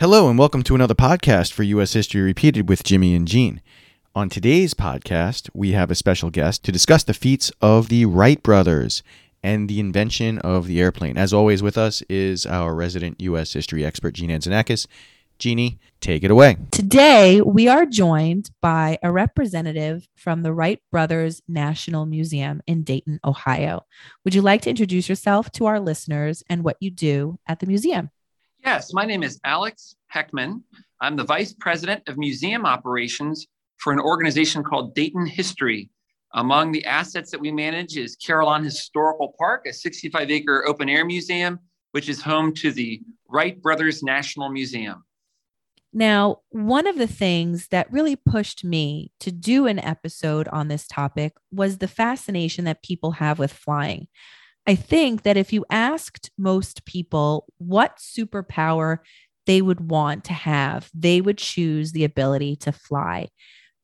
Hello, 0.00 0.30
and 0.30 0.38
welcome 0.38 0.62
to 0.62 0.76
another 0.76 0.94
podcast 0.94 1.52
for 1.52 1.64
U.S. 1.64 1.92
History 1.92 2.20
Repeated 2.20 2.68
with 2.68 2.84
Jimmy 2.84 3.16
and 3.16 3.26
Jean. 3.26 3.60
On 4.14 4.28
today's 4.28 4.72
podcast, 4.72 5.50
we 5.54 5.72
have 5.72 5.90
a 5.90 5.96
special 5.96 6.30
guest 6.30 6.62
to 6.62 6.70
discuss 6.70 7.02
the 7.02 7.12
feats 7.12 7.50
of 7.60 7.88
the 7.88 8.04
Wright 8.04 8.40
brothers 8.40 9.02
and 9.42 9.68
the 9.68 9.80
invention 9.80 10.38
of 10.38 10.68
the 10.68 10.80
airplane. 10.80 11.18
As 11.18 11.34
always, 11.34 11.64
with 11.64 11.76
us 11.76 12.00
is 12.02 12.46
our 12.46 12.76
resident 12.76 13.20
U.S. 13.22 13.52
history 13.52 13.84
expert, 13.84 14.14
Jean 14.14 14.30
Anzanakis. 14.30 14.86
Jeannie, 15.40 15.80
take 16.00 16.22
it 16.22 16.30
away. 16.30 16.58
Today, 16.70 17.40
we 17.40 17.66
are 17.66 17.84
joined 17.84 18.52
by 18.62 19.00
a 19.02 19.10
representative 19.10 20.06
from 20.14 20.42
the 20.42 20.52
Wright 20.52 20.80
Brothers 20.92 21.42
National 21.48 22.06
Museum 22.06 22.62
in 22.68 22.84
Dayton, 22.84 23.18
Ohio. 23.24 23.84
Would 24.24 24.36
you 24.36 24.42
like 24.42 24.62
to 24.62 24.70
introduce 24.70 25.08
yourself 25.08 25.50
to 25.52 25.66
our 25.66 25.80
listeners 25.80 26.44
and 26.48 26.62
what 26.62 26.76
you 26.78 26.92
do 26.92 27.40
at 27.48 27.58
the 27.58 27.66
museum? 27.66 28.10
Yes, 28.64 28.92
my 28.92 29.04
name 29.04 29.22
is 29.22 29.40
Alex 29.44 29.94
Heckman. 30.14 30.62
I'm 31.00 31.16
the 31.16 31.24
Vice 31.24 31.54
President 31.54 32.02
of 32.08 32.18
Museum 32.18 32.66
Operations 32.66 33.46
for 33.78 33.92
an 33.92 34.00
organization 34.00 34.64
called 34.64 34.94
Dayton 34.94 35.26
History. 35.26 35.90
Among 36.34 36.72
the 36.72 36.84
assets 36.84 37.30
that 37.30 37.40
we 37.40 37.52
manage 37.52 37.96
is 37.96 38.16
Carillon 38.16 38.64
Historical 38.64 39.34
Park, 39.38 39.66
a 39.66 39.72
65 39.72 40.30
acre 40.30 40.66
open 40.66 40.88
air 40.88 41.04
museum, 41.04 41.60
which 41.92 42.08
is 42.08 42.20
home 42.20 42.52
to 42.56 42.72
the 42.72 43.00
Wright 43.28 43.60
Brothers 43.62 44.02
National 44.02 44.50
Museum. 44.50 45.04
Now, 45.92 46.40
one 46.50 46.86
of 46.86 46.98
the 46.98 47.06
things 47.06 47.68
that 47.68 47.90
really 47.90 48.16
pushed 48.16 48.64
me 48.64 49.12
to 49.20 49.32
do 49.32 49.66
an 49.66 49.78
episode 49.78 50.46
on 50.48 50.68
this 50.68 50.86
topic 50.86 51.32
was 51.50 51.78
the 51.78 51.88
fascination 51.88 52.64
that 52.66 52.82
people 52.82 53.12
have 53.12 53.38
with 53.38 53.52
flying. 53.52 54.08
I 54.68 54.74
think 54.74 55.22
that 55.22 55.38
if 55.38 55.50
you 55.50 55.64
asked 55.70 56.30
most 56.36 56.84
people 56.84 57.46
what 57.56 57.96
superpower 57.96 58.98
they 59.46 59.62
would 59.62 59.90
want 59.90 60.24
to 60.24 60.34
have, 60.34 60.90
they 60.92 61.22
would 61.22 61.38
choose 61.38 61.92
the 61.92 62.04
ability 62.04 62.54
to 62.56 62.72
fly. 62.72 63.28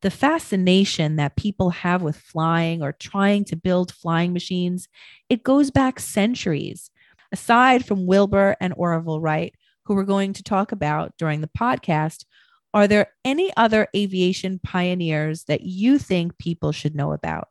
The 0.03 0.11
fascination 0.11 1.17
that 1.17 1.37
people 1.37 1.71
have 1.71 2.03
with 2.03 2.19
flying 2.19 2.83
or 2.83 2.93
trying 2.93 3.47
to 3.47 3.57
build 3.57 3.95
flying 3.95 4.35
machines, 4.35 4.87
it 5.31 5.43
goes 5.43 5.71
back 5.71 5.99
centuries. 5.99 6.91
Aside 7.33 7.87
from 7.87 8.07
Wilbur 8.07 8.55
and 8.61 8.75
Orville 8.77 9.23
Wright, 9.23 9.55
who 9.87 9.95
we're 9.95 10.05
going 10.05 10.35
to 10.35 10.43
talk 10.43 10.71
about 10.71 11.15
during 11.17 11.41
the 11.41 11.51
podcast, 11.59 12.27
are 12.75 12.87
there 12.87 13.07
any 13.25 13.51
other 13.57 13.89
aviation 13.97 14.59
pioneers 14.59 15.45
that 15.45 15.63
you 15.63 15.97
think 15.97 16.37
people 16.37 16.73
should 16.73 16.95
know 16.95 17.13
about? 17.13 17.49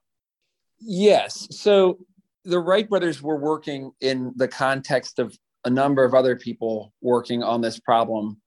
Yes. 0.79 1.47
So 1.49 2.05
the 2.45 2.59
Wright 2.59 2.87
brothers 2.87 3.21
were 3.21 3.37
working 3.37 3.91
in 4.01 4.33
the 4.35 4.47
context 4.47 5.19
of 5.19 5.37
a 5.65 5.69
number 5.69 6.03
of 6.03 6.13
other 6.13 6.35
people 6.35 6.93
working 7.01 7.41
on 7.41 7.61
this 7.61 7.79
problem. 7.79 8.41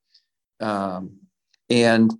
Um, 0.59 1.17
and 1.69 2.11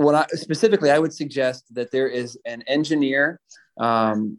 I 0.00 0.26
specifically, 0.32 0.90
I 0.90 0.98
would 0.98 1.12
suggest 1.12 1.74
that 1.74 1.90
there 1.90 2.08
is 2.08 2.38
an 2.46 2.62
engineer 2.66 3.40
um, 3.78 4.38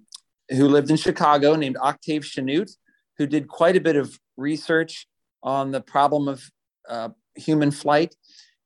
who 0.49 0.67
lived 0.67 0.89
in 0.89 0.97
Chicago 0.97 1.55
named 1.55 1.77
Octave 1.79 2.23
Chanute, 2.23 2.71
who 3.17 3.27
did 3.27 3.47
quite 3.47 3.75
a 3.75 3.81
bit 3.81 3.95
of 3.95 4.19
research 4.37 5.07
on 5.43 5.71
the 5.71 5.81
problem 5.81 6.27
of 6.27 6.43
uh, 6.89 7.09
human 7.35 7.71
flight 7.71 8.15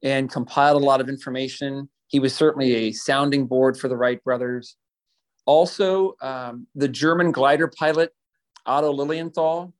and 0.03 0.31
compiled 0.31 0.81
a 0.81 0.85
lot 0.85 1.01
of 1.01 1.09
information. 1.09 1.89
He 2.07 2.19
was 2.19 2.33
certainly 2.33 2.75
a 2.75 2.91
sounding 2.91 3.45
board 3.45 3.77
for 3.77 3.87
the 3.87 3.97
Wright 3.97 4.23
brothers. 4.23 4.77
Also, 5.45 6.15
um, 6.21 6.67
the 6.75 6.87
German 6.87 7.31
glider 7.31 7.67
pilot 7.67 8.11
Otto 8.65 8.91
Lilienthal 8.91 9.73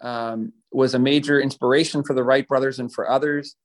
um, 0.00 0.52
was 0.72 0.94
a 0.94 0.98
major 0.98 1.40
inspiration 1.40 2.02
for 2.02 2.14
the 2.14 2.22
Wright 2.22 2.46
brothers 2.46 2.78
and 2.78 2.92
for 2.92 3.08
others. 3.08 3.56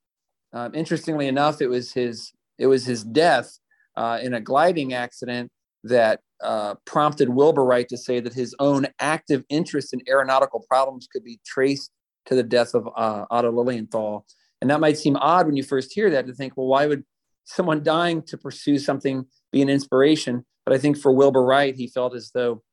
Um, 0.54 0.74
interestingly 0.76 1.28
enough, 1.28 1.62
it 1.62 1.68
was 1.68 1.94
his 1.94 2.32
it 2.58 2.68
was 2.68 2.86
his 2.86 3.04
death 3.04 3.58
uh, 3.96 4.20
in 4.22 4.34
a 4.34 4.42
gliding 4.42 4.94
accident 4.94 5.52
that 5.84 6.20
uh, 6.42 6.76
prompted 6.86 7.30
Wilbur 7.30 7.66
Wright 7.66 7.88
to 7.90 7.98
say 7.98 8.20
that 8.20 8.34
his 8.34 8.56
own 8.60 8.88
active 9.00 9.44
interest 9.50 9.94
in 9.94 10.02
aeronautical 10.08 10.64
problems 10.70 11.08
could 11.12 11.24
be 11.24 11.40
traced 11.46 11.92
to 12.28 12.36
the 12.36 12.44
death 12.44 12.74
of 12.74 12.88
uh, 12.96 13.26
Otto 13.32 13.52
Lilienthal. 13.52 14.26
And 14.62 14.70
that 14.70 14.80
might 14.80 14.98
seem 14.98 15.16
odd 15.16 15.48
when 15.48 15.56
you 15.56 15.64
first 15.64 15.92
hear 15.94 16.10
that 16.12 16.28
to 16.28 16.34
think, 16.34 16.56
well, 16.56 16.68
why 16.68 16.86
would 16.86 17.04
someone 17.46 17.84
dying 17.84 18.22
to 18.24 18.38
pursue 18.38 18.78
something 18.78 19.26
be 19.52 19.62
an 19.62 19.70
inspiration? 19.70 20.46
But 20.72 20.76
I 20.76 20.80
think 20.80 20.98
for 20.98 21.12
Wilbur 21.12 21.44
Wright, 21.44 21.76
he 21.76 21.88
felt 21.88 22.16
as 22.16 22.32
though 22.34 22.64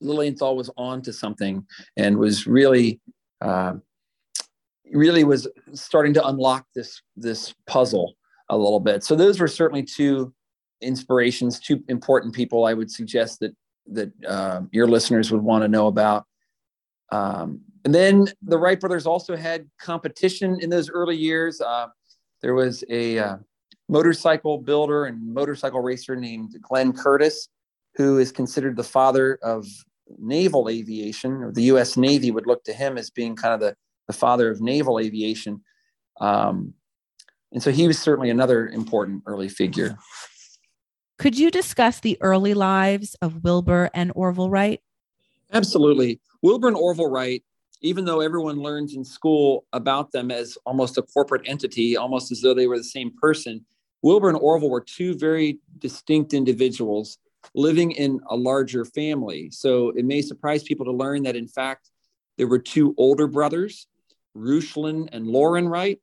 Lilienthal 0.00 0.54
was 0.54 0.70
on 0.76 1.02
to 1.02 1.12
something 1.12 1.66
and 1.96 2.16
was 2.16 2.46
really, 2.46 3.00
uh, 3.40 3.72
really 4.92 5.24
was 5.24 5.48
starting 5.72 6.14
to 6.14 6.24
unlock 6.24 6.66
this 6.72 7.02
this 7.16 7.52
puzzle 7.66 8.14
a 8.48 8.56
little 8.56 8.78
bit. 8.78 9.02
So 9.02 9.16
those 9.16 9.40
were 9.40 9.48
certainly 9.48 9.82
two 9.82 10.32
inspirations, 10.82 11.58
two 11.58 11.82
important 11.88 12.32
people 12.32 12.64
I 12.64 12.74
would 12.74 12.92
suggest 12.92 13.40
that 13.40 13.56
that 13.88 14.12
uh, 14.24 14.60
your 14.70 14.86
listeners 14.86 15.32
would 15.32 15.42
want 15.42 15.64
to 15.64 15.68
know 15.68 15.88
about. 15.88 16.26
Um, 17.10 17.62
and 17.84 17.92
then 17.92 18.28
the 18.40 18.56
Wright 18.56 18.78
brothers 18.78 19.04
also 19.04 19.34
had 19.34 19.68
competition 19.80 20.60
in 20.60 20.70
those 20.70 20.88
early 20.88 21.16
years. 21.16 21.60
Uh, 21.60 21.88
there 22.40 22.54
was 22.54 22.84
a 22.88 23.18
uh, 23.18 23.36
motorcycle 23.90 24.58
builder 24.58 25.06
and 25.06 25.34
motorcycle 25.34 25.80
racer 25.80 26.14
named 26.14 26.54
Glenn 26.62 26.92
Curtiss, 26.92 27.48
who 27.96 28.18
is 28.18 28.30
considered 28.30 28.76
the 28.76 28.84
father 28.84 29.38
of 29.42 29.66
naval 30.18 30.68
aviation, 30.68 31.42
or 31.42 31.52
the 31.52 31.64
U.S. 31.64 31.96
Navy 31.96 32.30
would 32.30 32.46
look 32.46 32.62
to 32.64 32.72
him 32.72 32.96
as 32.96 33.10
being 33.10 33.34
kind 33.34 33.52
of 33.52 33.60
the, 33.60 33.76
the 34.06 34.12
father 34.12 34.48
of 34.48 34.60
naval 34.60 35.00
aviation. 35.00 35.62
Um, 36.20 36.74
and 37.52 37.62
so 37.62 37.72
he 37.72 37.88
was 37.88 37.98
certainly 37.98 38.30
another 38.30 38.68
important 38.68 39.24
early 39.26 39.48
figure. 39.48 39.98
Could 41.18 41.36
you 41.36 41.50
discuss 41.50 42.00
the 42.00 42.16
early 42.20 42.54
lives 42.54 43.16
of 43.20 43.42
Wilbur 43.42 43.90
and 43.92 44.12
Orville 44.14 44.50
Wright? 44.50 44.80
Absolutely. 45.52 46.20
Wilbur 46.42 46.68
and 46.68 46.76
Orville 46.76 47.10
Wright, 47.10 47.42
even 47.82 48.04
though 48.04 48.20
everyone 48.20 48.56
learns 48.56 48.94
in 48.94 49.04
school 49.04 49.64
about 49.72 50.12
them 50.12 50.30
as 50.30 50.56
almost 50.64 50.96
a 50.96 51.02
corporate 51.02 51.42
entity, 51.44 51.96
almost 51.96 52.30
as 52.30 52.40
though 52.40 52.54
they 52.54 52.68
were 52.68 52.78
the 52.78 52.84
same 52.84 53.12
person, 53.20 53.66
Wilbur 54.02 54.28
and 54.28 54.38
Orville 54.38 54.70
were 54.70 54.80
two 54.80 55.14
very 55.14 55.58
distinct 55.78 56.32
individuals 56.32 57.18
living 57.54 57.92
in 57.92 58.20
a 58.28 58.36
larger 58.36 58.84
family. 58.84 59.50
So 59.50 59.90
it 59.90 60.04
may 60.04 60.22
surprise 60.22 60.62
people 60.62 60.86
to 60.86 60.92
learn 60.92 61.22
that, 61.24 61.36
in 61.36 61.48
fact, 61.48 61.90
there 62.38 62.46
were 62.46 62.58
two 62.58 62.94
older 62.96 63.26
brothers, 63.26 63.86
Reuchlin 64.36 65.08
and 65.12 65.26
Lorin 65.26 65.68
Wright, 65.68 66.00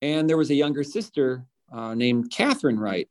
and 0.00 0.28
there 0.28 0.36
was 0.36 0.50
a 0.50 0.54
younger 0.54 0.82
sister 0.82 1.44
uh, 1.72 1.94
named 1.94 2.30
Katharine 2.30 2.78
Wright. 2.78 3.08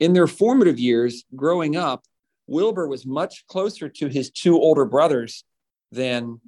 In 0.00 0.12
their 0.12 0.26
formative 0.26 0.80
years, 0.80 1.24
growing 1.36 1.76
up, 1.76 2.04
Wilbur 2.48 2.88
was 2.88 3.06
much 3.06 3.46
closer 3.46 3.88
to 3.88 4.08
his 4.08 4.30
two 4.30 4.56
older 4.56 4.84
brothers 4.84 5.44
than 5.92 6.40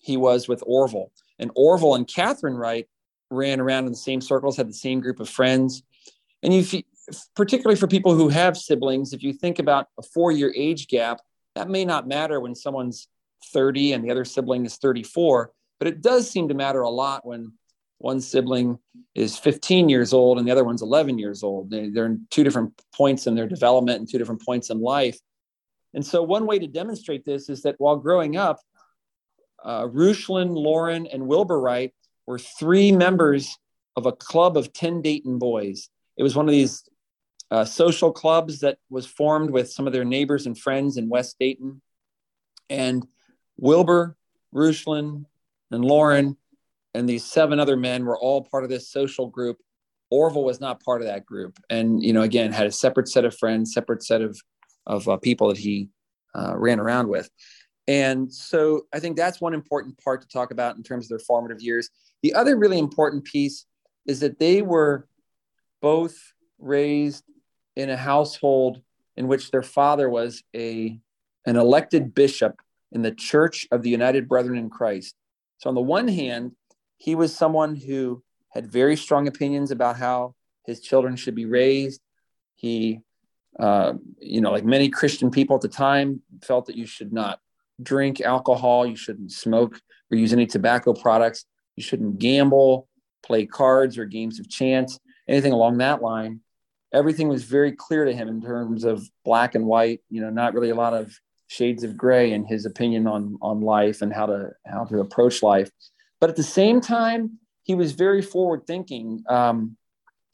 he 0.00 0.16
was 0.16 0.48
with 0.48 0.62
Orville. 0.66 1.10
And 1.38 1.50
Orville 1.54 1.96
and 1.96 2.06
Katharine 2.06 2.54
Wright 2.54 2.88
ran 3.30 3.60
around 3.60 3.86
in 3.86 3.92
the 3.92 3.98
same 3.98 4.20
circles, 4.20 4.56
had 4.56 4.68
the 4.68 4.74
same 4.74 5.00
group 5.00 5.20
of 5.20 5.28
friends. 5.28 5.82
And 6.44 6.54
you, 6.54 6.82
particularly 7.34 7.76
for 7.76 7.88
people 7.88 8.14
who 8.14 8.28
have 8.28 8.56
siblings, 8.56 9.12
if 9.12 9.22
you 9.22 9.32
think 9.32 9.58
about 9.58 9.88
a 9.98 10.02
four 10.02 10.30
year 10.30 10.52
age 10.54 10.86
gap, 10.88 11.20
that 11.54 11.70
may 11.70 11.84
not 11.84 12.06
matter 12.06 12.38
when 12.38 12.54
someone's 12.54 13.08
30 13.52 13.94
and 13.94 14.04
the 14.04 14.10
other 14.10 14.24
sibling 14.24 14.64
is 14.64 14.76
34, 14.76 15.50
but 15.78 15.88
it 15.88 16.02
does 16.02 16.30
seem 16.30 16.48
to 16.48 16.54
matter 16.54 16.82
a 16.82 16.90
lot 16.90 17.26
when 17.26 17.52
one 17.98 18.20
sibling 18.20 18.78
is 19.14 19.38
15 19.38 19.88
years 19.88 20.12
old 20.12 20.38
and 20.38 20.46
the 20.46 20.52
other 20.52 20.64
one's 20.64 20.82
11 20.82 21.18
years 21.18 21.42
old. 21.42 21.70
They, 21.70 21.90
are 21.96 22.06
in 22.06 22.26
two 22.30 22.44
different 22.44 22.78
points 22.94 23.26
in 23.26 23.34
their 23.34 23.46
development 23.46 24.00
and 24.00 24.10
two 24.10 24.18
different 24.18 24.44
points 24.44 24.68
in 24.68 24.80
life. 24.80 25.18
And 25.94 26.04
so, 26.04 26.22
one 26.22 26.46
way 26.46 26.58
to 26.58 26.66
demonstrate 26.66 27.24
this 27.24 27.48
is 27.48 27.62
that 27.62 27.76
while 27.78 27.96
growing 27.96 28.36
up, 28.36 28.60
uh, 29.62 29.86
Reuchlin, 29.86 30.54
Lorin, 30.54 31.06
and 31.06 31.26
Wilbur 31.26 31.58
Wright 31.58 31.94
were 32.26 32.38
three 32.38 32.92
members 32.92 33.56
of 33.96 34.06
a 34.06 34.12
club 34.12 34.56
of 34.56 34.72
10 34.72 35.00
Dayton 35.00 35.38
boys. 35.38 35.88
It 36.16 36.22
was 36.22 36.36
one 36.36 36.46
of 36.46 36.52
these 36.52 36.84
uh, 37.50 37.64
social 37.64 38.12
clubs 38.12 38.60
that 38.60 38.78
was 38.90 39.06
formed 39.06 39.50
with 39.50 39.70
some 39.70 39.86
of 39.86 39.92
their 39.92 40.04
neighbors 40.04 40.46
and 40.46 40.58
friends 40.58 40.96
in 40.96 41.08
West 41.08 41.36
Dayton. 41.38 41.80
And 42.70 43.06
Wilbur, 43.56 44.16
Reuchlin, 44.54 45.26
and 45.70 45.84
Lorin, 45.84 46.36
and 46.94 47.08
these 47.08 47.24
seven 47.24 47.60
other 47.60 47.76
men 47.76 48.04
were 48.04 48.18
all 48.18 48.42
part 48.42 48.64
of 48.64 48.70
this 48.70 48.88
social 48.88 49.26
group. 49.26 49.58
Orville 50.10 50.44
was 50.44 50.60
not 50.60 50.82
part 50.82 51.00
of 51.00 51.08
that 51.08 51.26
group, 51.26 51.58
and 51.68 52.02
you 52.02 52.12
know, 52.12 52.22
again, 52.22 52.52
had 52.52 52.66
a 52.66 52.72
separate 52.72 53.08
set 53.08 53.24
of 53.24 53.36
friends, 53.36 53.74
separate 53.74 54.02
set 54.02 54.22
of 54.22 54.40
of 54.86 55.08
uh, 55.08 55.16
people 55.16 55.48
that 55.48 55.58
he 55.58 55.88
uh, 56.34 56.54
ran 56.56 56.78
around 56.78 57.08
with. 57.08 57.28
And 57.88 58.32
so, 58.32 58.86
I 58.92 59.00
think 59.00 59.16
that's 59.16 59.40
one 59.40 59.54
important 59.54 59.98
part 60.02 60.22
to 60.22 60.28
talk 60.28 60.52
about 60.52 60.76
in 60.76 60.82
terms 60.82 61.06
of 61.06 61.08
their 61.08 61.18
formative 61.18 61.60
years. 61.60 61.90
The 62.22 62.34
other 62.34 62.56
really 62.56 62.78
important 62.78 63.24
piece 63.24 63.66
is 64.06 64.20
that 64.20 64.38
they 64.38 64.62
were 64.62 65.08
both 65.84 66.32
raised 66.58 67.24
in 67.76 67.90
a 67.90 67.96
household 67.96 68.80
in 69.18 69.28
which 69.28 69.50
their 69.50 69.62
father 69.62 70.08
was 70.08 70.42
a 70.56 70.98
an 71.44 71.56
elected 71.56 72.14
bishop 72.14 72.54
in 72.90 73.02
the 73.02 73.10
Church 73.12 73.68
of 73.70 73.82
the 73.82 73.90
United 73.90 74.26
Brethren 74.26 74.56
in 74.56 74.70
Christ. 74.70 75.14
So 75.58 75.68
on 75.68 75.74
the 75.74 75.82
one 75.82 76.08
hand, 76.08 76.52
he 76.96 77.14
was 77.14 77.36
someone 77.36 77.76
who 77.76 78.22
had 78.48 78.72
very 78.72 78.96
strong 78.96 79.28
opinions 79.28 79.70
about 79.70 79.98
how 79.98 80.34
his 80.64 80.80
children 80.80 81.16
should 81.16 81.34
be 81.34 81.44
raised. 81.44 82.00
He, 82.54 83.00
uh, 83.60 83.92
you 84.20 84.40
know, 84.40 84.52
like 84.52 84.64
many 84.64 84.88
Christian 84.88 85.30
people 85.30 85.56
at 85.56 85.60
the 85.60 85.68
time, 85.68 86.22
felt 86.42 86.64
that 86.64 86.76
you 86.76 86.86
should 86.86 87.12
not 87.12 87.40
drink 87.82 88.22
alcohol, 88.22 88.86
you 88.86 88.96
shouldn't 88.96 89.32
smoke 89.32 89.78
or 90.10 90.16
use 90.16 90.32
any 90.32 90.46
tobacco 90.46 90.94
products, 90.94 91.44
you 91.76 91.82
shouldn't 91.82 92.18
gamble, 92.18 92.88
play 93.22 93.44
cards 93.44 93.98
or 93.98 94.06
games 94.06 94.40
of 94.40 94.48
chance, 94.48 94.98
anything 95.28 95.52
along 95.52 95.78
that 95.78 96.02
line. 96.02 96.40
Everything 96.92 97.28
was 97.28 97.44
very 97.44 97.72
clear 97.72 98.04
to 98.04 98.12
him 98.12 98.28
in 98.28 98.40
terms 98.40 98.84
of 98.84 99.08
black 99.24 99.54
and 99.54 99.66
white, 99.66 100.00
you 100.10 100.20
know, 100.20 100.30
not 100.30 100.54
really 100.54 100.70
a 100.70 100.74
lot 100.74 100.94
of 100.94 101.12
shades 101.48 101.84
of 101.84 101.96
gray 101.96 102.32
in 102.32 102.44
his 102.44 102.66
opinion 102.66 103.06
on 103.06 103.36
on 103.42 103.60
life 103.60 104.02
and 104.02 104.12
how 104.12 104.26
to 104.26 104.50
how 104.66 104.84
to 104.84 105.00
approach 105.00 105.42
life. 105.42 105.70
But 106.20 106.30
at 106.30 106.36
the 106.36 106.42
same 106.42 106.80
time, 106.80 107.38
he 107.62 107.74
was 107.74 107.92
very 107.92 108.22
forward 108.22 108.66
thinking 108.66 109.24
um, 109.28 109.76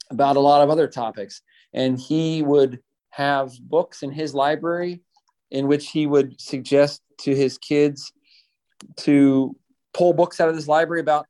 about 0.09 0.37
a 0.37 0.39
lot 0.39 0.61
of 0.61 0.69
other 0.69 0.87
topics, 0.87 1.41
and 1.73 1.99
he 1.99 2.43
would 2.43 2.79
have 3.09 3.51
books 3.59 4.03
in 4.03 4.11
his 4.11 4.33
library 4.33 5.01
in 5.49 5.67
which 5.67 5.89
he 5.89 6.07
would 6.07 6.39
suggest 6.39 7.01
to 7.19 7.35
his 7.35 7.57
kids 7.57 8.13
to 8.97 9.55
pull 9.93 10.13
books 10.13 10.39
out 10.39 10.49
of 10.49 10.55
his 10.55 10.67
library 10.67 11.01
about 11.01 11.27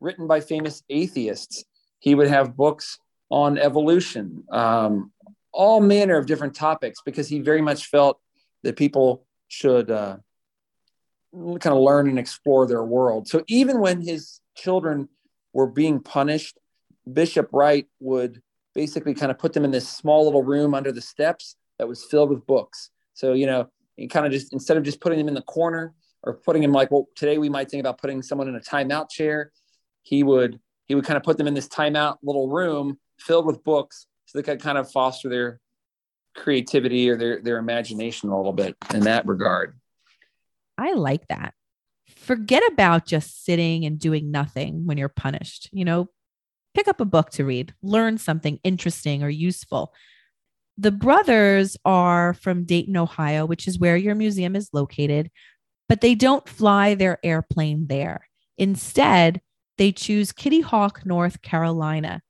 written 0.00 0.26
by 0.26 0.40
famous 0.40 0.82
atheists. 0.90 1.64
He 2.00 2.14
would 2.14 2.28
have 2.28 2.56
books 2.56 2.98
on 3.30 3.58
evolution, 3.58 4.44
um, 4.50 5.12
all 5.52 5.80
manner 5.80 6.16
of 6.16 6.26
different 6.26 6.54
topics, 6.54 7.00
because 7.04 7.28
he 7.28 7.38
very 7.40 7.62
much 7.62 7.86
felt 7.86 8.18
that 8.64 8.76
people 8.76 9.24
should 9.48 9.90
uh, 9.90 10.16
kind 11.32 11.66
of 11.66 11.78
learn 11.78 12.08
and 12.08 12.18
explore 12.18 12.66
their 12.66 12.82
world. 12.82 13.28
So 13.28 13.44
even 13.46 13.80
when 13.80 14.00
his 14.00 14.40
children 14.56 15.08
were 15.52 15.68
being 15.68 16.00
punished, 16.00 16.58
Bishop 17.10 17.48
Wright 17.52 17.86
would 18.00 18.42
basically 18.74 19.14
kind 19.14 19.30
of 19.30 19.38
put 19.38 19.52
them 19.52 19.64
in 19.64 19.70
this 19.70 19.88
small 19.88 20.24
little 20.24 20.42
room 20.42 20.74
under 20.74 20.92
the 20.92 21.00
steps 21.00 21.56
that 21.78 21.88
was 21.88 22.04
filled 22.04 22.30
with 22.30 22.46
books. 22.46 22.90
So, 23.14 23.32
you 23.32 23.46
know, 23.46 23.68
he 23.96 24.06
kind 24.06 24.26
of 24.26 24.32
just, 24.32 24.52
instead 24.52 24.76
of 24.76 24.82
just 24.82 25.00
putting 25.00 25.18
them 25.18 25.28
in 25.28 25.34
the 25.34 25.42
corner 25.42 25.94
or 26.22 26.34
putting 26.34 26.62
them 26.62 26.72
like, 26.72 26.90
well, 26.90 27.08
today 27.16 27.38
we 27.38 27.48
might 27.48 27.70
think 27.70 27.80
about 27.80 27.98
putting 27.98 28.22
someone 28.22 28.48
in 28.48 28.56
a 28.56 28.60
timeout 28.60 29.10
chair, 29.10 29.52
he 30.02 30.22
would, 30.22 30.60
he 30.90 30.96
would 30.96 31.04
kind 31.04 31.16
of 31.16 31.22
put 31.22 31.38
them 31.38 31.46
in 31.46 31.54
this 31.54 31.68
timeout 31.68 32.16
little 32.20 32.48
room 32.48 32.98
filled 33.20 33.46
with 33.46 33.62
books 33.62 34.08
so 34.26 34.36
they 34.36 34.42
could 34.42 34.60
kind 34.60 34.76
of 34.76 34.90
foster 34.90 35.28
their 35.28 35.60
creativity 36.34 37.08
or 37.08 37.16
their, 37.16 37.40
their 37.40 37.58
imagination 37.58 38.28
a 38.28 38.36
little 38.36 38.52
bit 38.52 38.74
in 38.92 39.02
that 39.02 39.24
regard. 39.24 39.78
I 40.76 40.94
like 40.94 41.28
that. 41.28 41.54
Forget 42.16 42.64
about 42.72 43.06
just 43.06 43.44
sitting 43.44 43.84
and 43.84 44.00
doing 44.00 44.32
nothing 44.32 44.84
when 44.84 44.98
you're 44.98 45.08
punished. 45.08 45.68
You 45.70 45.84
know, 45.84 46.08
pick 46.74 46.88
up 46.88 47.00
a 47.00 47.04
book 47.04 47.30
to 47.30 47.44
read, 47.44 47.72
learn 47.84 48.18
something 48.18 48.58
interesting 48.64 49.22
or 49.22 49.28
useful. 49.28 49.94
The 50.76 50.90
brothers 50.90 51.76
are 51.84 52.34
from 52.34 52.64
Dayton, 52.64 52.96
Ohio, 52.96 53.46
which 53.46 53.68
is 53.68 53.78
where 53.78 53.96
your 53.96 54.16
museum 54.16 54.56
is 54.56 54.70
located, 54.72 55.30
but 55.88 56.00
they 56.00 56.16
don't 56.16 56.48
fly 56.48 56.96
their 56.96 57.20
airplane 57.22 57.86
there. 57.86 58.26
Instead, 58.58 59.40
they 59.80 59.92
choose 59.92 60.30
Kitty 60.30 60.60
Hawk, 60.60 61.06
North 61.06 61.40
Carolina. 61.40 62.20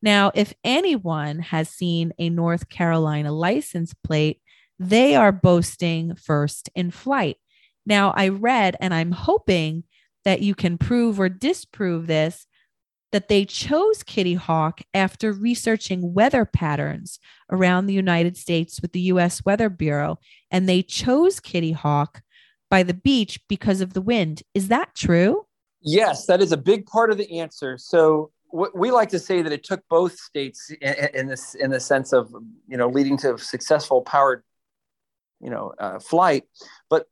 Now, 0.00 0.30
if 0.32 0.54
anyone 0.62 1.40
has 1.40 1.68
seen 1.68 2.12
a 2.20 2.30
North 2.30 2.68
Carolina 2.68 3.32
license 3.32 3.92
plate, 3.92 4.40
they 4.78 5.16
are 5.16 5.32
boasting 5.32 6.14
first 6.14 6.70
in 6.76 6.92
flight. 6.92 7.36
Now, 7.84 8.12
I 8.14 8.28
read, 8.28 8.76
and 8.80 8.94
I'm 8.94 9.10
hoping 9.10 9.82
that 10.24 10.40
you 10.40 10.54
can 10.54 10.78
prove 10.78 11.18
or 11.18 11.28
disprove 11.28 12.06
this, 12.06 12.46
that 13.10 13.26
they 13.26 13.44
chose 13.44 14.04
Kitty 14.04 14.34
Hawk 14.34 14.80
after 14.94 15.32
researching 15.32 16.14
weather 16.14 16.44
patterns 16.44 17.18
around 17.50 17.86
the 17.86 17.92
United 17.92 18.36
States 18.36 18.80
with 18.80 18.92
the 18.92 19.00
US 19.00 19.44
Weather 19.44 19.68
Bureau. 19.68 20.20
And 20.48 20.68
they 20.68 20.80
chose 20.80 21.40
Kitty 21.40 21.72
Hawk 21.72 22.22
by 22.70 22.84
the 22.84 22.94
beach 22.94 23.40
because 23.48 23.80
of 23.80 23.94
the 23.94 24.00
wind. 24.00 24.44
Is 24.54 24.68
that 24.68 24.94
true? 24.94 25.46
Yes, 25.82 26.26
that 26.26 26.40
is 26.40 26.52
a 26.52 26.56
big 26.56 26.86
part 26.86 27.10
of 27.10 27.18
the 27.18 27.40
answer. 27.40 27.78
So 27.78 28.30
we 28.52 28.90
like 28.90 29.10
to 29.10 29.18
say 29.18 29.42
that 29.42 29.52
it 29.52 29.64
took 29.64 29.82
both 29.88 30.18
states 30.18 30.70
in, 30.80 31.28
this 31.28 31.54
in 31.54 31.70
the 31.70 31.80
sense 31.80 32.12
of 32.12 32.34
you 32.68 32.76
know 32.76 32.88
leading 32.88 33.16
to 33.18 33.38
successful 33.38 34.02
powered 34.02 34.42
you 35.40 35.50
know 35.50 35.72
uh, 35.78 35.98
flight. 36.00 36.44
But 36.88 37.06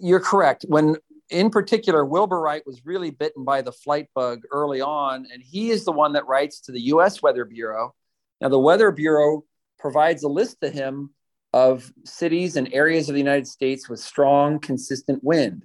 you're 0.00 0.20
correct. 0.20 0.64
When 0.68 0.96
in 1.30 1.50
particular 1.50 2.04
wilbur 2.04 2.38
wright 2.38 2.62
was 2.66 2.84
really 2.84 3.10
bitten 3.10 3.44
by 3.44 3.62
the 3.62 3.72
flight 3.72 4.08
bug 4.14 4.42
early 4.52 4.80
on 4.82 5.26
and 5.32 5.42
he 5.42 5.70
is 5.70 5.84
the 5.84 5.92
one 5.92 6.12
that 6.12 6.26
writes 6.26 6.60
to 6.60 6.72
the 6.72 6.80
us 6.80 7.22
weather 7.22 7.44
bureau. 7.44 7.94
Now 8.40 8.50
the 8.50 8.58
weather 8.58 8.90
bureau 8.90 9.44
provides 9.78 10.22
a 10.22 10.28
list 10.28 10.60
to 10.60 10.70
him 10.70 11.10
of 11.54 11.90
cities 12.04 12.56
and 12.56 12.72
areas 12.74 13.08
of 13.08 13.14
the 13.14 13.20
united 13.20 13.46
states 13.46 13.88
with 13.88 14.00
strong 14.00 14.58
consistent 14.58 15.24
wind 15.24 15.64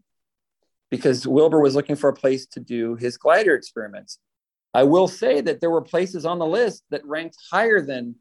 because 0.90 1.28
wilbur 1.28 1.60
was 1.60 1.76
looking 1.76 1.96
for 1.96 2.10
a 2.10 2.14
place 2.14 2.46
to 2.46 2.60
do 2.60 2.96
his 2.96 3.18
glider 3.18 3.56
experiments 3.56 4.20
I 4.74 4.84
will 4.84 5.08
say 5.08 5.42
that 5.42 5.62
there 5.62 5.70
were 5.70 5.82
places 5.82 6.26
on 6.26 6.40
the 6.40 6.46
list 6.46 6.84
that 6.92 7.06
ranked 7.06 7.38
higher 7.52 7.82
than 7.82 8.16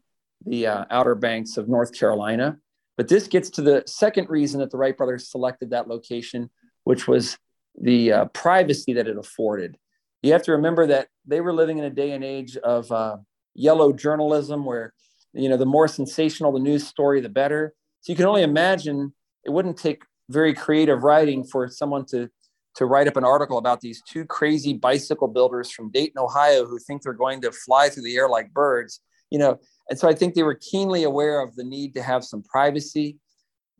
the 0.45 0.67
uh, 0.67 0.85
Outer 0.89 1.15
Banks 1.15 1.57
of 1.57 1.69
North 1.69 1.97
Carolina. 1.97 2.57
But 2.97 3.07
this 3.07 3.27
gets 3.27 3.49
to 3.51 3.61
the 3.61 3.83
second 3.85 4.29
reason 4.29 4.59
that 4.59 4.71
the 4.71 4.77
Wright 4.77 4.97
brothers 4.97 5.29
selected 5.29 5.69
that 5.69 5.87
location, 5.87 6.49
which 6.83 7.07
was 7.07 7.37
the 7.79 8.11
uh, 8.11 8.25
privacy 8.25 8.93
that 8.93 9.07
it 9.07 9.17
afforded. 9.17 9.77
You 10.21 10.33
have 10.33 10.43
to 10.43 10.53
remember 10.53 10.87
that 10.87 11.07
they 11.25 11.39
were 11.39 11.53
living 11.53 11.77
in 11.77 11.85
a 11.85 11.89
day 11.89 12.11
and 12.11 12.23
age 12.23 12.57
of 12.57 12.91
uh, 12.91 13.17
yellow 13.53 13.93
journalism 13.93 14.65
where, 14.65 14.93
you 15.33 15.47
know, 15.47 15.55
the 15.55 15.65
more 15.65 15.87
sensational 15.87 16.51
the 16.51 16.59
news 16.59 16.85
story, 16.85 17.21
the 17.21 17.29
better. 17.29 17.73
So 18.01 18.11
you 18.11 18.17
can 18.17 18.25
only 18.25 18.43
imagine 18.43 19.13
it 19.45 19.51
wouldn't 19.51 19.77
take 19.77 20.03
very 20.29 20.53
creative 20.53 21.03
writing 21.03 21.43
for 21.43 21.69
someone 21.69 22.05
to 22.07 22.29
to 22.79 22.85
write 22.85 23.09
up 23.09 23.17
an 23.17 23.25
article 23.25 23.57
about 23.57 23.81
these 23.81 24.01
two 24.07 24.23
crazy 24.23 24.71
bicycle 24.71 25.27
builders 25.27 25.69
from 25.69 25.91
Dayton, 25.91 26.17
Ohio, 26.17 26.65
who 26.65 26.79
think 26.79 27.01
they're 27.01 27.11
going 27.11 27.41
to 27.41 27.51
fly 27.51 27.89
through 27.89 28.03
the 28.03 28.15
air 28.15 28.29
like 28.29 28.53
birds, 28.53 29.01
you 29.29 29.37
know. 29.37 29.59
And 29.89 29.99
so 29.99 30.07
I 30.07 30.13
think 30.13 30.33
they 30.33 30.43
were 30.43 30.55
keenly 30.55 31.03
aware 31.03 31.41
of 31.41 31.53
the 31.57 31.65
need 31.65 31.93
to 31.95 32.01
have 32.01 32.23
some 32.23 32.41
privacy. 32.41 33.17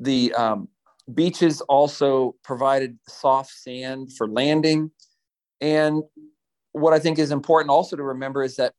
The 0.01 0.33
um, 0.33 0.67
beaches 1.13 1.61
also 1.61 2.35
provided 2.43 2.99
soft 3.07 3.51
sand 3.51 4.09
for 4.17 4.27
landing. 4.27 4.91
And 5.61 6.03
what 6.73 6.91
I 6.91 6.99
think 6.99 7.19
is 7.19 7.31
important 7.31 7.71
also 7.71 7.95
to 7.95 8.03
remember 8.03 8.43
is 8.43 8.57
that 8.57 8.73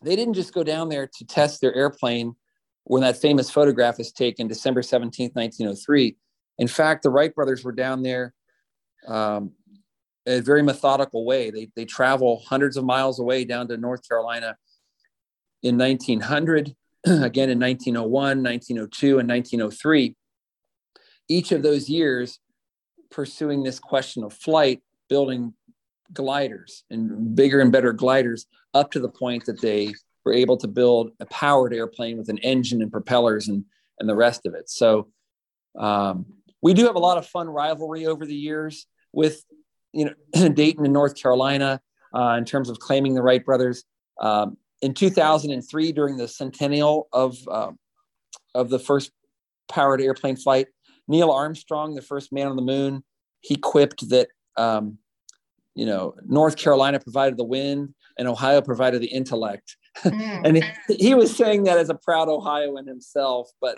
they 0.00 0.14
didn't 0.14 0.34
just 0.34 0.54
go 0.54 0.62
down 0.62 0.88
there 0.88 1.10
to 1.18 1.26
test 1.26 1.60
their 1.60 1.74
airplane 1.74 2.36
when 2.84 3.02
that 3.02 3.16
famous 3.16 3.50
photograph 3.50 3.98
is 3.98 4.12
taken 4.12 4.46
December 4.46 4.82
17th, 4.82 5.34
1903. 5.34 6.16
In 6.58 6.68
fact, 6.68 7.02
the 7.02 7.10
Wright 7.10 7.34
brothers 7.34 7.64
were 7.64 7.72
down 7.72 8.04
there 8.04 8.32
um, 9.06 9.52
a 10.26 10.40
very 10.40 10.62
methodical 10.62 11.24
way. 11.24 11.50
They, 11.50 11.70
they 11.74 11.84
travel 11.84 12.42
hundreds 12.46 12.76
of 12.76 12.84
miles 12.84 13.18
away 13.18 13.44
down 13.44 13.68
to 13.68 13.76
North 13.76 14.06
Carolina 14.06 14.56
in 15.62 15.78
1900, 15.78 16.74
again 17.06 17.50
in 17.50 17.58
1901, 17.58 18.42
1902, 18.42 19.18
and 19.18 19.28
1903. 19.28 20.16
Each 21.28 21.52
of 21.52 21.62
those 21.62 21.88
years, 21.88 22.38
pursuing 23.10 23.62
this 23.62 23.78
question 23.78 24.24
of 24.24 24.32
flight, 24.32 24.82
building 25.08 25.54
gliders 26.12 26.84
and 26.90 27.34
bigger 27.34 27.60
and 27.60 27.72
better 27.72 27.92
gliders 27.92 28.46
up 28.74 28.90
to 28.92 29.00
the 29.00 29.08
point 29.08 29.44
that 29.46 29.60
they 29.60 29.92
were 30.24 30.32
able 30.32 30.56
to 30.56 30.68
build 30.68 31.10
a 31.20 31.26
powered 31.26 31.72
airplane 31.72 32.18
with 32.18 32.28
an 32.28 32.38
engine 32.38 32.82
and 32.82 32.92
propellers 32.92 33.48
and, 33.48 33.64
and 33.98 34.08
the 34.08 34.14
rest 34.14 34.46
of 34.46 34.54
it. 34.54 34.68
So 34.68 35.08
um, 35.78 36.26
we 36.62 36.74
do 36.74 36.86
have 36.86 36.96
a 36.96 37.00
lot 37.00 37.18
of 37.18 37.26
fun 37.26 37.48
rivalry 37.48 38.06
over 38.06 38.26
the 38.26 38.34
years 38.34 38.86
with 39.12 39.44
you 39.92 40.06
know 40.06 40.48
Dayton 40.54 40.84
and 40.84 40.92
North 40.92 41.20
Carolina 41.20 41.80
uh, 42.14 42.36
in 42.38 42.44
terms 42.44 42.68
of 42.68 42.78
claiming 42.78 43.14
the 43.14 43.22
Wright 43.22 43.44
brothers. 43.44 43.84
Um, 44.20 44.56
in 44.82 44.94
2003, 44.94 45.92
during 45.92 46.16
the 46.16 46.28
centennial 46.28 47.08
of 47.12 47.36
uh, 47.48 47.72
of 48.54 48.70
the 48.70 48.78
first 48.78 49.12
powered 49.68 50.00
airplane 50.00 50.36
flight, 50.36 50.68
Neil 51.06 51.30
Armstrong, 51.30 51.94
the 51.94 52.02
first 52.02 52.32
man 52.32 52.48
on 52.48 52.56
the 52.56 52.62
moon, 52.62 53.04
he 53.40 53.56
quipped 53.56 54.08
that 54.10 54.28
um, 54.56 54.98
you 55.74 55.86
know 55.86 56.14
North 56.26 56.56
Carolina 56.56 57.00
provided 57.00 57.36
the 57.36 57.44
wind 57.44 57.94
and 58.18 58.28
Ohio 58.28 58.60
provided 58.60 59.00
the 59.02 59.08
intellect. 59.08 59.76
Mm. 60.04 60.42
and 60.44 60.56
he, 60.56 60.94
he, 60.94 61.14
was 61.14 61.36
saying 61.36 61.64
that 61.64 61.76
as 61.76 61.90
a 61.90 61.94
proud 61.96 62.28
Ohioan 62.28 62.86
himself, 62.86 63.50
but 63.60 63.76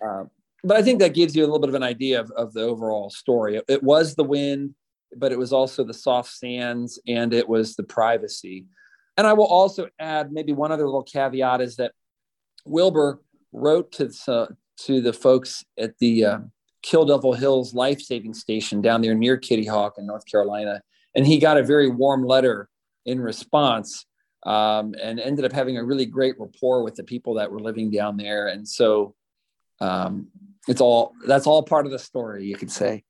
uh, 0.00 0.22
but 0.64 0.76
I 0.76 0.82
think 0.82 0.98
that 1.00 1.14
gives 1.14 1.36
you 1.36 1.42
a 1.42 1.46
little 1.46 1.60
bit 1.60 1.68
of 1.68 1.74
an 1.74 1.82
idea 1.82 2.20
of, 2.20 2.30
of 2.32 2.52
the 2.52 2.62
overall 2.62 3.10
story. 3.10 3.60
It 3.68 3.82
was 3.82 4.14
the 4.14 4.24
wind, 4.24 4.74
but 5.16 5.32
it 5.32 5.38
was 5.38 5.52
also 5.52 5.84
the 5.84 5.94
soft 5.94 6.32
sands 6.32 7.00
and 7.06 7.32
it 7.32 7.48
was 7.48 7.76
the 7.76 7.84
privacy. 7.84 8.66
And 9.16 9.26
I 9.26 9.32
will 9.32 9.46
also 9.46 9.88
add 9.98 10.32
maybe 10.32 10.52
one 10.52 10.72
other 10.72 10.84
little 10.84 11.02
caveat 11.02 11.60
is 11.60 11.76
that 11.76 11.92
Wilbur 12.64 13.20
wrote 13.52 13.92
to 13.92 14.06
the, 14.06 14.56
to 14.84 15.00
the 15.00 15.12
folks 15.12 15.64
at 15.78 15.98
the 15.98 16.24
uh, 16.24 16.38
Kill 16.82 17.04
Devil 17.04 17.32
Hills 17.32 17.74
life 17.74 18.00
saving 18.00 18.34
station 18.34 18.80
down 18.80 19.00
there 19.00 19.14
near 19.14 19.36
Kitty 19.36 19.66
Hawk 19.66 19.94
in 19.98 20.06
North 20.06 20.26
Carolina. 20.26 20.82
And 21.14 21.26
he 21.26 21.38
got 21.38 21.58
a 21.58 21.62
very 21.62 21.88
warm 21.88 22.24
letter 22.24 22.68
in 23.06 23.20
response 23.20 24.06
um, 24.44 24.94
and 25.02 25.18
ended 25.18 25.44
up 25.44 25.52
having 25.52 25.76
a 25.76 25.84
really 25.84 26.06
great 26.06 26.38
rapport 26.38 26.82
with 26.82 26.94
the 26.94 27.02
people 27.02 27.34
that 27.34 27.50
were 27.50 27.60
living 27.60 27.90
down 27.90 28.16
there. 28.16 28.48
And 28.48 28.68
so 28.68 29.14
um, 29.80 30.28
it's 30.66 30.80
all 30.80 31.14
that's 31.26 31.46
all 31.46 31.62
part 31.62 31.86
of 31.86 31.92
the 31.92 31.98
story, 31.98 32.44
you 32.44 32.56
could 32.56 32.70
say. 32.70 33.04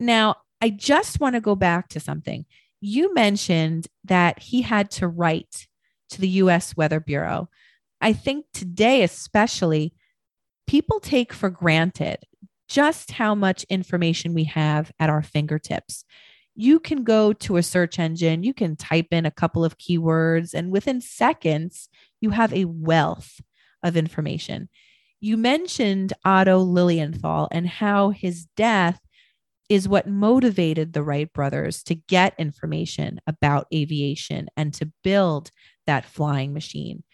Now, 0.00 0.36
I 0.60 0.70
just 0.70 1.20
want 1.20 1.34
to 1.34 1.40
go 1.40 1.54
back 1.54 1.88
to 1.90 2.00
something. 2.00 2.46
You 2.80 3.14
mentioned 3.14 3.86
that 4.04 4.38
he 4.38 4.62
had 4.62 4.90
to 4.92 5.08
write 5.08 5.66
to 6.10 6.20
the 6.20 6.28
US 6.28 6.76
Weather 6.76 7.00
Bureau. 7.00 7.48
I 8.00 8.12
think 8.12 8.46
today, 8.52 9.02
especially, 9.02 9.94
people 10.66 11.00
take 11.00 11.32
for 11.32 11.50
granted 11.50 12.18
just 12.68 13.12
how 13.12 13.34
much 13.34 13.64
information 13.64 14.34
we 14.34 14.44
have 14.44 14.90
at 14.98 15.10
our 15.10 15.22
fingertips. 15.22 16.04
You 16.54 16.78
can 16.78 17.04
go 17.04 17.32
to 17.32 17.56
a 17.56 17.62
search 17.62 17.98
engine, 17.98 18.42
you 18.42 18.54
can 18.54 18.76
type 18.76 19.08
in 19.10 19.26
a 19.26 19.30
couple 19.30 19.64
of 19.64 19.78
keywords, 19.78 20.54
and 20.54 20.70
within 20.70 21.00
seconds, 21.00 21.88
you 22.20 22.30
have 22.30 22.52
a 22.52 22.64
wealth 22.64 23.40
of 23.82 23.96
information. 23.96 24.68
You 25.24 25.38
mentioned 25.38 26.12
Otto 26.22 26.58
Lilienthal 26.58 27.48
and 27.50 27.66
how 27.66 28.10
his 28.10 28.44
death 28.58 29.00
is 29.70 29.88
what 29.88 30.06
motivated 30.06 30.92
the 30.92 31.02
Wright 31.02 31.32
brothers 31.32 31.82
to 31.84 31.94
get 31.94 32.34
information 32.36 33.22
about 33.26 33.66
aviation 33.72 34.48
and 34.54 34.74
to 34.74 34.92
build 35.02 35.50
that 35.86 36.04
flying 36.04 36.52
machine. 36.52 37.04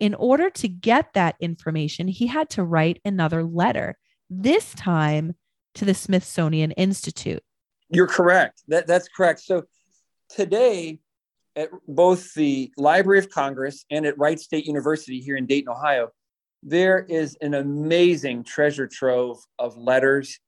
In 0.00 0.14
order 0.14 0.48
to 0.48 0.66
get 0.66 1.12
that 1.12 1.36
information, 1.40 2.08
he 2.08 2.26
had 2.26 2.48
to 2.48 2.64
write 2.64 3.02
another 3.04 3.44
letter, 3.44 3.98
this 4.30 4.72
time 4.72 5.34
to 5.74 5.84
the 5.84 5.92
Smithsonian 5.92 6.70
Institute. 6.70 7.42
You're 7.90 8.06
correct. 8.06 8.62
That, 8.68 8.86
that's 8.86 9.08
correct. 9.08 9.40
So 9.40 9.64
today, 10.30 11.00
at 11.54 11.68
both 11.86 12.32
the 12.32 12.72
Library 12.78 13.18
of 13.18 13.28
Congress 13.28 13.84
and 13.90 14.06
at 14.06 14.16
Wright 14.16 14.40
State 14.40 14.64
University 14.64 15.20
here 15.20 15.36
in 15.36 15.44
Dayton, 15.44 15.68
Ohio, 15.68 16.08
there 16.62 17.04
is 17.08 17.36
an 17.40 17.54
amazing 17.54 18.44
treasure 18.44 18.86
trove 18.86 19.38
of 19.58 19.76
letters 19.76 20.38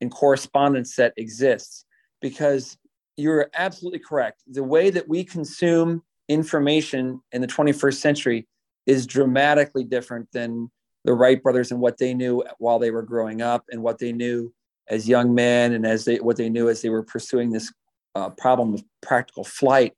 and 0.00 0.10
correspondence 0.10 0.96
that 0.96 1.12
exists 1.16 1.84
because 2.20 2.76
you're 3.16 3.50
absolutely 3.54 3.98
correct. 3.98 4.42
The 4.46 4.62
way 4.62 4.90
that 4.90 5.08
we 5.08 5.24
consume 5.24 6.02
information 6.28 7.20
in 7.32 7.40
the 7.40 7.46
21st 7.46 7.94
century 7.94 8.48
is 8.86 9.06
dramatically 9.06 9.84
different 9.84 10.28
than 10.32 10.70
the 11.04 11.12
Wright 11.12 11.42
brothers 11.42 11.70
and 11.70 11.80
what 11.80 11.98
they 11.98 12.14
knew 12.14 12.42
while 12.58 12.78
they 12.78 12.90
were 12.90 13.02
growing 13.02 13.42
up 13.42 13.64
and 13.70 13.82
what 13.82 13.98
they 13.98 14.12
knew 14.12 14.52
as 14.88 15.08
young 15.08 15.34
men 15.34 15.72
and 15.72 15.86
as 15.86 16.04
they 16.04 16.16
what 16.16 16.36
they 16.36 16.48
knew 16.48 16.68
as 16.68 16.82
they 16.82 16.90
were 16.90 17.02
pursuing 17.02 17.50
this 17.50 17.72
uh, 18.14 18.30
problem 18.30 18.74
of 18.74 18.82
practical 19.02 19.44
flight. 19.44 19.94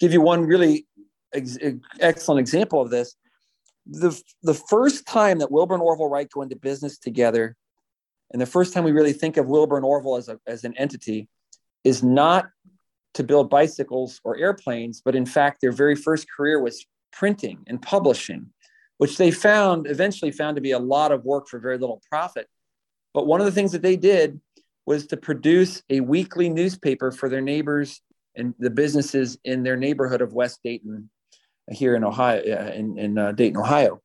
Give 0.00 0.12
you 0.12 0.20
one 0.20 0.44
really 0.44 0.86
ex- 1.32 1.58
excellent 2.00 2.40
example 2.40 2.80
of 2.80 2.90
this. 2.90 3.16
The, 3.86 4.20
the 4.42 4.54
first 4.54 5.06
time 5.06 5.38
that 5.38 5.50
Wilbur 5.50 5.74
and 5.74 5.82
Orville 5.82 6.08
Wright 6.08 6.28
go 6.30 6.42
into 6.42 6.56
business 6.56 6.98
together, 6.98 7.56
and 8.32 8.40
the 8.40 8.46
first 8.46 8.72
time 8.72 8.84
we 8.84 8.92
really 8.92 9.12
think 9.12 9.36
of 9.36 9.46
Wilbur 9.46 9.76
and 9.76 9.84
Orville 9.84 10.16
as, 10.16 10.28
a, 10.28 10.38
as 10.46 10.64
an 10.64 10.76
entity, 10.76 11.28
is 11.84 12.02
not 12.02 12.46
to 13.14 13.22
build 13.22 13.50
bicycles 13.50 14.20
or 14.24 14.36
airplanes, 14.36 15.00
but 15.04 15.14
in 15.14 15.26
fact, 15.26 15.60
their 15.60 15.72
very 15.72 15.94
first 15.94 16.26
career 16.30 16.60
was 16.60 16.84
printing 17.12 17.62
and 17.68 17.80
publishing, 17.80 18.50
which 18.98 19.16
they 19.18 19.30
found 19.30 19.86
eventually 19.86 20.32
found 20.32 20.56
to 20.56 20.62
be 20.62 20.72
a 20.72 20.78
lot 20.78 21.12
of 21.12 21.24
work 21.24 21.46
for 21.48 21.58
very 21.58 21.78
little 21.78 22.02
profit. 22.10 22.48
But 23.12 23.26
one 23.26 23.40
of 23.40 23.46
the 23.46 23.52
things 23.52 23.72
that 23.72 23.82
they 23.82 23.96
did 23.96 24.40
was 24.86 25.06
to 25.08 25.16
produce 25.16 25.82
a 25.88 26.00
weekly 26.00 26.48
newspaper 26.48 27.12
for 27.12 27.28
their 27.28 27.40
neighbors 27.40 28.00
and 28.34 28.54
the 28.58 28.70
businesses 28.70 29.38
in 29.44 29.62
their 29.62 29.76
neighborhood 29.76 30.20
of 30.20 30.32
West 30.32 30.58
Dayton, 30.64 31.08
here 31.70 31.94
in 31.94 32.04
Ohio, 32.04 32.40
uh, 32.40 32.72
in, 32.72 32.98
in 32.98 33.18
uh, 33.18 33.32
Dayton, 33.32 33.58
Ohio. 33.58 34.00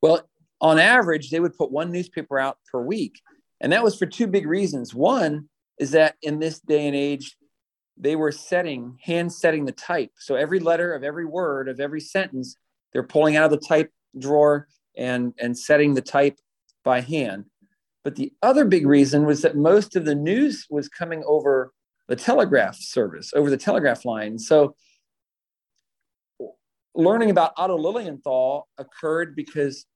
Well, 0.00 0.28
on 0.60 0.78
average, 0.78 1.30
they 1.30 1.40
would 1.40 1.56
put 1.56 1.70
one 1.70 1.92
newspaper 1.92 2.38
out 2.38 2.58
per 2.70 2.80
week. 2.80 3.20
And 3.60 3.72
that 3.72 3.84
was 3.84 3.96
for 3.96 4.06
two 4.06 4.26
big 4.26 4.46
reasons. 4.46 4.94
One 4.94 5.48
is 5.78 5.92
that 5.92 6.16
in 6.22 6.38
this 6.38 6.60
day 6.60 6.86
and 6.86 6.96
age, 6.96 7.36
they 7.96 8.16
were 8.16 8.32
setting, 8.32 8.98
hand 9.02 9.32
setting 9.32 9.64
the 9.64 9.72
type. 9.72 10.10
So 10.18 10.34
every 10.34 10.60
letter 10.60 10.92
of 10.92 11.02
every 11.02 11.24
word 11.24 11.68
of 11.68 11.80
every 11.80 12.00
sentence, 12.00 12.56
they're 12.92 13.02
pulling 13.02 13.36
out 13.36 13.50
of 13.52 13.58
the 13.58 13.66
type 13.66 13.90
drawer 14.18 14.68
and, 14.96 15.32
and 15.38 15.56
setting 15.56 15.94
the 15.94 16.02
type 16.02 16.38
by 16.84 17.00
hand. 17.00 17.46
But 18.04 18.16
the 18.16 18.32
other 18.42 18.64
big 18.64 18.86
reason 18.86 19.26
was 19.26 19.42
that 19.42 19.56
most 19.56 19.96
of 19.96 20.04
the 20.04 20.14
news 20.14 20.66
was 20.70 20.88
coming 20.88 21.22
over 21.26 21.72
the 22.06 22.16
telegraph 22.16 22.76
service, 22.76 23.32
over 23.34 23.50
the 23.50 23.56
telegraph 23.56 24.04
line. 24.04 24.38
So 24.38 24.76
learning 26.96 27.30
about 27.30 27.52
Otto 27.56 27.76
Lilienthal 27.76 28.68
occurred 28.78 29.36
because 29.36 29.86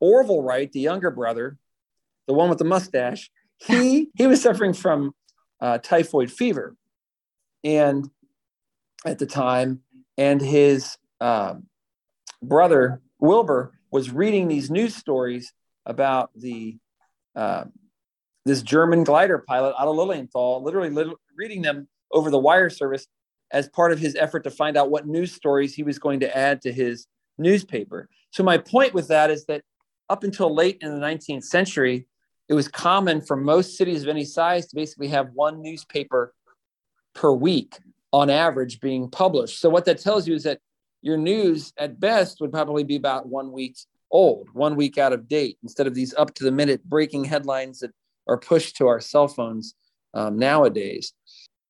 Orville 0.00 0.42
Wright, 0.42 0.70
the 0.70 0.80
younger 0.80 1.10
brother, 1.10 1.56
the 2.26 2.34
one 2.34 2.48
with 2.48 2.58
the 2.58 2.64
mustache, 2.64 3.30
he 3.56 4.08
he 4.16 4.26
was 4.26 4.42
suffering 4.42 4.74
from 4.74 5.14
uh, 5.60 5.78
typhoid 5.78 6.30
fever, 6.30 6.76
and 7.64 8.08
at 9.04 9.18
the 9.18 9.26
time, 9.26 9.80
and 10.18 10.40
his 10.40 10.96
uh, 11.20 11.54
brother 12.42 13.00
Wilbur 13.18 13.72
was 13.90 14.10
reading 14.10 14.48
these 14.48 14.70
news 14.70 14.94
stories 14.94 15.52
about 15.86 16.30
the 16.34 16.78
uh, 17.34 17.64
this 18.44 18.62
German 18.62 19.04
glider 19.04 19.38
pilot 19.38 19.74
Otto 19.78 19.92
Lilienthal, 19.92 20.62
literally, 20.62 20.90
literally 20.90 21.18
reading 21.36 21.62
them 21.62 21.88
over 22.10 22.30
the 22.30 22.38
wire 22.38 22.70
service 22.70 23.06
as 23.52 23.68
part 23.68 23.92
of 23.92 23.98
his 23.98 24.16
effort 24.16 24.44
to 24.44 24.50
find 24.50 24.76
out 24.76 24.90
what 24.90 25.06
news 25.06 25.32
stories 25.32 25.74
he 25.74 25.82
was 25.82 25.98
going 25.98 26.20
to 26.20 26.36
add 26.36 26.62
to 26.62 26.72
his 26.72 27.06
newspaper. 27.38 28.08
So 28.30 28.42
my 28.42 28.58
point 28.58 28.94
with 28.94 29.08
that 29.08 29.30
is 29.30 29.44
that 29.46 29.62
up 30.08 30.24
until 30.24 30.54
late 30.54 30.78
in 30.80 30.98
the 30.98 31.06
19th 31.06 31.44
century, 31.44 32.06
it 32.48 32.54
was 32.54 32.68
common 32.68 33.20
for 33.20 33.36
most 33.36 33.76
cities 33.76 34.02
of 34.02 34.08
any 34.08 34.24
size 34.24 34.66
to 34.66 34.76
basically 34.76 35.08
have 35.08 35.30
one 35.34 35.62
newspaper 35.62 36.34
per 37.14 37.32
week 37.32 37.78
on 38.12 38.30
average 38.30 38.80
being 38.80 39.08
published. 39.08 39.60
So 39.60 39.70
what 39.70 39.84
that 39.84 39.98
tells 39.98 40.26
you 40.26 40.34
is 40.34 40.42
that 40.44 40.60
your 41.02 41.16
news 41.16 41.72
at 41.78 41.98
best 41.98 42.40
would 42.40 42.52
probably 42.52 42.84
be 42.84 42.96
about 42.96 43.26
one 43.26 43.52
week 43.52 43.76
old, 44.10 44.48
one 44.52 44.76
week 44.76 44.98
out 44.98 45.12
of 45.12 45.28
date, 45.28 45.58
instead 45.62 45.86
of 45.86 45.94
these 45.94 46.14
up 46.14 46.34
to 46.34 46.44
the 46.44 46.52
minute 46.52 46.84
breaking 46.84 47.24
headlines 47.24 47.80
that 47.80 47.90
are 48.28 48.38
pushed 48.38 48.76
to 48.76 48.86
our 48.86 49.00
cell 49.00 49.28
phones 49.28 49.74
um, 50.14 50.38
nowadays. 50.38 51.12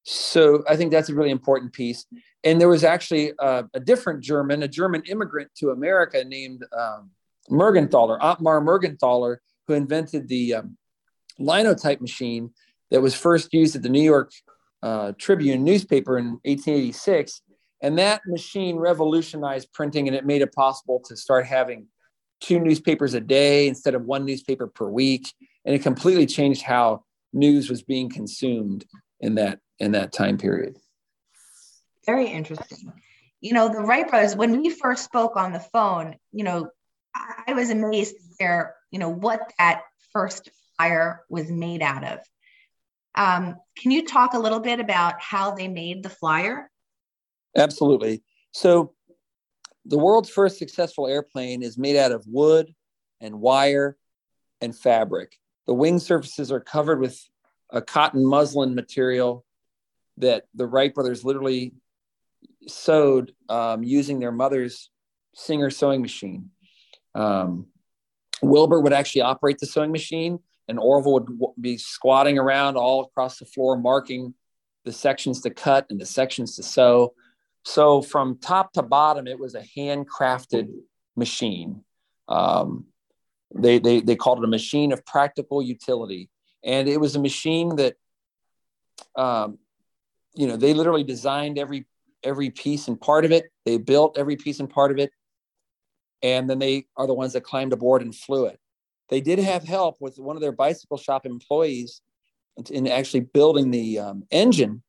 So 0.04 0.64
I 0.68 0.76
think 0.76 0.90
that's 0.90 1.09
a 1.09 1.14
really 1.14 1.30
important 1.30 1.73
piece. 1.73 2.06
And 2.44 2.61
there 2.61 2.68
was 2.68 2.85
actually 2.85 3.32
uh, 3.38 3.64
a 3.75 3.80
different 3.80 4.23
German, 4.23 4.62
a 4.62 4.68
German 4.68 5.02
immigrant 5.09 5.50
to 5.56 5.71
America 5.71 6.25
named 6.25 6.64
um, 6.76 7.11
Mergenthaler, 7.50 8.18
Ottmar 8.21 8.62
Mergenthaler, 8.62 9.37
who 9.66 9.75
invented 9.75 10.28
the 10.28 10.54
um, 10.54 10.76
linotype 11.38 12.00
machine 12.00 12.50
that 12.90 13.00
was 13.00 13.14
first 13.14 13.52
used 13.52 13.76
at 13.76 13.82
the 13.82 13.88
New 13.88 14.02
York 14.02 14.32
uh, 14.82 15.12
Tribune 15.18 15.62
newspaper 15.62 16.18
in 16.18 16.40
1886. 16.44 17.42
And 17.80 17.99
that 17.99 18.23
machine 18.26 18.76
revolutionized 18.76 19.73
printing 19.73 20.09
and 20.09 20.16
it 20.16 20.26
made 20.26 20.42
it 20.42 20.52
possible 20.52 21.00
to 21.06 21.16
start 21.16 21.47
having 21.47 21.87
two 22.40 22.59
newspapers 22.59 23.14
a 23.14 23.21
day 23.21 23.68
instead 23.68 23.94
of 23.94 24.04
one 24.04 24.25
newspaper 24.25 24.66
per 24.66 24.88
week. 24.88 25.32
And 25.64 25.75
it 25.75 25.82
completely 25.82 26.26
changed 26.26 26.62
how 26.62 27.04
news 27.32 27.71
was 27.71 27.82
being 27.82 28.11
consumed 28.11 28.85
in 29.21 29.37
that 29.37 29.61
in 29.82 29.92
that 29.92 30.12
time 30.12 30.38
period. 30.38 30.78
Very 32.06 32.28
interesting. 32.28 32.92
You 33.40 33.52
know, 33.52 33.68
the 33.68 33.80
Wright 33.80 34.08
brothers, 34.08 34.36
when 34.36 34.62
we 34.62 34.70
first 34.70 35.04
spoke 35.04 35.36
on 35.36 35.52
the 35.52 35.58
phone, 35.60 36.14
you 36.30 36.44
know, 36.44 36.70
I 37.14 37.52
was 37.52 37.70
amazed 37.70 38.14
to 38.14 38.22
hear, 38.38 38.74
you 38.92 39.00
know, 39.00 39.08
what 39.08 39.52
that 39.58 39.82
first 40.12 40.48
fire 40.78 41.24
was 41.28 41.50
made 41.50 41.82
out 41.82 42.04
of. 42.04 42.18
Um, 43.16 43.56
can 43.76 43.90
you 43.90 44.06
talk 44.06 44.34
a 44.34 44.38
little 44.38 44.60
bit 44.60 44.78
about 44.78 45.20
how 45.20 45.50
they 45.50 45.66
made 45.66 46.02
the 46.04 46.08
flyer? 46.08 46.70
Absolutely. 47.56 48.22
So, 48.52 48.94
the 49.84 49.98
world's 49.98 50.30
first 50.30 50.58
successful 50.58 51.08
airplane 51.08 51.64
is 51.64 51.76
made 51.76 51.96
out 51.96 52.12
of 52.12 52.24
wood 52.28 52.72
and 53.20 53.40
wire 53.40 53.96
and 54.60 54.76
fabric. 54.76 55.36
The 55.66 55.74
wing 55.74 55.98
surfaces 55.98 56.52
are 56.52 56.60
covered 56.60 57.00
with 57.00 57.20
a 57.70 57.82
cotton 57.82 58.24
muslin 58.24 58.76
material 58.76 59.44
that 60.22 60.44
the 60.54 60.66
Wright 60.66 60.92
brothers 60.92 61.24
literally 61.24 61.74
sewed 62.66 63.32
um, 63.48 63.84
using 63.84 64.18
their 64.18 64.32
mother's 64.32 64.90
Singer 65.34 65.70
sewing 65.70 66.02
machine. 66.02 66.50
Um, 67.14 67.66
Wilbur 68.42 68.80
would 68.80 68.92
actually 68.92 69.22
operate 69.22 69.58
the 69.58 69.66
sewing 69.66 69.92
machine, 69.92 70.38
and 70.68 70.78
Orville 70.78 71.14
would 71.14 71.26
w- 71.26 71.54
be 71.60 71.78
squatting 71.78 72.38
around 72.38 72.76
all 72.76 73.04
across 73.04 73.38
the 73.38 73.46
floor, 73.46 73.76
marking 73.76 74.34
the 74.84 74.92
sections 74.92 75.40
to 75.42 75.50
cut 75.50 75.86
and 75.90 76.00
the 76.00 76.06
sections 76.06 76.56
to 76.56 76.62
sew. 76.62 77.14
So 77.64 78.02
from 78.02 78.38
top 78.38 78.72
to 78.72 78.82
bottom, 78.82 79.26
it 79.26 79.38
was 79.38 79.54
a 79.54 79.64
handcrafted 79.76 80.68
machine. 81.16 81.84
Um, 82.28 82.86
they, 83.54 83.78
they, 83.78 84.00
they 84.00 84.16
called 84.16 84.38
it 84.38 84.44
a 84.44 84.48
machine 84.48 84.92
of 84.92 85.04
practical 85.06 85.62
utility. 85.62 86.28
And 86.64 86.88
it 86.88 87.00
was 87.00 87.16
a 87.16 87.20
machine 87.20 87.76
that, 87.76 87.94
um, 89.16 89.58
you 90.34 90.46
know, 90.46 90.56
they 90.56 90.74
literally 90.74 91.04
designed 91.04 91.58
every 91.58 91.86
every 92.24 92.50
piece 92.50 92.88
and 92.88 93.00
part 93.00 93.24
of 93.24 93.32
it. 93.32 93.46
They 93.64 93.78
built 93.78 94.16
every 94.16 94.36
piece 94.36 94.60
and 94.60 94.70
part 94.70 94.92
of 94.92 94.98
it. 94.98 95.10
And 96.22 96.48
then 96.48 96.60
they 96.60 96.86
are 96.96 97.06
the 97.06 97.14
ones 97.14 97.32
that 97.32 97.42
climbed 97.42 97.72
aboard 97.72 98.02
and 98.02 98.14
flew 98.14 98.46
it. 98.46 98.60
They 99.08 99.20
did 99.20 99.40
have 99.40 99.64
help 99.64 99.96
with 100.00 100.18
one 100.18 100.36
of 100.36 100.42
their 100.42 100.52
bicycle 100.52 100.96
shop 100.96 101.26
employees 101.26 102.00
in 102.70 102.86
actually 102.86 103.20
building 103.20 103.70
the 103.70 103.98
um, 103.98 104.24
engine. 104.30 104.82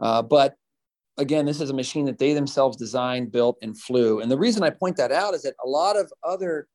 Uh, 0.00 0.22
but 0.22 0.54
again, 1.18 1.44
this 1.44 1.60
is 1.60 1.70
a 1.70 1.74
machine 1.74 2.06
that 2.06 2.18
they 2.18 2.32
themselves 2.32 2.76
designed, 2.76 3.32
built, 3.32 3.58
and 3.60 3.78
flew. 3.78 4.20
And 4.20 4.30
the 4.30 4.38
reason 4.38 4.62
I 4.62 4.70
point 4.70 4.96
that 4.96 5.12
out 5.12 5.34
is 5.34 5.42
that 5.42 5.54
a 5.62 5.68
lot 5.68 5.96
of 5.96 6.10
other 6.22 6.68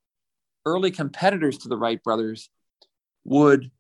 early 0.66 0.92
competitors 0.92 1.58
to 1.60 1.70
the 1.70 1.78
Wright 1.78 2.02
brothers 2.04 2.50
would 3.24 3.72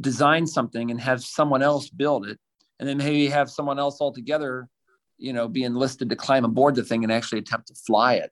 design 0.00 0.46
something 0.46 0.90
and 0.90 1.00
have 1.00 1.24
someone 1.24 1.62
else 1.62 1.90
build 1.90 2.26
it, 2.26 2.38
and 2.78 2.88
then 2.88 2.98
maybe 2.98 3.28
have 3.28 3.50
someone 3.50 3.78
else 3.78 4.00
altogether, 4.00 4.68
you 5.16 5.32
know, 5.32 5.48
be 5.48 5.64
enlisted 5.64 6.10
to 6.10 6.16
climb 6.16 6.44
aboard 6.44 6.74
the 6.74 6.84
thing 6.84 7.04
and 7.04 7.12
actually 7.12 7.38
attempt 7.38 7.68
to 7.68 7.74
fly 7.74 8.14
it. 8.14 8.30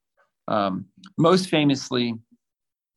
Um, 0.49 0.87
most 1.19 1.49
famously, 1.49 2.15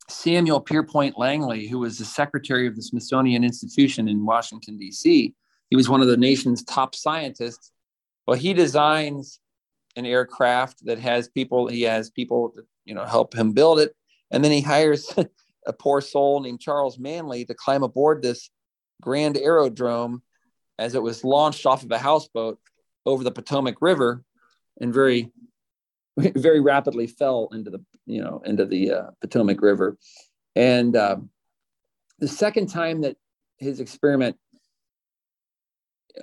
Samuel 0.07 0.59
Pierpont 0.59 1.17
Langley, 1.17 1.67
who 1.67 1.79
was 1.79 1.97
the 1.97 2.05
secretary 2.05 2.67
of 2.67 2.75
the 2.75 2.81
Smithsonian 2.81 3.43
Institution 3.43 4.07
in 4.07 4.25
Washington, 4.25 4.77
D.C., 4.77 5.33
he 5.69 5.75
was 5.75 5.89
one 5.89 6.01
of 6.01 6.07
the 6.07 6.17
nation's 6.17 6.63
top 6.63 6.95
scientists. 6.95 7.71
Well, 8.25 8.37
he 8.37 8.53
designs 8.53 9.39
an 9.95 10.05
aircraft 10.05 10.85
that 10.85 10.99
has 10.99 11.29
people, 11.29 11.67
he 11.67 11.83
has 11.83 12.09
people 12.09 12.53
you 12.89 12.95
know, 12.95 13.05
help 13.05 13.35
him 13.35 13.53
build 13.53 13.79
it. 13.79 13.95
And 14.31 14.43
then 14.43 14.51
he 14.51 14.61
hires 14.61 15.13
a 15.67 15.73
poor 15.73 16.01
soul 16.01 16.41
named 16.41 16.59
Charles 16.59 16.97
Manley 16.97 17.45
to 17.45 17.53
climb 17.53 17.83
aboard 17.83 18.23
this 18.23 18.49
grand 19.01 19.37
aerodrome 19.37 20.23
as 20.79 20.95
it 20.95 21.03
was 21.03 21.23
launched 21.23 21.65
off 21.65 21.83
of 21.83 21.91
a 21.91 21.99
houseboat 21.99 22.57
over 23.05 23.23
the 23.23 23.31
Potomac 23.31 23.75
River 23.81 24.23
and 24.79 24.93
very, 24.93 25.29
very 26.17 26.61
rapidly 26.61 27.05
fell 27.05 27.49
into 27.51 27.69
the, 27.69 27.83
you 28.05 28.21
know, 28.21 28.41
into 28.45 28.65
the 28.65 28.91
uh, 28.91 29.07
Potomac 29.21 29.61
River. 29.61 29.97
And 30.55 30.95
uh, 30.95 31.17
the 32.19 32.27
second 32.27 32.67
time 32.67 33.01
that 33.01 33.17
his 33.57 33.81
experiment 33.81 34.37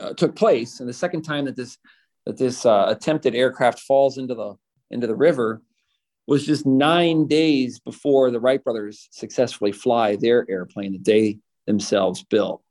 uh, 0.01 0.15
took 0.15 0.35
place, 0.35 0.81
and 0.81 0.89
the 0.89 0.95
second 0.95 1.23
time 1.23 1.45
that 1.45 1.57
this 1.57 1.79
that 2.25 2.37
this 2.37 2.67
uh, 2.67 2.87
attempted 2.89 3.37
aircraft 3.37 3.79
falls 3.81 4.19
into 4.19 4.35
the 4.35 4.55
into 4.91 5.07
the 5.07 5.15
river, 5.15 5.63
was 6.27 6.45
just 6.45 6.67
nine 6.67 7.27
days 7.29 7.79
before 7.79 8.31
the 8.31 8.41
Wright 8.41 8.63
brothers 8.63 9.09
successfully 9.13 9.73
fly 9.73 10.17
their 10.17 10.47
airplane 10.51 10.93
that 10.93 11.05
they 11.05 11.39
themselves 11.67 12.25
built. 12.25 12.63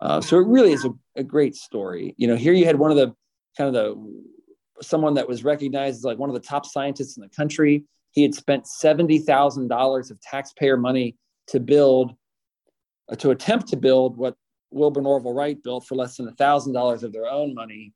Uh, 0.00 0.20
so 0.20 0.38
it 0.38 0.46
really 0.46 0.72
is 0.72 0.84
a, 0.84 0.90
a, 1.16 1.22
great 1.22 1.54
story. 1.54 2.14
You 2.18 2.26
know, 2.26 2.36
here 2.36 2.52
you 2.52 2.66
had 2.66 2.78
one 2.78 2.90
of 2.90 2.96
the 2.96 3.14
kind 3.56 3.68
of 3.68 3.74
the 3.74 4.22
someone 4.82 5.14
that 5.14 5.28
was 5.28 5.44
recognized 5.44 5.98
as 5.98 6.04
like 6.04 6.18
one 6.18 6.28
of 6.28 6.34
the 6.34 6.40
top 6.40 6.66
scientists 6.66 7.16
in 7.16 7.22
the 7.22 7.28
country. 7.28 7.84
He 8.10 8.22
had 8.22 8.34
spent 8.34 8.66
seventy 8.66 9.18
thousand 9.18 9.68
dollars 9.68 10.10
of 10.10 10.20
taxpayer 10.20 10.76
money 10.76 11.16
to 11.48 11.60
build, 11.60 12.14
uh, 13.10 13.16
to 13.16 13.30
attempt 13.30 13.68
to 13.68 13.76
build 13.76 14.16
what 14.16 14.36
Wilbur 14.70 15.00
and 15.00 15.06
Orville 15.06 15.34
Wright 15.34 15.62
built 15.62 15.86
for 15.86 15.94
less 15.94 16.16
than 16.16 16.32
thousand 16.34 16.72
dollars 16.72 17.02
of 17.02 17.12
their 17.12 17.26
own 17.26 17.54
money 17.54 17.92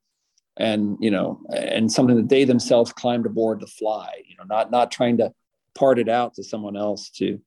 and 0.59 0.97
you 1.01 1.11
know 1.11 1.41
and 1.55 1.91
something 1.91 2.17
that 2.17 2.29
they 2.29 2.45
themselves 2.45 2.93
climbed 2.93 3.27
aboard 3.27 3.61
to 3.61 3.67
fly 3.67 4.23
you 4.27 4.37
know 4.37 4.45
not 4.45 4.71
not 4.71 4.91
trying 4.91 5.17
to 5.17 5.33
part 5.75 5.99
it 5.99 6.09
out 6.09 6.35
to 6.35 6.43
someone 6.43 6.77
else 6.77 7.11
to 7.11 7.41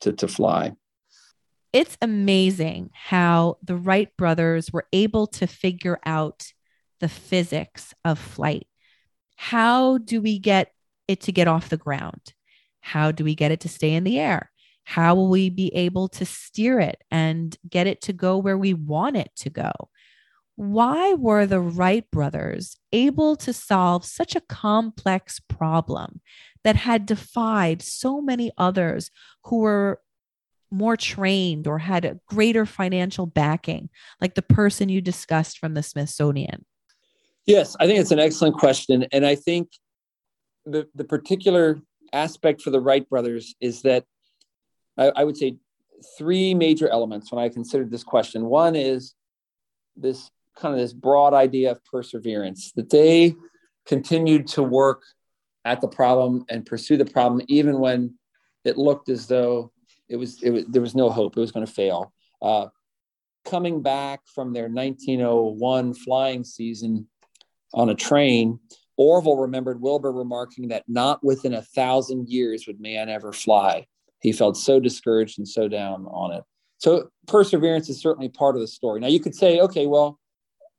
to 0.00 0.12
to 0.12 0.28
fly 0.28 0.72
it's 1.72 1.96
amazing 2.00 2.90
how 2.94 3.58
the 3.62 3.76
Wright 3.76 4.08
brothers 4.16 4.72
were 4.72 4.86
able 4.92 5.26
to 5.28 5.46
figure 5.46 5.98
out 6.04 6.46
the 7.00 7.08
physics 7.08 7.94
of 8.04 8.18
flight. 8.18 8.66
How 9.36 9.98
do 9.98 10.20
we 10.20 10.38
get 10.38 10.72
it 11.06 11.20
to 11.22 11.32
get 11.32 11.48
off 11.48 11.68
the 11.68 11.76
ground? 11.76 12.32
How 12.80 13.12
do 13.12 13.24
we 13.24 13.34
get 13.34 13.52
it 13.52 13.60
to 13.60 13.68
stay 13.68 13.94
in 13.94 14.04
the 14.04 14.18
air? 14.18 14.50
How 14.84 15.14
will 15.14 15.28
we 15.28 15.50
be 15.50 15.74
able 15.74 16.08
to 16.08 16.24
steer 16.24 16.80
it 16.80 17.02
and 17.10 17.56
get 17.68 17.86
it 17.86 18.00
to 18.02 18.12
go 18.12 18.38
where 18.38 18.58
we 18.58 18.72
want 18.74 19.16
it 19.16 19.30
to 19.36 19.50
go? 19.50 19.70
why 20.58 21.14
were 21.14 21.46
the 21.46 21.60
Wright 21.60 22.10
brothers 22.10 22.76
able 22.92 23.36
to 23.36 23.52
solve 23.52 24.04
such 24.04 24.34
a 24.34 24.40
complex 24.40 25.38
problem 25.38 26.20
that 26.64 26.74
had 26.74 27.06
defied 27.06 27.80
so 27.80 28.20
many 28.20 28.50
others 28.58 29.12
who 29.44 29.58
were 29.58 30.00
more 30.70 30.96
trained 30.96 31.66
or 31.66 31.78
had 31.78 32.04
a 32.04 32.18
greater 32.26 32.66
financial 32.66 33.26
backing, 33.26 33.88
like 34.20 34.34
the 34.34 34.42
person 34.42 34.88
you 34.88 35.00
discussed 35.00 35.58
from 35.58 35.74
the 35.74 35.82
Smithsonian? 35.82 36.64
Yes, 37.46 37.76
I 37.80 37.86
think 37.86 37.98
it's 37.98 38.10
an 38.10 38.18
excellent 38.18 38.56
question. 38.56 39.06
And 39.12 39.24
I 39.24 39.34
think 39.34 39.70
the, 40.66 40.86
the 40.94 41.04
particular 41.04 41.80
aspect 42.12 42.62
for 42.62 42.70
the 42.70 42.80
Wright 42.80 43.08
brothers 43.08 43.54
is 43.60 43.82
that 43.82 44.04
I, 44.98 45.12
I 45.16 45.24
would 45.24 45.36
say 45.36 45.56
three 46.18 46.54
major 46.54 46.88
elements 46.88 47.32
when 47.32 47.42
I 47.42 47.48
considered 47.48 47.90
this 47.90 48.04
question. 48.04 48.44
One 48.44 48.76
is 48.76 49.14
this 49.96 50.30
kind 50.56 50.74
of 50.74 50.80
this 50.80 50.92
broad 50.92 51.34
idea 51.34 51.70
of 51.70 51.84
perseverance 51.84 52.72
that 52.72 52.90
they 52.90 53.34
continued 53.86 54.46
to 54.48 54.62
work 54.62 55.02
at 55.64 55.80
the 55.80 55.88
problem 55.88 56.44
and 56.48 56.66
pursue 56.66 56.96
the 56.96 57.04
problem 57.04 57.42
even 57.48 57.78
when 57.78 58.14
it 58.64 58.76
looked 58.76 59.08
as 59.08 59.26
though 59.26 59.72
it 60.08 60.16
was, 60.16 60.42
it 60.42 60.50
was 60.50 60.64
there 60.66 60.82
was 60.82 60.94
no 60.94 61.10
hope. 61.10 61.36
It 61.36 61.40
was 61.40 61.52
going 61.52 61.66
to 61.66 61.72
fail. 61.72 62.12
Uh, 62.40 62.66
coming 63.44 63.82
back 63.82 64.20
from 64.26 64.52
their 64.52 64.68
1901 64.68 65.94
flying 65.94 66.44
season 66.44 67.06
on 67.72 67.88
a 67.88 67.94
train 67.94 68.58
orville 68.96 69.36
remembered 69.36 69.80
wilbur 69.80 70.12
remarking 70.12 70.68
that 70.68 70.84
not 70.88 71.22
within 71.24 71.54
a 71.54 71.62
thousand 71.62 72.28
years 72.28 72.66
would 72.66 72.80
man 72.80 73.08
ever 73.08 73.32
fly. 73.32 73.86
He 74.20 74.32
felt 74.32 74.56
so 74.56 74.80
discouraged 74.80 75.38
and 75.38 75.46
so 75.46 75.68
down 75.68 76.06
on 76.06 76.32
it. 76.32 76.42
So 76.78 77.08
perseverance 77.26 77.88
is 77.88 78.00
certainly 78.00 78.28
part 78.28 78.56
of 78.56 78.60
the 78.60 78.68
story. 78.68 79.00
Now 79.00 79.06
you 79.06 79.20
could 79.20 79.34
say 79.34 79.60
okay 79.60 79.86
well 79.86 80.18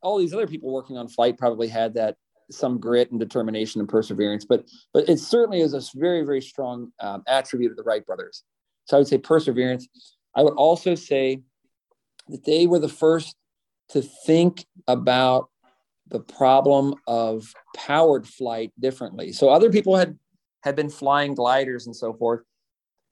all 0.02 0.18
these 0.18 0.34
other 0.34 0.48
people 0.48 0.72
working 0.72 0.98
on 0.98 1.08
flight 1.08 1.38
probably 1.38 1.68
had 1.68 1.94
that 1.96 2.16
some 2.52 2.80
grit 2.80 3.12
and 3.12 3.20
determination 3.20 3.80
and 3.80 3.90
perseverance, 3.90 4.46
but 4.46 4.66
but 4.94 5.08
it 5.10 5.20
certainly 5.20 5.62
is 5.62 5.74
a 5.74 5.82
very 5.96 6.24
very 6.24 6.42
strong 6.42 6.92
um, 7.00 7.24
attribute 7.28 7.72
of 7.72 7.78
the 7.78 7.84
Wright 7.84 8.06
brothers. 8.06 8.44
So 8.90 8.98
I 8.98 9.02
would 9.02 9.08
say 9.08 9.20
perseverance. 9.20 9.88
I 10.36 10.42
would 10.42 10.56
also 10.56 10.96
say 10.96 11.44
that 12.28 12.44
they 12.44 12.66
were 12.66 12.80
the 12.80 12.90
first 12.90 13.36
to 13.90 14.02
think 14.02 14.66
about 14.88 15.50
the 16.08 16.20
problem 16.20 16.96
of 17.06 17.54
powered 17.76 18.28
flight 18.28 18.74
differently. 18.80 19.32
So 19.32 19.50
other 19.50 19.70
people 19.70 19.96
had 19.96 20.18
had 20.64 20.76
been 20.76 20.90
flying 20.90 21.36
gliders 21.36 21.86
and 21.86 21.96
so 21.96 22.14
forth, 22.14 22.42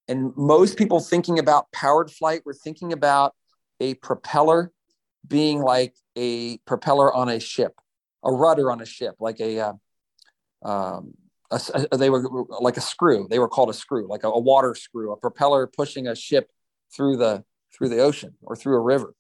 and 0.08 0.36
most 0.36 0.80
people 0.80 1.00
thinking 1.00 1.38
about 1.38 1.72
powered 1.72 2.10
flight 2.10 2.42
were 2.44 2.56
thinking 2.56 2.92
about 2.92 3.36
a 3.80 3.94
propeller 3.96 4.72
being 5.28 5.62
like 5.62 5.94
a 6.16 6.58
propeller 6.66 7.14
on 7.14 7.30
a 7.30 7.40
ship, 7.40 7.80
a 8.24 8.32
rudder 8.32 8.72
on 8.72 8.82
a 8.82 8.86
ship, 8.86 9.16
like 9.20 9.40
a, 9.40 9.60
uh, 9.60 9.74
um, 10.64 11.14
a, 11.52 11.98
they 11.98 12.10
were 12.10 12.46
like 12.60 12.78
a 12.78 12.82
screw. 12.82 13.28
They 13.30 13.40
were 13.40 13.48
called 13.48 13.70
a 13.70 13.74
screw, 13.74 14.08
like 14.08 14.24
a, 14.24 14.28
a 14.28 14.40
water 14.40 14.76
screw, 14.76 15.12
a 15.12 15.18
propeller 15.18 15.68
pushing 15.68 16.08
a 16.08 16.16
ship 16.16 16.50
through 16.96 17.18
the 17.18 17.44
through 17.76 17.90
the 17.90 18.00
ocean 18.00 18.36
or 18.42 18.56
through 18.56 18.76
a 18.76 18.82
river. 18.82 19.14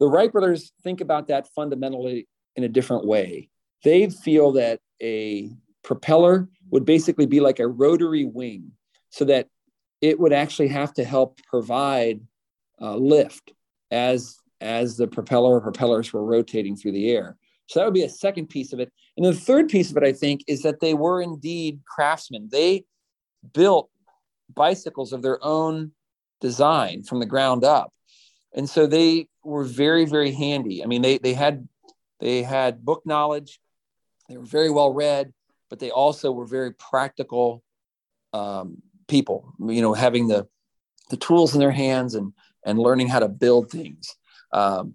The 0.00 0.08
Wright 0.08 0.30
brothers 0.30 0.72
think 0.82 1.00
about 1.00 1.28
that 1.28 1.48
fundamentally 1.54 2.28
in 2.56 2.64
a 2.64 2.68
different 2.68 3.06
way. 3.06 3.48
They 3.82 4.10
feel 4.10 4.52
that 4.52 4.80
a 5.02 5.50
propeller 5.82 6.48
would 6.70 6.84
basically 6.84 7.26
be 7.26 7.40
like 7.40 7.60
a 7.60 7.66
rotary 7.66 8.24
wing, 8.24 8.72
so 9.10 9.24
that 9.26 9.48
it 10.00 10.18
would 10.18 10.32
actually 10.32 10.68
have 10.68 10.92
to 10.94 11.04
help 11.04 11.40
provide 11.46 12.20
uh, 12.80 12.96
lift 12.96 13.52
as 13.90 14.36
as 14.60 14.96
the 14.96 15.06
propeller 15.06 15.56
or 15.56 15.60
propellers 15.60 16.12
were 16.12 16.24
rotating 16.24 16.76
through 16.76 16.92
the 16.92 17.10
air. 17.10 17.36
So 17.66 17.80
that 17.80 17.86
would 17.86 17.94
be 17.94 18.04
a 18.04 18.08
second 18.08 18.48
piece 18.48 18.72
of 18.72 18.80
it. 18.80 18.92
And 19.16 19.24
the 19.26 19.34
third 19.34 19.68
piece 19.68 19.90
of 19.90 19.96
it, 19.96 20.02
I 20.02 20.12
think, 20.12 20.42
is 20.46 20.62
that 20.62 20.80
they 20.80 20.94
were 20.94 21.22
indeed 21.22 21.80
craftsmen. 21.86 22.48
They 22.50 22.84
built 23.52 23.90
bicycles 24.52 25.12
of 25.12 25.22
their 25.22 25.42
own 25.42 25.92
design 26.40 27.02
from 27.02 27.20
the 27.20 27.26
ground 27.26 27.64
up. 27.64 27.92
And 28.54 28.68
so 28.68 28.86
they 28.86 29.28
were 29.42 29.64
very, 29.64 30.04
very 30.04 30.32
handy. 30.32 30.82
I 30.82 30.86
mean, 30.86 31.02
they, 31.02 31.18
they 31.18 31.34
had 31.34 31.68
they 32.20 32.42
had 32.42 32.84
book 32.84 33.02
knowledge, 33.04 33.60
they 34.28 34.36
were 34.36 34.46
very 34.46 34.70
well 34.70 34.92
read, 34.92 35.32
but 35.68 35.78
they 35.78 35.90
also 35.90 36.30
were 36.32 36.46
very 36.46 36.72
practical 36.72 37.62
um, 38.32 38.82
people, 39.08 39.52
you 39.60 39.82
know, 39.82 39.94
having 39.94 40.28
the 40.28 40.46
the 41.10 41.16
tools 41.16 41.52
in 41.52 41.60
their 41.60 41.70
hands 41.70 42.14
and 42.14 42.32
and 42.64 42.78
learning 42.78 43.08
how 43.08 43.18
to 43.18 43.28
build 43.28 43.70
things. 43.70 44.16
Um, 44.52 44.94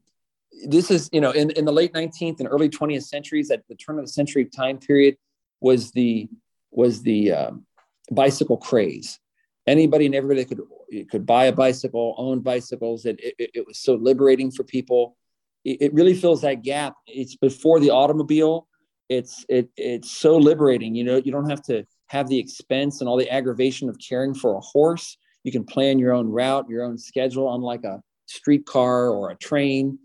this 0.67 0.91
is, 0.91 1.09
you 1.11 1.21
know, 1.21 1.31
in, 1.31 1.51
in 1.51 1.65
the 1.65 1.71
late 1.71 1.93
19th 1.93 2.39
and 2.39 2.47
early 2.49 2.69
20th 2.69 3.03
centuries, 3.03 3.51
at 3.51 3.67
the 3.67 3.75
turn 3.75 3.99
of 3.99 4.05
the 4.05 4.11
century 4.11 4.45
time 4.45 4.77
period, 4.77 5.17
was 5.61 5.91
the 5.91 6.29
was 6.71 7.01
the 7.01 7.31
um, 7.31 7.65
bicycle 8.11 8.57
craze. 8.57 9.19
Anybody 9.67 10.05
and 10.05 10.15
everybody 10.15 10.45
could 10.45 10.61
could 11.09 11.25
buy 11.25 11.45
a 11.45 11.51
bicycle, 11.51 12.15
own 12.17 12.39
bicycles. 12.39 13.05
It, 13.05 13.19
it, 13.19 13.51
it 13.53 13.67
was 13.67 13.77
so 13.77 13.95
liberating 13.95 14.51
for 14.51 14.63
people. 14.63 15.15
It, 15.63 15.81
it 15.81 15.93
really 15.93 16.13
fills 16.13 16.41
that 16.41 16.63
gap. 16.63 16.95
It's 17.05 17.35
before 17.35 17.79
the 17.79 17.91
automobile, 17.91 18.67
it's 19.09 19.45
it 19.49 19.69
it's 19.75 20.11
so 20.11 20.37
liberating. 20.37 20.95
You 20.95 21.03
know, 21.03 21.17
you 21.17 21.31
don't 21.31 21.49
have 21.49 21.63
to 21.63 21.85
have 22.07 22.27
the 22.27 22.39
expense 22.39 23.01
and 23.01 23.09
all 23.09 23.17
the 23.17 23.29
aggravation 23.29 23.89
of 23.89 23.97
caring 23.99 24.33
for 24.33 24.55
a 24.55 24.61
horse. 24.61 25.17
You 25.43 25.51
can 25.51 25.63
plan 25.63 25.99
your 25.99 26.13
own 26.13 26.27
route, 26.27 26.67
your 26.69 26.83
own 26.83 26.97
schedule, 26.97 27.53
unlike 27.53 27.83
a 27.83 28.01
streetcar 28.27 29.09
or 29.09 29.31
a 29.31 29.35
train. 29.35 29.99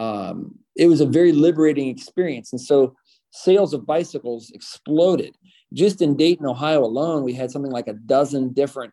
Um, 0.00 0.58
it 0.76 0.86
was 0.86 1.00
a 1.00 1.06
very 1.06 1.32
liberating 1.32 1.88
experience, 1.88 2.52
and 2.52 2.60
so 2.60 2.96
sales 3.30 3.74
of 3.74 3.86
bicycles 3.86 4.50
exploded. 4.50 5.36
Just 5.72 6.02
in 6.02 6.16
Dayton, 6.16 6.46
Ohio 6.46 6.82
alone, 6.82 7.22
we 7.22 7.34
had 7.34 7.50
something 7.50 7.70
like 7.70 7.86
a 7.86 7.92
dozen 7.92 8.52
different 8.52 8.92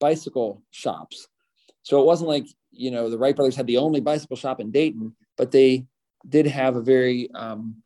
bicycle 0.00 0.62
shops. 0.70 1.28
So 1.82 2.00
it 2.00 2.06
wasn't 2.06 2.30
like 2.30 2.46
you 2.72 2.90
know 2.90 3.10
the 3.10 3.18
Wright 3.18 3.36
brothers 3.36 3.56
had 3.56 3.66
the 3.66 3.78
only 3.78 4.00
bicycle 4.00 4.36
shop 4.36 4.60
in 4.60 4.70
Dayton, 4.70 5.14
but 5.36 5.52
they 5.52 5.84
did 6.28 6.46
have 6.46 6.76
a 6.76 6.82
very 6.82 7.30
um, 7.34 7.82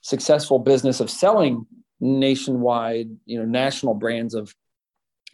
successful 0.00 0.58
business 0.58 1.00
of 1.00 1.10
selling 1.10 1.66
nationwide, 2.00 3.08
you 3.26 3.38
know, 3.38 3.44
national 3.44 3.94
brands 3.94 4.34
of 4.34 4.54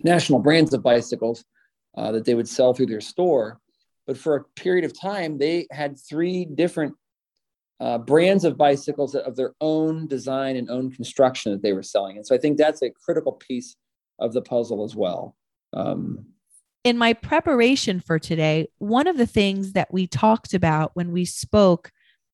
national 0.03 0.41
brands 0.41 0.73
of 0.75 0.83
bicycles 0.83 1.45
uh, 1.97 2.13
that 2.13 2.25
they 2.25 2.35
would 2.35 2.49
sell 2.49 2.75
through 2.75 2.87
their 2.87 3.01
store. 3.01 3.60
But 4.11 4.19
for 4.19 4.35
a 4.35 4.43
period 4.57 4.85
of 4.85 4.99
time, 4.99 5.39
they 5.39 5.69
had 5.71 5.97
three 5.97 6.45
different 6.45 6.97
uh, 7.79 7.99
brands 7.99 8.45
of 8.45 8.59
bicycles 8.59 9.15
of 9.15 9.37
their 9.37 9.55
own 9.61 10.09
design 10.09 10.57
and 10.57 10.69
own 10.69 10.91
construction 10.91 11.53
that 11.53 11.63
they 11.63 11.73
were 11.73 11.85
selling. 11.85 12.17
And 12.17 12.27
so 12.27 12.35
I 12.35 12.39
think 12.39 12.59
that's 12.59 12.83
a 12.83 12.91
critical 12.91 13.31
piece 13.31 13.77
of 14.19 14.33
the 14.33 14.43
puzzle 14.43 14.83
as 14.83 14.97
well. 14.97 15.37
Um, 15.75 16.27
in 16.83 16.99
my 16.99 17.13
preparation 17.13 18.01
for 18.01 18.19
today, 18.19 18.67
one 18.79 19.07
of 19.07 19.17
the 19.17 19.29
things 19.29 19.75
that 19.75 19.93
we 19.93 20.09
talked 20.09 20.55
about 20.55 20.91
when 20.95 21.13
we 21.13 21.25
spoke 21.25 21.93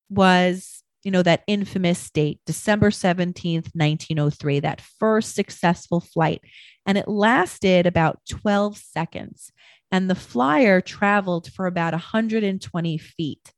was, 0.08 0.82
you 1.04 1.10
know, 1.10 1.22
that 1.24 1.44
infamous 1.46 2.10
date, 2.10 2.40
December 2.46 2.88
17th, 2.88 3.68
1903, 3.74 4.60
that 4.60 4.80
first 4.80 5.34
successful 5.34 6.00
flight. 6.00 6.40
And 6.86 6.96
it 6.96 7.06
lasted 7.06 7.86
about 7.86 8.20
12 8.30 8.78
seconds. 8.78 9.52
And 9.90 10.10
the 10.10 10.14
flyer 10.14 10.80
traveled 10.80 11.52
for 11.52 11.66
about 11.66 11.92
120 11.92 12.98
feet. 12.98 13.52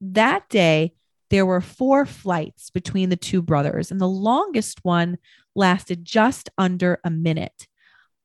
That 0.00 0.48
day, 0.48 0.94
there 1.30 1.46
were 1.46 1.60
four 1.60 2.06
flights 2.06 2.70
between 2.70 3.08
the 3.08 3.16
two 3.16 3.40
brothers, 3.40 3.90
and 3.90 4.00
the 4.00 4.08
longest 4.08 4.80
one 4.82 5.18
lasted 5.54 6.04
just 6.04 6.50
under 6.58 6.98
a 7.04 7.10
minute. 7.10 7.66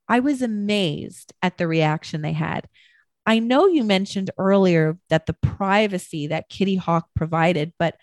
I 0.08 0.20
was 0.20 0.42
amazed 0.42 1.34
at 1.42 1.58
the 1.58 1.68
reaction 1.68 2.22
they 2.22 2.34
had. 2.34 2.68
I 3.26 3.40
know 3.40 3.68
you 3.68 3.84
mentioned 3.84 4.32
earlier 4.38 4.98
that 5.10 5.26
the 5.26 5.34
privacy 5.34 6.28
that 6.28 6.50
Kitty 6.50 6.76
Hawk 6.76 7.08
provided, 7.16 7.74
but 7.80 7.96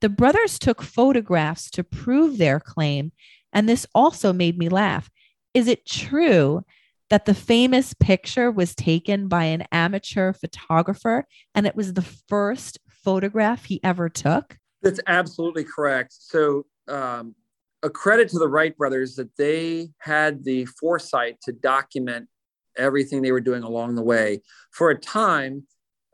the 0.00 0.08
brothers 0.08 0.58
took 0.58 0.82
photographs 0.82 1.70
to 1.72 1.84
prove 1.84 2.38
their 2.38 2.60
claim. 2.60 3.12
And 3.52 3.68
this 3.68 3.86
also 3.94 4.32
made 4.32 4.56
me 4.56 4.68
laugh. 4.68 5.10
Is 5.54 5.66
it 5.66 5.86
true 5.86 6.64
that 7.10 7.26
the 7.26 7.34
famous 7.34 7.92
picture 7.94 8.50
was 8.50 8.74
taken 8.74 9.28
by 9.28 9.44
an 9.44 9.66
amateur 9.72 10.32
photographer 10.32 11.26
and 11.54 11.66
it 11.66 11.76
was 11.76 11.92
the 11.92 12.02
first 12.02 12.78
photograph 12.88 13.64
he 13.66 13.82
ever 13.82 14.08
took? 14.08 14.56
That's 14.82 15.00
absolutely 15.06 15.64
correct. 15.64 16.12
So, 16.12 16.66
um, 16.88 17.34
a 17.82 17.90
credit 17.90 18.28
to 18.28 18.38
the 18.38 18.48
Wright 18.48 18.76
brothers 18.76 19.14
that 19.16 19.36
they 19.36 19.88
had 19.98 20.44
the 20.44 20.66
foresight 20.66 21.38
to 21.42 21.52
document 21.52 22.28
everything 22.76 23.22
they 23.22 23.32
were 23.32 23.40
doing 23.40 23.62
along 23.62 23.94
the 23.94 24.02
way. 24.02 24.42
For 24.70 24.90
a 24.90 24.98
time, 24.98 25.66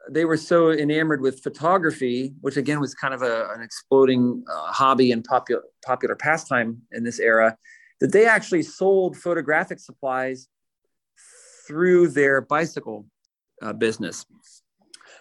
they 0.08 0.24
were 0.24 0.36
so 0.36 0.70
enamored 0.70 1.20
with 1.20 1.42
photography, 1.42 2.34
which 2.40 2.56
again 2.56 2.80
was 2.80 2.94
kind 2.94 3.12
of 3.12 3.22
a, 3.22 3.48
an 3.52 3.62
exploding 3.62 4.44
uh, 4.48 4.72
hobby 4.72 5.10
and 5.10 5.24
popular 5.24 5.62
popular 5.84 6.14
pastime 6.14 6.80
in 6.92 7.02
this 7.02 7.18
era, 7.18 7.56
that 8.00 8.12
they 8.12 8.26
actually 8.26 8.62
sold 8.62 9.16
photographic 9.16 9.80
supplies 9.80 10.48
through 11.66 12.08
their 12.08 12.40
bicycle 12.40 13.06
uh, 13.62 13.72
business. 13.72 14.24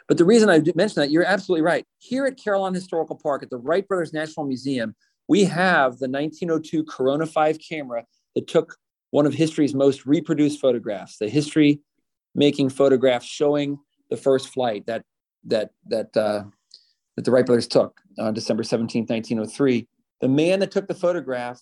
But 0.08 0.18
the 0.18 0.26
reason 0.26 0.50
I 0.50 0.60
mentioned 0.76 1.04
that, 1.04 1.12
you're 1.12 1.26
absolutely 1.26 1.64
right. 1.64 1.86
Here 1.98 2.26
at 2.26 2.40
Carillon 2.42 2.74
Historical 2.74 3.16
Park 3.16 3.44
at 3.44 3.50
the 3.50 3.58
Wright 3.58 3.88
Brothers 3.88 4.14
National 4.14 4.46
Museum, 4.46 4.96
we 5.28 5.46
have 5.46 5.98
the 5.98 6.08
1902 6.08 6.84
Korona 6.84 7.26
5 7.26 7.58
camera 7.68 8.06
that 8.36 8.48
took 8.48 8.78
one 9.10 9.26
of 9.26 9.34
history's 9.34 9.74
most 9.74 10.06
reproduced 10.06 10.60
photographs, 10.60 11.18
the 11.18 11.30
history 11.30 11.80
making 12.36 12.70
photograph 12.70 13.24
showing 13.24 13.80
the 14.10 14.18
first 14.18 14.50
flight 14.50 14.86
that 14.86 15.04
that 15.46 15.72
that 15.88 16.16
uh, 16.18 16.44
that 17.16 17.26
the 17.26 17.32
Wright 17.32 17.46
brothers 17.46 17.68
took 17.68 18.02
on 18.20 18.34
December 18.34 18.64
17, 18.64 19.04
1903. 19.04 19.88
The 20.22 20.28
man 20.28 20.60
that 20.60 20.72
took 20.72 20.88
the 20.88 20.94
photograph 20.94 21.62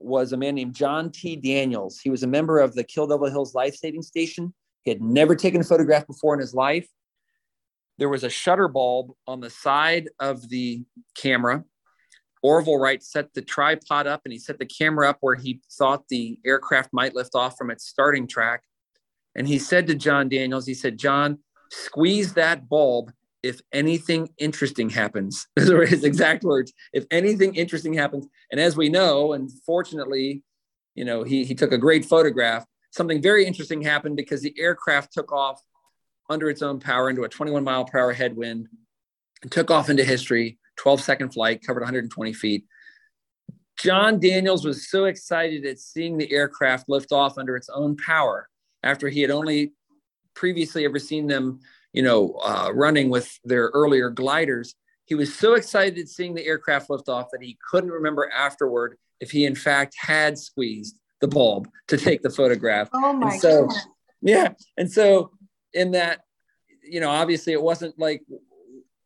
was 0.00 0.32
a 0.32 0.36
man 0.36 0.54
named 0.54 0.74
John 0.74 1.10
T. 1.10 1.36
Daniels. 1.36 1.98
He 1.98 2.10
was 2.10 2.22
a 2.22 2.26
member 2.26 2.58
of 2.58 2.74
the 2.74 2.84
Kill 2.84 3.06
Devil 3.06 3.30
Hills 3.30 3.54
Life 3.54 3.76
Saving 3.76 4.02
Station. 4.02 4.54
He 4.84 4.90
had 4.90 5.02
never 5.02 5.34
taken 5.34 5.60
a 5.60 5.64
photograph 5.64 6.06
before 6.06 6.34
in 6.34 6.40
his 6.40 6.54
life. 6.54 6.88
There 7.98 8.08
was 8.08 8.24
a 8.24 8.30
shutter 8.30 8.68
bulb 8.68 9.12
on 9.26 9.40
the 9.40 9.50
side 9.50 10.08
of 10.20 10.48
the 10.48 10.84
camera 11.16 11.64
Orville 12.42 12.78
Wright 12.78 13.02
set 13.02 13.34
the 13.34 13.42
tripod 13.42 14.06
up 14.06 14.22
and 14.24 14.32
he 14.32 14.38
set 14.38 14.58
the 14.58 14.66
camera 14.66 15.10
up 15.10 15.18
where 15.20 15.34
he 15.34 15.60
thought 15.72 16.08
the 16.08 16.38
aircraft 16.44 16.90
might 16.92 17.14
lift 17.14 17.34
off 17.34 17.56
from 17.56 17.70
its 17.70 17.86
starting 17.86 18.26
track. 18.26 18.62
And 19.34 19.46
he 19.46 19.58
said 19.58 19.86
to 19.86 19.94
John 19.94 20.28
Daniels, 20.28 20.66
he 20.66 20.74
said, 20.74 20.98
John, 20.98 21.38
squeeze 21.70 22.34
that 22.34 22.68
bulb 22.68 23.12
if 23.42 23.60
anything 23.72 24.28
interesting 24.38 24.90
happens. 24.90 25.46
Those 25.56 25.70
are 25.70 25.86
his 25.86 26.04
exact 26.04 26.44
words. 26.44 26.72
If 26.92 27.04
anything 27.10 27.54
interesting 27.54 27.94
happens. 27.94 28.26
And 28.50 28.60
as 28.60 28.76
we 28.76 28.88
know, 28.88 29.32
and 29.32 29.50
fortunately, 29.64 30.42
you 30.94 31.04
know, 31.04 31.22
he, 31.22 31.44
he 31.44 31.54
took 31.54 31.72
a 31.72 31.78
great 31.78 32.04
photograph. 32.04 32.64
Something 32.90 33.22
very 33.22 33.46
interesting 33.46 33.82
happened 33.82 34.16
because 34.16 34.42
the 34.42 34.54
aircraft 34.58 35.12
took 35.12 35.32
off 35.32 35.62
under 36.28 36.50
its 36.50 36.62
own 36.62 36.80
power 36.80 37.08
into 37.08 37.24
a 37.24 37.28
21 37.28 37.64
mile 37.64 37.84
per 37.84 37.98
hour 37.98 38.12
headwind 38.12 38.68
and 39.42 39.52
took 39.52 39.70
off 39.70 39.88
into 39.88 40.04
history 40.04 40.58
12 40.78 41.00
second 41.00 41.30
flight, 41.30 41.62
covered 41.64 41.80
120 41.80 42.32
feet. 42.32 42.64
John 43.78 44.18
Daniels 44.18 44.64
was 44.64 44.90
so 44.90 45.04
excited 45.04 45.64
at 45.64 45.78
seeing 45.78 46.18
the 46.18 46.32
aircraft 46.32 46.88
lift 46.88 47.12
off 47.12 47.38
under 47.38 47.56
its 47.56 47.68
own 47.68 47.96
power 47.96 48.48
after 48.82 49.08
he 49.08 49.20
had 49.20 49.30
only 49.30 49.72
previously 50.34 50.84
ever 50.84 50.98
seen 50.98 51.26
them, 51.26 51.60
you 51.92 52.02
know, 52.02 52.32
uh, 52.44 52.70
running 52.72 53.10
with 53.10 53.38
their 53.44 53.70
earlier 53.74 54.10
gliders. 54.10 54.74
He 55.04 55.14
was 55.14 55.34
so 55.34 55.54
excited 55.54 56.08
seeing 56.08 56.34
the 56.34 56.46
aircraft 56.46 56.90
lift 56.90 57.08
off 57.08 57.28
that 57.32 57.42
he 57.42 57.58
couldn't 57.70 57.90
remember 57.90 58.30
afterward 58.30 58.98
if 59.20 59.30
he 59.30 59.46
in 59.46 59.54
fact 59.54 59.94
had 59.98 60.38
squeezed 60.38 60.98
the 61.20 61.28
bulb 61.28 61.68
to 61.88 61.96
take 61.96 62.22
the 62.22 62.30
photograph. 62.30 62.88
Oh 62.92 63.12
my 63.12 63.32
and 63.32 63.40
so, 63.40 63.66
God. 63.66 63.76
Yeah. 64.20 64.48
And 64.76 64.90
so 64.90 65.32
in 65.72 65.92
that, 65.92 66.20
you 66.82 67.00
know, 67.00 67.10
obviously 67.10 67.52
it 67.52 67.62
wasn't 67.62 67.98
like 67.98 68.22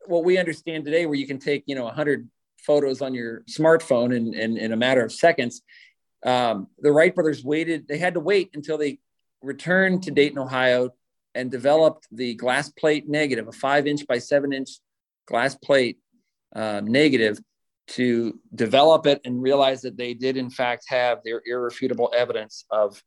what 0.05 0.23
we 0.23 0.37
understand 0.37 0.85
today, 0.85 1.05
where 1.05 1.15
you 1.15 1.27
can 1.27 1.39
take 1.39 1.63
you 1.65 1.75
know 1.75 1.85
100 1.85 2.29
photos 2.65 3.01
on 3.01 3.13
your 3.13 3.41
smartphone 3.41 4.15
in, 4.15 4.33
in, 4.33 4.57
in 4.57 4.71
a 4.71 4.77
matter 4.77 5.03
of 5.03 5.11
seconds. 5.11 5.61
Um, 6.25 6.67
the 6.79 6.91
Wright 6.91 7.13
brothers 7.13 7.43
waited; 7.43 7.87
they 7.87 7.97
had 7.97 8.13
to 8.13 8.19
wait 8.19 8.51
until 8.53 8.77
they 8.77 8.99
returned 9.41 10.03
to 10.03 10.11
Dayton, 10.11 10.39
Ohio, 10.39 10.91
and 11.35 11.51
developed 11.51 12.07
the 12.11 12.35
glass 12.35 12.69
plate 12.69 13.07
negative, 13.07 13.47
a 13.47 13.51
five 13.51 13.87
inch 13.87 14.05
by 14.07 14.19
seven 14.19 14.53
inch 14.53 14.69
glass 15.27 15.55
plate 15.55 15.99
uh, 16.55 16.81
negative, 16.83 17.39
to 17.85 18.39
develop 18.55 19.05
it 19.05 19.19
and 19.25 19.41
realize 19.41 19.81
that 19.81 19.97
they 19.97 20.13
did 20.13 20.37
in 20.37 20.49
fact 20.49 20.85
have 20.87 21.19
their 21.23 21.41
irrefutable 21.45 22.11
evidence 22.15 22.65
of 22.71 23.01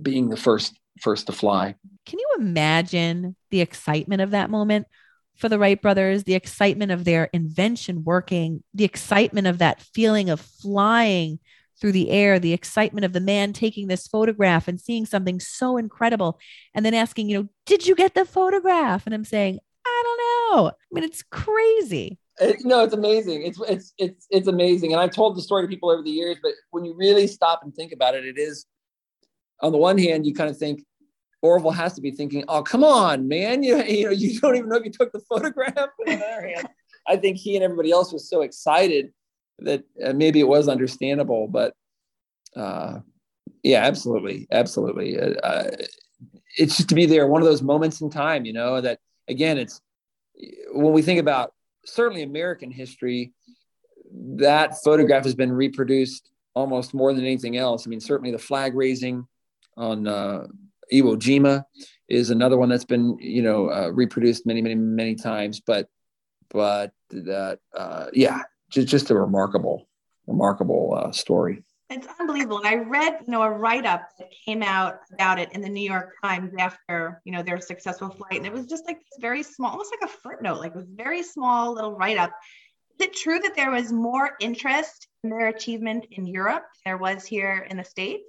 being 0.00 0.28
the 0.28 0.36
first 0.36 0.78
first 1.00 1.26
to 1.26 1.32
fly. 1.32 1.74
Can 2.06 2.18
you 2.18 2.28
imagine 2.38 3.34
the 3.50 3.60
excitement 3.60 4.20
of 4.20 4.32
that 4.32 4.50
moment? 4.50 4.86
for 5.36 5.48
the 5.48 5.58
Wright 5.58 5.80
brothers, 5.80 6.24
the 6.24 6.34
excitement 6.34 6.92
of 6.92 7.04
their 7.04 7.24
invention 7.32 8.04
working, 8.04 8.62
the 8.74 8.84
excitement 8.84 9.46
of 9.46 9.58
that 9.58 9.80
feeling 9.80 10.30
of 10.30 10.40
flying 10.40 11.38
through 11.82 11.92
the 11.92 12.10
air, 12.10 12.38
the 12.38 12.52
excitement 12.52 13.04
of 13.04 13.12
the 13.12 13.20
man 13.20 13.52
taking 13.52 13.88
this 13.88 14.06
photograph 14.06 14.68
and 14.68 14.80
seeing 14.80 15.04
something 15.04 15.40
so 15.40 15.76
incredible, 15.76 16.38
and 16.74 16.86
then 16.86 16.94
asking, 16.94 17.28
you 17.28 17.36
know, 17.36 17.48
did 17.66 17.88
you 17.88 17.96
get 17.96 18.14
the 18.14 18.24
photograph? 18.24 19.04
And 19.04 19.12
I'm 19.12 19.24
saying, 19.24 19.58
I 19.84 20.02
don't 20.04 20.56
know. 20.56 20.68
I 20.68 20.72
mean, 20.92 21.02
it's 21.02 21.24
crazy. 21.24 22.20
It, 22.38 22.58
no, 22.60 22.84
it's 22.84 22.94
amazing. 22.94 23.42
It's 23.42 23.60
it's 23.68 23.94
it's 23.98 24.26
it's 24.30 24.46
amazing. 24.46 24.92
And 24.92 25.00
I've 25.00 25.10
told 25.10 25.36
the 25.36 25.42
story 25.42 25.64
to 25.64 25.68
people 25.68 25.90
over 25.90 26.02
the 26.02 26.10
years, 26.10 26.36
but 26.40 26.52
when 26.70 26.84
you 26.84 26.94
really 26.96 27.26
stop 27.26 27.64
and 27.64 27.74
think 27.74 27.90
about 27.90 28.14
it, 28.14 28.24
it 28.24 28.38
is 28.38 28.64
on 29.60 29.72
the 29.72 29.78
one 29.78 29.98
hand, 29.98 30.24
you 30.24 30.34
kind 30.34 30.50
of 30.50 30.56
think, 30.56 30.84
Orville 31.42 31.72
has 31.72 31.94
to 31.94 32.00
be 32.00 32.12
thinking, 32.12 32.44
"Oh, 32.46 32.62
come 32.62 32.84
on, 32.84 33.26
man! 33.26 33.64
You 33.64 33.82
you 33.82 34.04
know 34.04 34.12
you 34.12 34.38
don't 34.38 34.54
even 34.54 34.68
know 34.68 34.76
if 34.76 34.84
you 34.84 34.92
took 34.92 35.10
the 35.10 35.20
photograph." 35.28 35.74
on 35.76 35.88
the 36.06 36.14
other 36.14 36.46
hand, 36.46 36.68
I 37.08 37.16
think 37.16 37.38
he 37.38 37.56
and 37.56 37.64
everybody 37.64 37.90
else 37.90 38.12
was 38.12 38.28
so 38.28 38.42
excited 38.42 39.12
that 39.64 39.84
uh, 40.04 40.12
maybe 40.12 40.40
it 40.40 40.48
was 40.48 40.68
understandable, 40.68 41.48
but 41.48 41.74
uh, 42.56 43.00
yeah, 43.62 43.82
absolutely, 43.84 44.46
absolutely. 44.50 45.18
Uh, 45.18 45.34
uh, 45.42 45.70
it's 46.56 46.76
just 46.76 46.88
to 46.88 46.94
be 46.94 47.06
there, 47.06 47.26
one 47.26 47.42
of 47.42 47.48
those 47.48 47.62
moments 47.62 48.00
in 48.00 48.10
time, 48.10 48.44
you 48.44 48.52
know. 48.52 48.80
That 48.80 48.98
again, 49.28 49.58
it's 49.58 49.80
when 50.72 50.92
we 50.92 51.02
think 51.02 51.20
about 51.20 51.52
certainly 51.84 52.22
American 52.22 52.70
history. 52.70 53.32
that 54.12 54.82
photograph 54.82 55.24
has 55.24 55.34
been 55.34 55.52
reproduced 55.52 56.30
almost 56.54 56.94
more 56.94 57.12
than 57.14 57.24
anything 57.24 57.56
else. 57.56 57.86
I 57.86 57.90
mean, 57.90 58.00
certainly 58.00 58.30
the 58.30 58.38
flag 58.38 58.74
raising 58.74 59.26
on 59.76 60.06
uh, 60.06 60.46
Iwo 60.92 61.16
Jima 61.16 61.64
is 62.08 62.30
another 62.30 62.58
one 62.58 62.68
that's 62.68 62.84
been, 62.84 63.16
you 63.18 63.42
know, 63.42 63.70
uh, 63.70 63.88
reproduced 63.88 64.46
many, 64.46 64.60
many, 64.60 64.74
many 64.74 65.14
times. 65.14 65.60
But, 65.60 65.88
but 66.50 66.92
that, 67.10 67.60
uh, 67.74 68.06
yeah, 68.12 68.42
just, 68.72 68.88
just 68.88 69.10
a 69.10 69.14
remarkable, 69.14 69.88
remarkable 70.26 70.94
uh, 70.96 71.12
story. 71.12 71.62
It's 71.90 72.06
unbelievable. 72.18 72.58
And 72.58 72.66
I 72.66 72.76
read, 72.76 73.18
you 73.26 73.32
know, 73.32 73.42
a 73.42 73.50
write-up 73.50 74.08
that 74.18 74.30
came 74.46 74.62
out 74.62 75.00
about 75.12 75.38
it 75.38 75.52
in 75.52 75.60
the 75.60 75.68
New 75.68 75.88
York 75.88 76.14
Times 76.22 76.52
after, 76.58 77.20
you 77.24 77.32
know, 77.32 77.42
their 77.42 77.60
successful 77.60 78.08
flight. 78.08 78.38
And 78.38 78.46
it 78.46 78.52
was 78.52 78.64
just 78.66 78.86
like 78.86 78.96
this 78.96 79.20
very 79.20 79.42
small, 79.42 79.72
almost 79.72 79.92
like 79.92 80.10
a 80.10 80.12
footnote, 80.12 80.58
like 80.58 80.74
a 80.74 80.84
very 80.94 81.22
small 81.22 81.74
little 81.74 81.94
write-up. 81.94 82.32
Is 82.98 83.08
it 83.08 83.14
true 83.14 83.38
that 83.40 83.54
there 83.54 83.70
was 83.70 83.92
more 83.92 84.30
interest 84.40 85.06
in 85.22 85.28
their 85.28 85.48
achievement 85.48 86.06
in 86.10 86.26
Europe 86.26 86.64
than 86.84 86.92
there 86.92 86.98
was 86.98 87.26
here 87.26 87.66
in 87.68 87.76
the 87.76 87.84
States? 87.84 88.24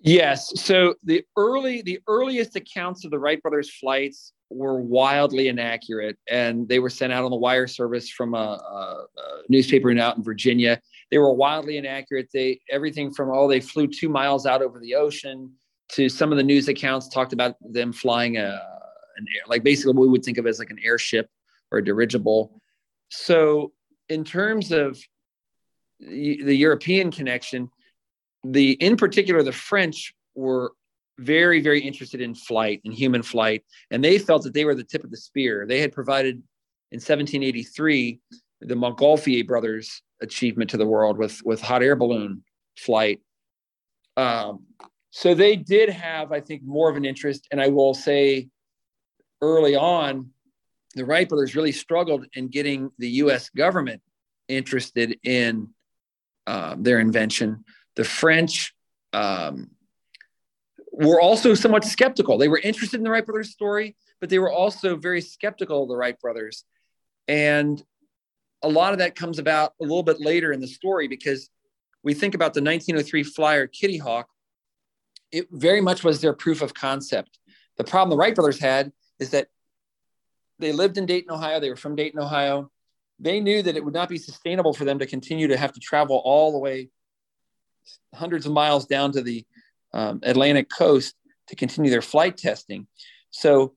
Yes. 0.00 0.52
So 0.60 0.94
the 1.02 1.24
early, 1.36 1.80
the 1.80 2.00
earliest 2.06 2.56
accounts 2.56 3.06
of 3.06 3.10
the 3.10 3.18
Wright 3.18 3.40
brothers' 3.40 3.70
flights 3.70 4.34
were 4.50 4.80
wildly 4.80 5.48
inaccurate, 5.48 6.16
and 6.30 6.68
they 6.68 6.78
were 6.78 6.90
sent 6.90 7.12
out 7.12 7.24
on 7.24 7.30
the 7.30 7.36
wire 7.36 7.66
service 7.66 8.08
from 8.08 8.34
a, 8.34 8.36
a, 8.36 9.06
a 9.20 9.42
newspaper 9.48 9.96
out 9.98 10.16
in 10.16 10.22
Virginia. 10.22 10.80
They 11.10 11.18
were 11.18 11.32
wildly 11.32 11.76
inaccurate. 11.76 12.28
They 12.32 12.60
everything 12.70 13.12
from 13.12 13.30
oh 13.32 13.48
they 13.48 13.60
flew 13.60 13.86
two 13.86 14.08
miles 14.08 14.46
out 14.46 14.62
over 14.62 14.78
the 14.80 14.94
ocean 14.94 15.52
to 15.90 16.08
some 16.08 16.32
of 16.32 16.38
the 16.38 16.44
news 16.44 16.68
accounts 16.68 17.08
talked 17.08 17.32
about 17.32 17.56
them 17.60 17.92
flying 17.92 18.36
a 18.36 18.60
an 19.18 19.26
air, 19.36 19.42
like 19.48 19.62
basically 19.62 19.92
what 19.92 20.02
we 20.02 20.08
would 20.08 20.24
think 20.24 20.38
of 20.38 20.46
as 20.46 20.58
like 20.58 20.70
an 20.70 20.78
airship 20.82 21.28
or 21.70 21.78
a 21.78 21.84
dirigible. 21.84 22.60
So 23.08 23.72
in 24.08 24.24
terms 24.24 24.72
of 24.72 24.98
the 26.00 26.56
European 26.56 27.10
connection, 27.10 27.70
the 28.44 28.72
in 28.72 28.96
particular 28.96 29.42
the 29.42 29.52
French 29.52 30.14
were 30.34 30.72
very 31.18 31.60
very 31.60 31.80
interested 31.80 32.20
in 32.20 32.34
flight 32.34 32.80
and 32.84 32.94
human 32.94 33.22
flight 33.22 33.64
and 33.90 34.04
they 34.04 34.18
felt 34.18 34.44
that 34.44 34.54
they 34.54 34.64
were 34.64 34.74
the 34.74 34.84
tip 34.84 35.04
of 35.04 35.10
the 35.10 35.16
spear. 35.16 35.66
They 35.66 35.80
had 35.80 35.92
provided 35.92 36.36
in 36.92 36.96
1783 36.96 38.20
the 38.60 38.74
montgolfier 38.74 39.46
brothers 39.46 40.02
achievement 40.22 40.70
to 40.70 40.76
the 40.76 40.86
world 40.86 41.18
with 41.18 41.40
with 41.44 41.60
hot 41.60 41.82
air 41.82 41.96
balloon 41.96 42.42
flight. 42.76 43.20
Um, 44.16 44.64
so 45.10 45.34
they 45.34 45.56
did 45.56 45.88
have 45.88 46.32
i 46.32 46.40
think 46.40 46.62
more 46.64 46.90
of 46.90 46.96
an 46.96 47.04
interest 47.04 47.48
and 47.50 47.60
i 47.60 47.68
will 47.68 47.94
say 47.94 48.48
early 49.40 49.74
on 49.74 50.30
the 50.94 51.04
wright 51.04 51.28
brothers 51.28 51.54
really 51.54 51.72
struggled 51.72 52.26
in 52.34 52.48
getting 52.48 52.90
the 52.98 53.08
us 53.08 53.50
government 53.50 54.02
interested 54.48 55.18
in 55.22 55.68
uh, 56.46 56.76
their 56.78 56.98
invention. 56.98 57.64
The 57.96 58.04
french 58.04 58.74
um, 59.12 59.70
were 61.06 61.20
also 61.20 61.54
somewhat 61.54 61.84
skeptical. 61.84 62.38
They 62.38 62.48
were 62.48 62.58
interested 62.58 62.96
in 62.96 63.04
the 63.04 63.10
Wright 63.10 63.24
brothers 63.24 63.50
story, 63.50 63.96
but 64.20 64.30
they 64.30 64.38
were 64.38 64.52
also 64.52 64.96
very 64.96 65.20
skeptical 65.20 65.84
of 65.84 65.88
the 65.88 65.96
Wright 65.96 66.18
brothers. 66.20 66.64
And 67.28 67.82
a 68.62 68.68
lot 68.68 68.92
of 68.92 68.98
that 68.98 69.14
comes 69.14 69.38
about 69.38 69.74
a 69.80 69.84
little 69.84 70.02
bit 70.02 70.20
later 70.20 70.52
in 70.52 70.60
the 70.60 70.66
story 70.66 71.06
because 71.06 71.50
we 72.02 72.14
think 72.14 72.34
about 72.34 72.54
the 72.54 72.62
1903 72.62 73.22
flyer 73.22 73.66
Kitty 73.66 73.98
Hawk. 73.98 74.28
It 75.30 75.46
very 75.52 75.80
much 75.80 76.02
was 76.02 76.20
their 76.20 76.32
proof 76.32 76.62
of 76.62 76.74
concept. 76.74 77.38
The 77.76 77.84
problem 77.84 78.10
the 78.10 78.16
Wright 78.16 78.34
brothers 78.34 78.58
had 78.58 78.92
is 79.20 79.30
that 79.30 79.48
they 80.58 80.72
lived 80.72 80.98
in 80.98 81.06
Dayton, 81.06 81.30
Ohio. 81.30 81.60
They 81.60 81.70
were 81.70 81.76
from 81.76 81.94
Dayton, 81.94 82.20
Ohio. 82.20 82.70
They 83.20 83.38
knew 83.38 83.62
that 83.62 83.76
it 83.76 83.84
would 83.84 83.94
not 83.94 84.08
be 84.08 84.18
sustainable 84.18 84.72
for 84.72 84.84
them 84.84 84.98
to 84.98 85.06
continue 85.06 85.48
to 85.48 85.56
have 85.56 85.72
to 85.72 85.80
travel 85.80 86.20
all 86.24 86.50
the 86.50 86.58
way 86.58 86.90
hundreds 88.14 88.46
of 88.46 88.52
miles 88.52 88.86
down 88.86 89.12
to 89.12 89.22
the 89.22 89.44
um, 89.98 90.20
Atlantic 90.22 90.70
coast 90.70 91.14
to 91.48 91.56
continue 91.56 91.90
their 91.90 92.02
flight 92.02 92.36
testing. 92.36 92.86
So 93.30 93.74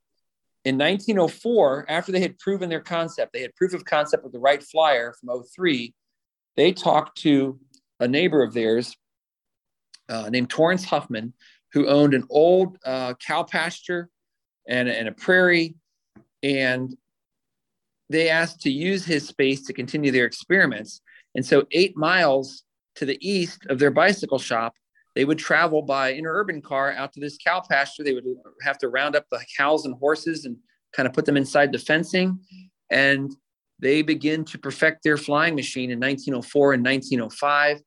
in 0.63 0.77
1904, 0.77 1.85
after 1.89 2.11
they 2.11 2.19
had 2.19 2.37
proven 2.37 2.69
their 2.69 2.81
concept, 2.81 3.33
they 3.33 3.41
had 3.41 3.55
proof 3.55 3.73
of 3.73 3.85
concept 3.85 4.23
with 4.23 4.31
the 4.31 4.39
Wright 4.39 4.61
Flyer 4.61 5.13
from 5.19 5.43
03, 5.43 5.93
they 6.55 6.71
talked 6.71 7.17
to 7.19 7.59
a 7.99 8.07
neighbor 8.07 8.43
of 8.43 8.53
theirs 8.53 8.95
uh, 10.09 10.29
named 10.29 10.49
Torrence 10.49 10.85
Huffman, 10.85 11.33
who 11.73 11.87
owned 11.87 12.13
an 12.13 12.25
old 12.29 12.77
uh, 12.85 13.13
cow 13.25 13.43
pasture 13.43 14.09
and, 14.67 14.89
and 14.89 15.07
a 15.07 15.11
prairie. 15.11 15.75
And 16.43 16.95
they 18.09 18.29
asked 18.29 18.61
to 18.61 18.71
use 18.71 19.05
his 19.05 19.27
space 19.27 19.65
to 19.65 19.73
continue 19.73 20.11
their 20.11 20.25
experiments. 20.25 21.01
And 21.33 21.45
so, 21.45 21.65
eight 21.71 21.95
miles 21.95 22.63
to 22.95 23.05
the 23.05 23.17
east 23.21 23.65
of 23.69 23.79
their 23.79 23.91
bicycle 23.91 24.39
shop 24.39 24.75
they 25.15 25.25
would 25.25 25.37
travel 25.37 25.81
by 25.81 26.13
interurban 26.13 26.63
car 26.63 26.91
out 26.93 27.13
to 27.13 27.19
this 27.19 27.37
cow 27.37 27.61
pasture. 27.61 28.03
They 28.03 28.13
would 28.13 28.25
have 28.61 28.77
to 28.79 28.89
round 28.89 29.15
up 29.15 29.25
the 29.29 29.43
cows 29.57 29.85
and 29.85 29.95
horses 29.95 30.45
and 30.45 30.57
kind 30.93 31.07
of 31.07 31.13
put 31.13 31.25
them 31.25 31.37
inside 31.37 31.71
the 31.71 31.79
fencing. 31.79 32.39
And 32.89 33.31
they 33.79 34.01
begin 34.01 34.45
to 34.45 34.57
perfect 34.57 35.03
their 35.03 35.17
flying 35.17 35.55
machine 35.55 35.91
in 35.91 35.99
1904 35.99 36.73
and 36.73 36.85
1905. 36.85 37.81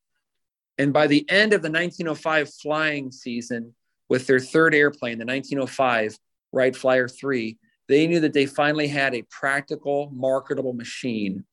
And 0.76 0.92
by 0.92 1.06
the 1.06 1.28
end 1.30 1.52
of 1.52 1.62
the 1.62 1.70
1905 1.70 2.52
flying 2.62 3.12
season, 3.12 3.74
with 4.08 4.26
their 4.26 4.40
third 4.40 4.74
airplane, 4.74 5.18
the 5.18 5.24
1905 5.24 6.18
Wright 6.52 6.76
Flyer 6.76 7.08
3, 7.08 7.56
they 7.88 8.06
knew 8.06 8.20
that 8.20 8.32
they 8.32 8.46
finally 8.46 8.88
had 8.88 9.14
a 9.14 9.24
practical, 9.30 10.10
marketable 10.12 10.72
machine. 10.72 11.44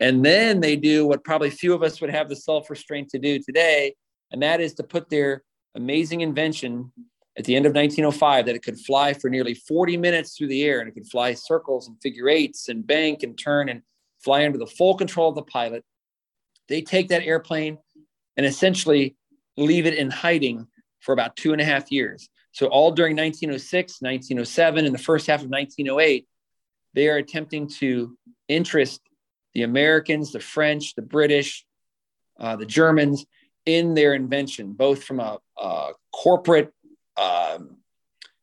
And 0.00 0.24
then 0.24 0.60
they 0.60 0.76
do 0.76 1.06
what 1.06 1.24
probably 1.24 1.50
few 1.50 1.74
of 1.74 1.82
us 1.82 2.00
would 2.00 2.10
have 2.10 2.28
the 2.28 2.36
self 2.36 2.70
restraint 2.70 3.08
to 3.10 3.18
do 3.18 3.38
today 3.38 3.94
and 4.30 4.42
that 4.42 4.60
is 4.60 4.74
to 4.74 4.82
put 4.82 5.08
their 5.08 5.42
amazing 5.74 6.20
invention 6.20 6.92
at 7.36 7.44
the 7.44 7.54
end 7.54 7.66
of 7.66 7.74
1905 7.74 8.46
that 8.46 8.56
it 8.56 8.62
could 8.62 8.78
fly 8.78 9.12
for 9.12 9.30
nearly 9.30 9.54
40 9.54 9.96
minutes 9.96 10.36
through 10.36 10.48
the 10.48 10.64
air 10.64 10.80
and 10.80 10.88
it 10.88 10.92
could 10.92 11.06
fly 11.06 11.34
circles 11.34 11.86
and 11.86 11.96
figure 12.02 12.28
eights 12.28 12.68
and 12.68 12.86
bank 12.86 13.22
and 13.22 13.38
turn 13.38 13.68
and 13.68 13.82
fly 14.22 14.44
under 14.44 14.58
the 14.58 14.66
full 14.66 14.96
control 14.96 15.28
of 15.28 15.36
the 15.36 15.42
pilot. 15.42 15.84
They 16.68 16.82
take 16.82 17.08
that 17.08 17.22
airplane 17.22 17.78
and 18.36 18.44
essentially 18.44 19.16
leave 19.56 19.86
it 19.86 19.94
in 19.94 20.10
hiding 20.10 20.66
for 21.00 21.12
about 21.12 21.36
two 21.36 21.52
and 21.52 21.60
a 21.60 21.64
half 21.64 21.90
years. 21.92 22.28
So, 22.52 22.66
all 22.66 22.90
during 22.90 23.16
1906, 23.16 24.00
1907, 24.00 24.84
and 24.84 24.94
the 24.94 24.98
first 24.98 25.26
half 25.26 25.42
of 25.42 25.48
1908, 25.48 26.26
they 26.94 27.08
are 27.08 27.16
attempting 27.16 27.68
to 27.78 28.16
interest 28.48 29.00
the 29.54 29.62
Americans, 29.62 30.32
the 30.32 30.40
French, 30.40 30.94
the 30.94 31.02
British, 31.02 31.64
uh, 32.40 32.56
the 32.56 32.66
Germans 32.66 33.24
in 33.68 33.92
their 33.92 34.14
invention, 34.14 34.72
both 34.72 35.04
from 35.04 35.20
a, 35.20 35.36
a 35.58 35.90
corporate 36.10 36.72
um, 37.18 37.76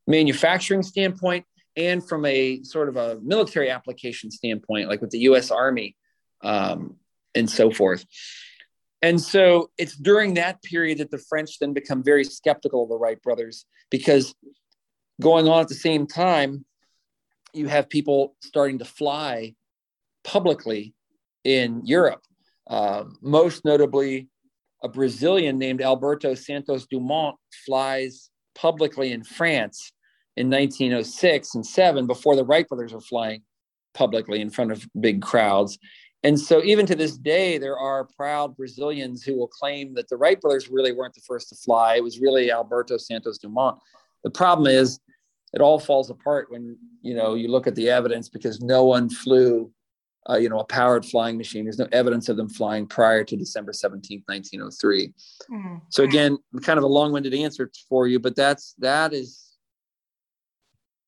manufacturing 0.06 0.84
standpoint 0.84 1.46
and 1.76 2.08
from 2.08 2.26
a 2.26 2.62
sort 2.62 2.90
of 2.90 2.96
a 2.96 3.20
military 3.24 3.72
application 3.72 4.30
standpoint, 4.30 4.88
like 4.88 5.02
with 5.02 5.10
the 5.10 5.18
US 5.30 5.50
Army 5.50 5.96
um, 6.44 6.98
and 7.34 7.50
so 7.50 7.72
forth. 7.72 8.06
And 9.02 9.20
so 9.20 9.72
it's 9.80 9.96
during 9.98 10.36
that 10.36 10.62
period 10.62 11.00
that 11.00 11.10
the 11.10 11.18
French 11.18 11.58
then 11.58 11.74
become 11.74 12.04
very 12.04 12.24
skeptical 12.24 12.84
of 12.84 12.90
the 12.90 12.96
Wright 12.96 13.20
brothers 13.24 13.66
because 13.90 14.36
going 15.20 15.48
on 15.48 15.62
at 15.62 15.70
the 15.70 15.74
same 15.74 16.06
time, 16.06 16.66
you 17.52 17.68
have 17.68 17.90
people 17.90 18.36
starting 18.42 18.78
to 18.78 18.86
fly 18.86 19.56
publicly 20.24 20.94
in 21.44 21.82
Europe. 21.84 22.22
Uh, 22.68 23.06
most 23.22 23.66
notably, 23.66 24.30
a 24.86 24.88
Brazilian 24.88 25.58
named 25.58 25.82
Alberto 25.82 26.36
Santos 26.36 26.86
Dumont 26.86 27.36
flies 27.66 28.30
publicly 28.54 29.12
in 29.14 29.24
France 29.24 29.92
in 30.38 30.48
1906 30.48 31.56
and 31.56 31.66
7 31.66 32.06
before 32.06 32.36
the 32.36 32.46
Wright 32.46 32.68
brothers 32.68 32.94
were 32.94 33.02
flying 33.02 33.42
publicly 33.96 34.42
in 34.42 34.52
front 34.52 34.72
of 34.72 34.86
big 35.00 35.24
crowds. 35.24 35.80
And 36.22 36.40
so, 36.40 36.64
even 36.64 36.86
to 36.86 36.96
this 36.96 37.18
day, 37.18 37.58
there 37.58 37.80
are 37.80 38.08
proud 38.16 38.56
Brazilians 38.56 39.24
who 39.24 39.36
will 39.36 39.48
claim 39.48 39.96
that 39.96 40.08
the 40.08 40.18
Wright 40.18 40.40
brothers 40.40 40.70
really 40.70 40.92
weren't 40.92 41.16
the 41.16 41.22
first 41.28 41.50
to 41.50 41.56
fly. 41.56 41.96
It 41.96 42.04
was 42.04 42.20
really 42.20 42.52
Alberto 42.52 42.98
Santos 42.98 43.40
Dumont. 43.40 43.80
The 44.24 44.30
problem 44.30 44.68
is, 44.68 45.00
it 45.54 45.62
all 45.62 45.80
falls 45.80 46.12
apart 46.12 46.52
when 46.52 46.78
you 47.02 47.16
know 47.16 47.34
you 47.34 47.48
look 47.48 47.66
at 47.66 47.76
the 47.76 47.90
evidence 47.90 48.30
because 48.30 48.62
no 48.62 48.86
one 48.86 49.10
flew 49.10 49.72
uh, 50.30 50.38
you 50.38 50.50
know, 50.50 50.60
a 50.60 50.66
powered 50.66 51.06
flying 51.06 51.38
machine. 51.38 51.66
There's 51.66 51.80
no 51.80 51.88
evidence 51.92 52.30
of 52.30 52.38
them 52.38 52.50
flying 52.50 52.88
prior 52.88 53.24
to 53.24 53.36
December 53.36 53.74
17, 53.74 54.24
1903. 54.26 55.14
Mm-hmm. 55.52 55.76
So 55.90 56.04
again, 56.04 56.38
kind 56.62 56.78
of 56.78 56.84
a 56.84 56.88
long-winded 56.88 57.34
answer 57.34 57.72
for 57.88 58.08
you, 58.08 58.20
but 58.20 58.36
that's 58.36 58.74
that 58.80 59.14
is, 59.14 59.54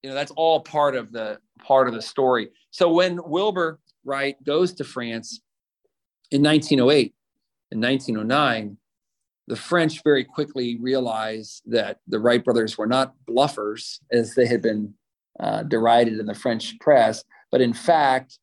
you 0.04 0.10
know, 0.10 0.16
that's 0.16 0.32
all 0.32 0.60
part 0.60 0.96
of 0.96 1.12
the 1.12 1.40
part 1.60 1.88
of 1.88 1.94
the 1.94 2.02
story. 2.02 2.50
So 2.70 2.92
when 2.92 3.20
Wilbur 3.26 3.80
Wright 4.06 4.42
goes 4.44 4.74
to 4.74 4.84
France 4.84 5.42
in 6.30 6.44
1908 6.44 7.14
and 7.72 7.82
1909, 7.82 8.78
the 9.48 9.56
French 9.56 10.04
very 10.04 10.24
quickly 10.24 10.78
realized 10.80 11.64
that 11.66 12.00
the 12.08 12.20
Wright 12.20 12.44
brothers 12.44 12.78
were 12.78 12.88
not 12.88 13.16
bluffers 13.28 14.00
as 14.12 14.36
they 14.36 14.46
had 14.46 14.62
been 14.62 14.94
uh, 15.40 15.64
derided 15.64 16.20
in 16.20 16.26
the 16.26 16.36
French 16.36 16.78
press, 16.80 17.24
but 17.52 17.62
in 17.62 17.74
fact 17.74 18.40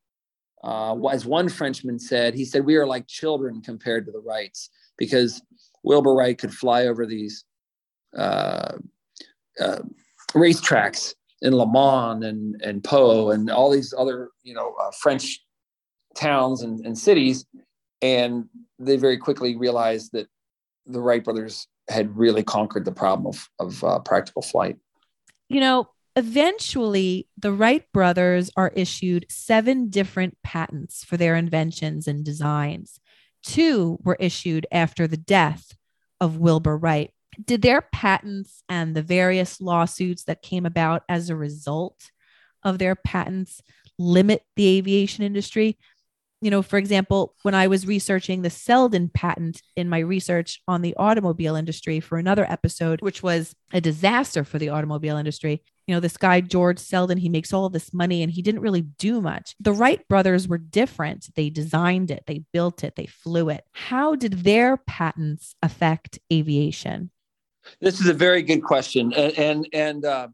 uh, 0.65 0.97
as 1.09 1.27
one 1.27 1.51
Frenchman 1.51 1.99
said, 1.99 2.35
he 2.35 2.45
said, 2.45 2.65
We 2.65 2.77
are 2.77 2.87
like 2.87 3.07
children 3.07 3.61
compared 3.61 4.07
to 4.07 4.13
the 4.13 4.21
Wrights 4.21 4.71
because 4.97 5.43
Wilbur 5.83 6.15
Wright 6.15 6.39
could 6.39 6.55
fly 6.55 6.87
over 6.87 7.05
these 7.05 7.45
uh, 8.17 8.79
uh, 9.61 9.81
racetracks 10.33 11.15
in 11.43 11.55
Le 11.55 11.71
Mans 11.71 12.25
and, 12.25 12.61
and 12.63 12.83
Pau 12.83 13.31
and 13.31 13.51
all 13.51 13.71
these 13.71 13.93
other, 13.97 14.31
you 14.43 14.55
know, 14.55 14.75
uh, 14.83 14.91
French 14.99 15.45
towns 16.17 16.63
and, 16.63 16.85
and 16.87 16.97
cities. 16.97 17.45
And 18.01 18.47
they 18.79 18.97
very 18.97 19.19
quickly 19.19 19.57
realized 19.57 20.13
that 20.13 20.29
the 20.87 21.01
Wright 21.01 21.23
brothers 21.23 21.67
had 21.89 22.17
really 22.17 22.43
conquered 22.43 22.87
the 22.87 22.93
problem 22.93 23.27
of, 23.27 23.49
of 23.61 23.85
uh, 23.85 23.99
practical 23.99 24.41
flight. 24.41 24.79
You 25.51 25.61
know, 25.61 25.89
eventually 26.17 27.29
the 27.37 27.53
Wright 27.53 27.85
brothers 27.93 28.51
are 28.57 28.73
issued 28.75 29.27
seven 29.29 29.89
different 29.89 30.37
patents 30.43 31.05
for 31.05 31.17
their 31.17 31.37
inventions 31.37 32.07
and 32.07 32.25
designs. 32.25 33.01
Two 33.43 33.99
were 34.03 34.17
issued 34.21 34.67
after 34.73 35.07
the 35.07 35.17
death 35.17 35.77
of 36.21 36.39
Wilbur 36.39 36.77
Wright. 36.77 37.11
Did 37.45 37.63
their 37.63 37.83
patents 37.83 38.63
and 38.69 38.95
the 38.95 39.03
various 39.03 39.61
lawsuits 39.61 40.25
that 40.25 40.43
came 40.43 40.65
about 40.65 41.03
as 41.09 41.29
a 41.29 41.37
result 41.37 42.11
of 42.63 42.79
their 42.79 42.95
patents 42.95 43.61
limit 43.99 44.45
the 44.57 44.79
aviation 44.79 45.25
industry? 45.25 45.77
you 46.45 46.51
know, 46.51 46.61
for 46.61 46.77
example, 46.77 47.35
when 47.41 47.55
I 47.55 47.69
was 47.69 47.87
researching 47.87 48.43
the 48.43 48.51
Selden 48.51 49.09
patent 49.09 49.63
in 49.77 49.89
my 49.89 50.01
research 50.01 50.61
on 50.69 50.83
the 50.83 50.95
automobile 50.97 51.57
industry 51.57 52.01
for 52.01 52.19
another 52.19 52.45
episode, 52.45 53.01
which 53.01 53.23
was 53.23 53.57
a 53.73 53.81
disaster 53.81 54.45
for 54.45 54.59
the 54.59 54.69
automobile 54.69 55.17
industry. 55.17 55.63
You 55.87 55.95
know, 55.95 56.01
this 56.01 56.17
guy, 56.17 56.41
George 56.41 56.79
Selden, 56.79 57.19
he 57.19 57.29
makes 57.29 57.53
all 57.53 57.69
this 57.69 57.93
money 57.93 58.23
and 58.23 58.33
he 58.33 58.41
didn't 58.41 58.63
really 58.63 58.83
do 58.83 59.21
much. 59.21 59.55
The 59.61 59.73
Wright 59.73 60.07
brothers 60.09 60.49
were 60.49 60.59
different. 60.59 61.29
They 61.35 61.51
designed 61.51 62.11
it, 62.11 62.25
they 62.27 62.45
built 62.53 62.83
it, 62.85 62.97
they 62.97 63.07
flew 63.07 63.51
it. 63.51 63.65
How 63.73 64.15
did 64.15 64.45
their 64.45 64.79
patents 64.79 65.55
affect 65.63 66.19
aviation? 66.33 67.11
This 67.81 68.01
is 68.01 68.07
a 68.07 68.15
very 68.15 68.43
good 68.43 68.63
question. 68.63 69.13
And, 69.13 69.39
and, 69.39 69.69
and 69.73 70.05
uh, 70.05 70.29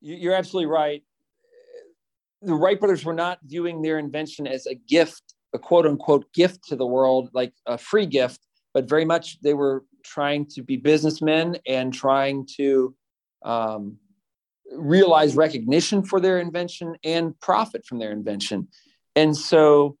you're 0.00 0.34
absolutely 0.34 0.66
right 0.66 1.02
the 2.42 2.54
Wright 2.54 2.78
brothers 2.78 3.04
were 3.04 3.14
not 3.14 3.38
viewing 3.44 3.80
their 3.80 3.98
invention 3.98 4.46
as 4.46 4.66
a 4.66 4.74
gift, 4.74 5.34
a 5.54 5.58
quote 5.58 5.86
unquote 5.86 6.32
gift 6.32 6.64
to 6.68 6.76
the 6.76 6.86
world, 6.86 7.30
like 7.32 7.52
a 7.66 7.78
free 7.78 8.06
gift, 8.06 8.40
but 8.74 8.88
very 8.88 9.04
much 9.04 9.40
they 9.40 9.54
were 9.54 9.84
trying 10.04 10.46
to 10.46 10.62
be 10.62 10.76
businessmen 10.76 11.56
and 11.66 11.94
trying 11.94 12.46
to 12.56 12.94
um, 13.44 13.98
realize 14.72 15.36
recognition 15.36 16.02
for 16.02 16.20
their 16.20 16.38
invention 16.38 16.96
and 17.04 17.38
profit 17.40 17.84
from 17.86 17.98
their 17.98 18.12
invention. 18.12 18.68
And 19.16 19.36
so, 19.36 19.96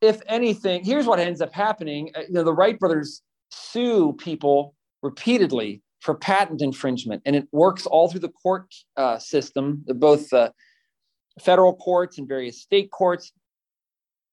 if 0.00 0.20
anything, 0.26 0.84
here's 0.84 1.06
what 1.06 1.18
ends 1.18 1.40
up 1.40 1.52
happening. 1.52 2.10
Uh, 2.14 2.20
you 2.20 2.32
know, 2.32 2.44
the 2.44 2.52
Wright 2.52 2.78
brothers 2.78 3.22
sue 3.50 4.12
people 4.14 4.74
repeatedly 5.02 5.82
for 6.00 6.14
patent 6.14 6.60
infringement, 6.60 7.22
and 7.24 7.34
it 7.34 7.48
works 7.52 7.86
all 7.86 8.08
through 8.10 8.20
the 8.20 8.28
court 8.28 8.74
uh, 8.96 9.18
system, 9.18 9.84
both 9.86 10.32
uh, 10.32 10.50
federal 11.40 11.74
courts 11.74 12.18
and 12.18 12.28
various 12.28 12.60
state 12.60 12.90
courts. 12.90 13.32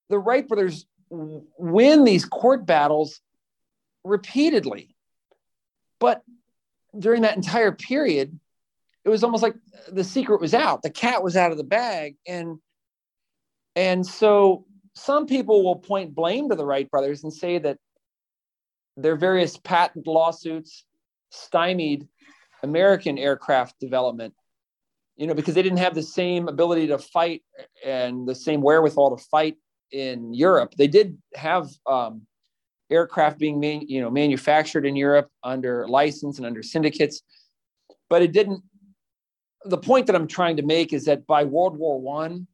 The 0.10 0.20
Wright 0.20 0.48
brothers 0.48 0.86
win 1.10 2.04
these 2.04 2.26
court 2.26 2.66
battles 2.66 3.22
repeatedly, 4.04 4.96
but 6.00 6.24
during 6.98 7.24
that 7.24 7.36
entire 7.36 7.72
period, 7.72 8.38
it 9.04 9.10
was 9.10 9.24
almost 9.24 9.44
like 9.44 9.56
the 9.92 10.04
secret 10.04 10.42
was 10.42 10.54
out. 10.54 10.84
The 10.84 10.90
cat 10.90 11.24
was 11.24 11.36
out 11.36 11.52
of 11.52 11.58
the 11.58 11.64
bag, 11.64 12.16
and 12.28 12.60
and 13.76 14.06
so 14.06 14.66
some 14.94 15.26
people 15.26 15.64
will 15.64 15.78
point 15.78 16.14
blame 16.14 16.50
to 16.50 16.56
the 16.56 16.66
Wright 16.66 16.90
brothers 16.90 17.24
and 17.24 17.34
say 17.34 17.58
that 17.60 17.78
their 18.98 19.16
various 19.16 19.58
patent 19.58 20.06
lawsuits 20.06 20.86
stymied 21.30 22.08
American 22.62 23.18
aircraft 23.18 23.80
development, 23.80 24.34
you 25.16 25.28
know, 25.28 25.34
because 25.34 25.56
they 25.56 25.64
didn't 25.64 25.80
have 25.80 25.96
the 25.96 26.04
same 26.04 26.48
ability 26.48 26.88
to 26.88 26.98
fight 26.98 27.42
and 27.86 28.28
the 28.28 28.36
same 28.36 28.62
wherewithal 28.62 29.16
to 29.16 29.24
fight 29.32 29.56
in 29.92 30.34
Europe. 30.34 30.74
They 30.78 30.88
did 30.88 31.18
have 31.36 31.70
um, 31.88 32.28
aircraft 32.92 33.40
being, 33.40 33.60
man, 33.60 33.82
you 33.88 34.02
know, 34.02 34.12
manufactured 34.12 34.86
in 34.86 34.96
Europe 34.96 35.30
under 35.44 35.88
license 35.88 36.38
and 36.38 36.46
under 36.46 36.62
syndicates, 36.62 37.22
but 38.10 38.22
it 38.22 38.32
didn't. 38.32 38.62
The 39.66 39.78
point 39.78 40.08
that 40.08 40.16
I'm 40.16 40.28
trying 40.28 40.58
to 40.58 40.64
make 40.64 40.92
is 40.92 41.06
that 41.06 41.26
by 41.26 41.44
World 41.44 41.78
War 41.78 42.00
One, 42.00 42.48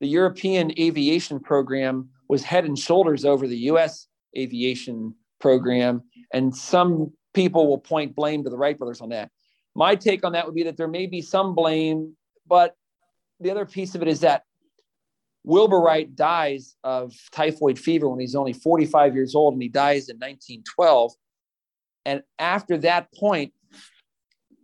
the 0.00 0.08
European 0.08 0.72
aviation 0.78 1.40
program 1.40 2.10
was 2.28 2.42
head 2.42 2.64
and 2.64 2.78
shoulders 2.78 3.24
over 3.24 3.46
the 3.46 3.58
U.S. 3.72 4.06
aviation 4.36 5.14
program, 5.40 6.02
and 6.32 6.54
some 6.54 7.12
people 7.32 7.68
will 7.68 7.78
point 7.78 8.14
blame 8.14 8.44
to 8.44 8.50
the 8.50 8.56
Wright 8.56 8.76
brothers 8.76 9.00
on 9.00 9.10
that. 9.10 9.30
My 9.74 9.94
take 9.94 10.24
on 10.24 10.32
that 10.32 10.44
would 10.46 10.54
be 10.54 10.64
that 10.64 10.76
there 10.76 10.88
may 10.88 11.06
be 11.06 11.22
some 11.22 11.54
blame, 11.54 12.16
but 12.46 12.74
the 13.40 13.50
other 13.50 13.64
piece 13.64 13.94
of 13.94 14.02
it 14.02 14.08
is 14.08 14.20
that 14.20 14.42
Wilbur 15.48 15.80
Wright 15.80 16.14
dies 16.14 16.76
of 16.84 17.14
typhoid 17.32 17.78
fever 17.78 18.06
when 18.06 18.20
he's 18.20 18.34
only 18.34 18.52
45 18.52 19.14
years 19.14 19.34
old, 19.34 19.54
and 19.54 19.62
he 19.62 19.70
dies 19.70 20.10
in 20.10 20.16
1912. 20.16 21.12
And 22.04 22.22
after 22.38 22.76
that 22.78 23.10
point, 23.14 23.54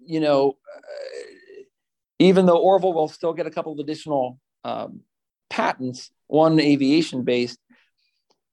you 0.04 0.20
know, 0.20 0.58
uh, 0.76 1.62
even 2.18 2.44
though 2.44 2.58
Orville 2.58 2.92
will 2.92 3.08
still 3.08 3.32
get 3.32 3.46
a 3.46 3.50
couple 3.50 3.72
of 3.72 3.78
additional 3.78 4.38
um, 4.62 5.00
patents, 5.48 6.10
one 6.26 6.60
aviation 6.60 7.24
based, 7.24 7.58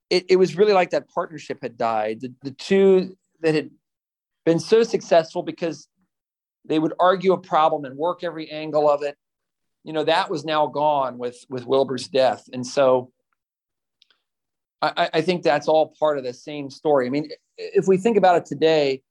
it, 0.10 0.26
it 0.30 0.38
was 0.38 0.56
really 0.56 0.74
like 0.74 0.92
that 0.92 1.10
partnership 1.10 1.60
had 1.62 1.78
died. 1.78 2.22
The, 2.22 2.34
the 2.44 2.52
two 2.52 3.18
that 3.42 3.56
had 3.56 3.72
been 4.46 4.60
so 4.60 4.84
successful 4.84 5.44
because 5.44 5.90
they 6.64 6.80
would 6.80 6.94
argue 6.98 7.34
a 7.34 7.38
problem 7.38 7.84
and 7.84 7.98
work 7.98 8.24
every 8.24 8.50
angle 8.50 8.90
of 8.90 9.04
it. 9.04 9.18
You 9.84 9.94
know, 9.94 10.04
that 10.04 10.30
was 10.30 10.46
now 10.46 10.68
gone 10.68 11.18
with 11.18 11.46
with 11.50 11.66
Wilbur's 11.66 12.08
death. 12.08 12.48
And 12.54 12.66
so 12.66 13.12
I, 14.82 15.10
I 15.14 15.22
think 15.22 15.44
that's 15.44 15.68
all 15.68 15.94
part 16.00 16.18
of 16.18 16.24
the 16.24 16.34
same 16.34 16.70
story. 16.70 17.08
I 17.08 17.10
mean, 17.10 17.30
if 17.58 17.88
we 17.88 17.98
think 17.98 18.18
about 18.18 18.38
it 18.38 18.46
today, 18.46 19.02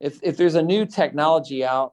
if 0.00 0.18
if 0.22 0.36
there's 0.36 0.54
a 0.54 0.62
new 0.62 0.86
technology 0.86 1.64
out, 1.64 1.92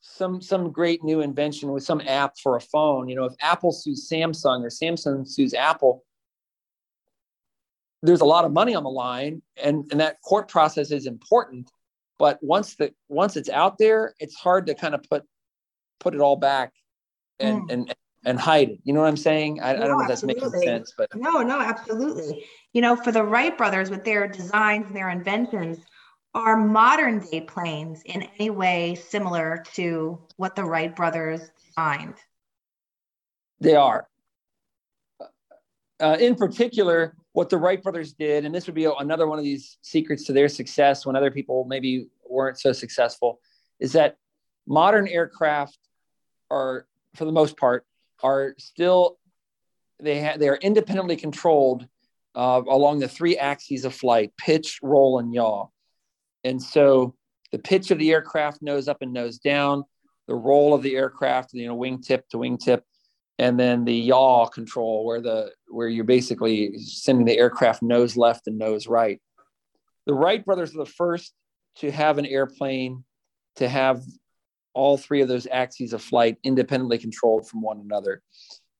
some 0.00 0.40
some 0.40 0.72
great 0.72 1.02
new 1.04 1.20
invention 1.20 1.72
with 1.72 1.84
some 1.84 2.00
app 2.06 2.38
for 2.42 2.56
a 2.56 2.60
phone, 2.60 3.08
you 3.08 3.16
know, 3.16 3.24
if 3.24 3.34
Apple 3.40 3.72
sues 3.72 4.08
Samsung 4.10 4.62
or 4.62 4.68
Samsung 4.68 5.28
sues 5.28 5.54
Apple, 5.54 6.04
there's 8.02 8.20
a 8.20 8.26
lot 8.26 8.44
of 8.44 8.52
money 8.52 8.74
on 8.74 8.82
the 8.82 8.90
line 8.90 9.42
and, 9.62 9.84
and 9.90 10.00
that 10.00 10.20
court 10.22 10.48
process 10.48 10.90
is 10.90 11.06
important 11.06 11.70
but 12.18 12.38
once 12.42 12.74
the 12.76 12.92
once 13.08 13.36
it's 13.36 13.48
out 13.48 13.78
there 13.78 14.14
it's 14.18 14.34
hard 14.34 14.66
to 14.66 14.74
kind 14.74 14.94
of 14.94 15.02
put 15.04 15.22
put 16.00 16.14
it 16.14 16.20
all 16.20 16.36
back 16.36 16.72
and 17.42 17.62
mm. 17.62 17.72
and 17.72 17.94
and 18.24 18.38
hide 18.38 18.70
it. 18.70 18.80
You 18.84 18.92
know 18.92 19.00
what 19.00 19.08
i'm 19.08 19.16
saying? 19.16 19.60
I, 19.60 19.72
no, 19.72 19.82
I 19.82 19.86
don't 19.86 19.98
know 19.98 20.02
if 20.02 20.08
that's 20.08 20.22
making 20.22 20.50
sense 20.50 20.92
but 20.96 21.08
no 21.14 21.42
no 21.42 21.60
absolutely. 21.60 22.44
You 22.72 22.82
know 22.82 22.96
for 22.96 23.12
the 23.12 23.22
wright 23.22 23.56
brothers 23.56 23.90
with 23.90 24.04
their 24.04 24.28
designs 24.28 24.86
and 24.86 24.96
their 24.96 25.10
inventions 25.10 25.78
are 26.34 26.56
modern 26.56 27.20
day 27.20 27.42
planes 27.42 28.02
in 28.06 28.22
any 28.38 28.50
way 28.50 28.94
similar 28.94 29.62
to 29.74 30.18
what 30.36 30.56
the 30.56 30.64
wright 30.64 30.96
brothers 30.96 31.50
designed? 31.66 32.14
They 33.60 33.76
are. 33.76 34.08
Uh, 36.00 36.16
in 36.18 36.34
particular 36.34 37.14
what 37.32 37.48
the 37.48 37.56
Wright 37.56 37.82
brothers 37.82 38.12
did, 38.12 38.44
and 38.44 38.54
this 38.54 38.66
would 38.66 38.74
be 38.74 38.84
another 38.84 39.26
one 39.26 39.38
of 39.38 39.44
these 39.44 39.78
secrets 39.80 40.24
to 40.24 40.32
their 40.32 40.48
success 40.48 41.06
when 41.06 41.16
other 41.16 41.30
people 41.30 41.64
maybe 41.64 42.08
weren't 42.28 42.58
so 42.58 42.72
successful, 42.72 43.40
is 43.80 43.92
that 43.92 44.16
modern 44.66 45.08
aircraft 45.08 45.78
are, 46.50 46.86
for 47.14 47.24
the 47.24 47.32
most 47.32 47.56
part, 47.56 47.84
are 48.22 48.54
still 48.58 49.18
they 50.00 50.22
ha- 50.22 50.36
they 50.36 50.48
are 50.48 50.56
independently 50.56 51.16
controlled 51.16 51.86
uh, 52.34 52.62
along 52.68 52.98
the 52.98 53.08
three 53.08 53.36
axes 53.36 53.84
of 53.84 53.94
flight: 53.94 54.32
pitch, 54.38 54.80
roll, 54.82 55.18
and 55.18 55.32
yaw. 55.32 55.66
And 56.44 56.62
so 56.62 57.14
the 57.52 57.58
pitch 57.58 57.90
of 57.90 57.98
the 57.98 58.12
aircraft 58.12 58.62
nose 58.62 58.88
up 58.88 59.02
and 59.02 59.12
nose 59.12 59.38
down, 59.38 59.84
the 60.26 60.34
roll 60.34 60.74
of 60.74 60.82
the 60.82 60.96
aircraft, 60.96 61.52
you 61.52 61.66
know, 61.66 61.76
wingtip 61.76 62.22
to 62.30 62.38
wingtip, 62.38 62.82
and 63.38 63.58
then 63.58 63.84
the 63.84 63.94
yaw 63.94 64.46
control 64.46 65.04
where 65.04 65.20
the 65.20 65.50
where 65.68 65.88
you're 65.88 66.04
basically 66.04 66.78
sending 66.78 67.24
the 67.24 67.36
aircraft 67.36 67.82
nose 67.82 68.16
left 68.16 68.46
and 68.46 68.58
nose 68.58 68.86
right 68.86 69.20
the 70.06 70.14
wright 70.14 70.44
brothers 70.44 70.74
are 70.74 70.78
the 70.78 70.86
first 70.86 71.32
to 71.76 71.90
have 71.90 72.18
an 72.18 72.26
airplane 72.26 73.04
to 73.56 73.68
have 73.68 74.02
all 74.74 74.96
three 74.96 75.20
of 75.20 75.28
those 75.28 75.46
axes 75.50 75.92
of 75.92 76.02
flight 76.02 76.38
independently 76.44 76.98
controlled 76.98 77.48
from 77.48 77.62
one 77.62 77.80
another. 77.80 78.22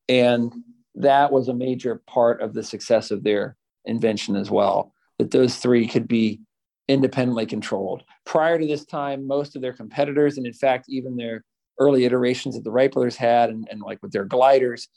And 0.09 0.53
that 0.95 1.33
was 1.33 1.49
a 1.49 1.55
major 1.55 2.03
part 2.07 2.41
of 2.41 2.55
the 2.55 2.63
success 2.63 3.11
of 3.11 3.23
their 3.23 3.57
invention 3.85 4.37
as 4.37 4.51
well 4.51 4.93
that 5.19 5.31
those 5.31 5.57
three 5.57 5.87
could 5.87 6.09
be 6.09 6.41
independently 6.89 7.47
controlled. 7.47 8.03
Prior 8.25 8.59
to 8.59 8.67
this 8.67 8.85
time 8.85 9.27
most 9.27 9.57
of 9.57 9.63
their 9.63 9.73
competitors 9.73 10.37
and 10.37 10.47
in 10.47 10.53
fact 10.53 10.87
even 10.89 11.17
their 11.17 11.45
early 11.79 12.05
iterations 12.05 12.55
that 12.55 12.65
the 12.65 12.71
Wright 12.71 12.93
brothers 12.93 13.17
had 13.17 13.51
and, 13.51 13.67
and 13.71 13.81
like 13.81 14.03
with 14.03 14.13
their 14.13 14.25
gliders, 14.25 14.89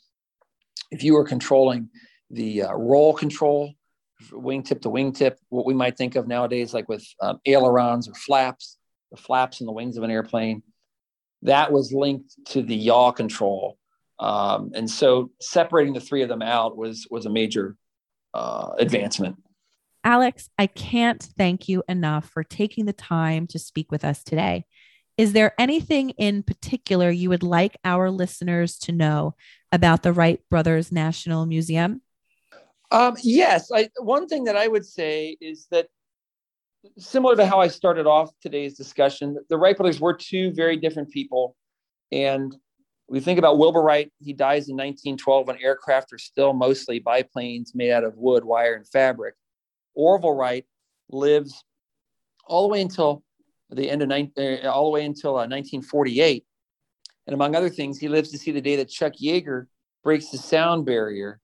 if 0.91 1.03
you 1.03 1.13
were 1.13 1.23
controlling 1.23 1.89
the 2.29 2.63
uh, 2.63 2.73
roll 2.73 3.13
control, 3.13 3.73
wingtip 4.31 4.81
to 4.81 4.89
wingtip, 4.89 5.35
what 5.49 5.65
we 5.65 5.73
might 5.73 5.97
think 5.97 6.15
of 6.15 6.27
nowadays, 6.27 6.73
like 6.73 6.89
with 6.89 7.05
um, 7.21 7.39
ailerons 7.45 8.07
or 8.07 8.13
flaps, 8.13 8.77
the 9.11 9.17
flaps 9.17 9.61
in 9.61 9.65
the 9.65 9.71
wings 9.71 9.97
of 9.97 10.03
an 10.03 10.11
airplane, 10.11 10.63
that 11.45 11.71
was 11.71 11.93
linked 11.93 12.35
to 12.47 12.61
the 12.61 12.75
yaw 12.75 13.11
control. 13.11 13.77
Um, 14.19 14.71
and 14.73 14.89
so 14.89 15.31
separating 15.41 15.93
the 15.93 15.99
three 15.99 16.21
of 16.21 16.29
them 16.29 16.41
out 16.41 16.77
was 16.77 17.07
was 17.09 17.25
a 17.25 17.29
major 17.29 17.75
uh, 18.33 18.71
advancement. 18.77 19.37
Alex, 20.03 20.49
I 20.59 20.67
can't 20.67 21.21
thank 21.21 21.67
you 21.67 21.83
enough 21.89 22.29
for 22.29 22.43
taking 22.43 22.85
the 22.85 22.93
time 22.93 23.47
to 23.47 23.59
speak 23.59 23.91
with 23.91 24.05
us 24.05 24.23
today. 24.23 24.65
Is 25.17 25.33
there 25.33 25.53
anything 25.57 26.11
in 26.11 26.43
particular 26.43 27.09
you 27.09 27.29
would 27.29 27.43
like 27.43 27.77
our 27.83 28.11
listeners 28.11 28.77
to 28.79 28.91
know 28.91 29.35
about 29.71 30.03
the 30.03 30.13
Wright 30.13 30.41
Brothers 30.49 30.91
National 30.91 31.45
Museum? 31.45 32.01
Um, 32.91 33.15
yes, 33.23 33.71
I, 33.73 33.89
one 33.97 34.27
thing 34.27 34.43
that 34.43 34.55
I 34.55 34.67
would 34.67 34.85
say 34.85 35.37
is 35.41 35.67
that 35.71 35.87
similar 36.97 37.35
to 37.35 37.45
how 37.45 37.59
I 37.59 37.67
started 37.67 38.07
off 38.07 38.31
today's 38.41 38.75
discussion, 38.75 39.37
the 39.49 39.57
Wright 39.57 39.75
brothers 39.75 39.99
were 39.99 40.13
two 40.13 40.51
very 40.53 40.77
different 40.77 41.11
people. 41.11 41.55
And 42.11 42.55
we 43.07 43.19
think 43.19 43.39
about 43.39 43.57
Wilbur 43.57 43.81
Wright, 43.81 44.11
he 44.19 44.33
dies 44.33 44.67
in 44.67 44.75
1912 44.75 45.47
when 45.47 45.57
aircraft 45.61 46.11
are 46.13 46.17
still 46.17 46.53
mostly 46.53 46.99
biplanes 46.99 47.73
made 47.75 47.91
out 47.91 48.03
of 48.03 48.17
wood, 48.17 48.43
wire, 48.43 48.75
and 48.75 48.87
fabric. 48.87 49.35
Orville 49.93 50.35
Wright 50.35 50.65
lives 51.09 51.63
all 52.45 52.63
the 52.63 52.71
way 52.71 52.81
until 52.81 53.23
the 53.69 53.89
end 53.89 54.01
of 54.01 54.11
uh, 54.11 54.69
all 54.69 54.85
the 54.85 54.91
way 54.91 55.05
until 55.05 55.31
uh, 55.31 55.47
1948. 55.47 56.45
And 57.27 57.33
among 57.33 57.55
other 57.55 57.69
things, 57.69 57.97
he 57.97 58.07
lives 58.07 58.31
to 58.31 58.37
see 58.37 58.51
the 58.51 58.61
day 58.61 58.75
that 58.77 58.89
Chuck 58.89 59.13
Yeager 59.21 59.65
breaks 60.03 60.29
the 60.29 60.37
sound 60.37 60.85
barrier 60.85 61.39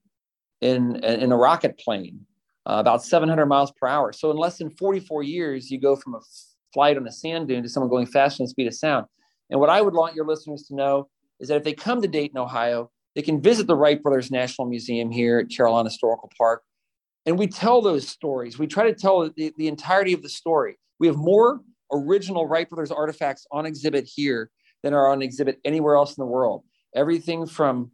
in, 0.61 1.03
in 1.03 1.31
a 1.31 1.37
rocket 1.37 1.79
plane 1.79 2.25
uh, 2.70 2.76
about 2.80 3.03
700 3.03 3.45
miles 3.45 3.72
per 3.72 3.88
hour. 3.88 4.14
So 4.14 4.32
in 4.32 4.38
less 4.38 4.57
than 4.57 4.70
44 4.70 5.24
years, 5.24 5.72
you 5.72 5.80
go 5.80 5.95
from 5.95 6.16
a 6.16 6.20
flight 6.74 6.97
on 6.97 7.07
a 7.07 7.12
sand 7.12 7.47
dune 7.47 7.64
to 7.64 7.70
someone 7.70 7.89
going 7.89 8.05
faster 8.05 8.38
than 8.38 8.45
the 8.45 8.49
speed 8.49 8.68
of 8.68 8.74
sound. 8.74 9.05
And 9.49 9.59
what 9.59 9.70
I 9.70 9.82
would 9.82 9.93
want 9.93 10.16
your 10.16 10.26
listeners 10.26 10.64
to 10.68 10.76
know 10.76 11.09
is 11.39 11.49
that 11.49 11.57
if 11.57 11.64
they 11.64 11.74
come 11.74 12.01
to 12.01 12.07
Dayton, 12.07 12.38
Ohio, 12.38 12.91
they 13.16 13.22
can 13.22 13.41
visit 13.41 13.68
the 13.68 13.76
Wright 13.76 14.01
Brothers 14.01 14.32
National 14.32 14.68
Museum 14.68 15.12
here 15.12 15.39
at 15.39 15.47
Carillon 15.55 15.86
Historical 15.86 16.32
Park. 16.38 16.64
And 17.26 17.38
we 17.38 17.47
tell 17.47 17.82
those 17.82 18.07
stories. 18.07 18.57
We 18.57 18.68
try 18.68 18.86
to 18.86 18.93
tell 18.93 19.30
the, 19.30 19.53
the 19.57 19.68
entirety 19.68 20.14
of 20.14 20.22
the 20.22 20.30
story. 20.30 20.78
We 20.99 21.07
have 21.07 21.18
more 21.18 21.59
original 21.91 22.47
Wright 22.47 22.70
Brothers 22.70 22.91
artifacts 22.91 23.45
on 23.51 23.66
exhibit 23.66 24.05
here 24.05 24.49
than 24.82 24.93
are 24.93 25.07
on 25.07 25.22
exhibit 25.22 25.59
anywhere 25.66 25.95
else 25.95 26.18
in 26.18 26.22
the 26.22 26.28
world. 26.28 26.64
Everything 26.95 27.45
from, 27.45 27.91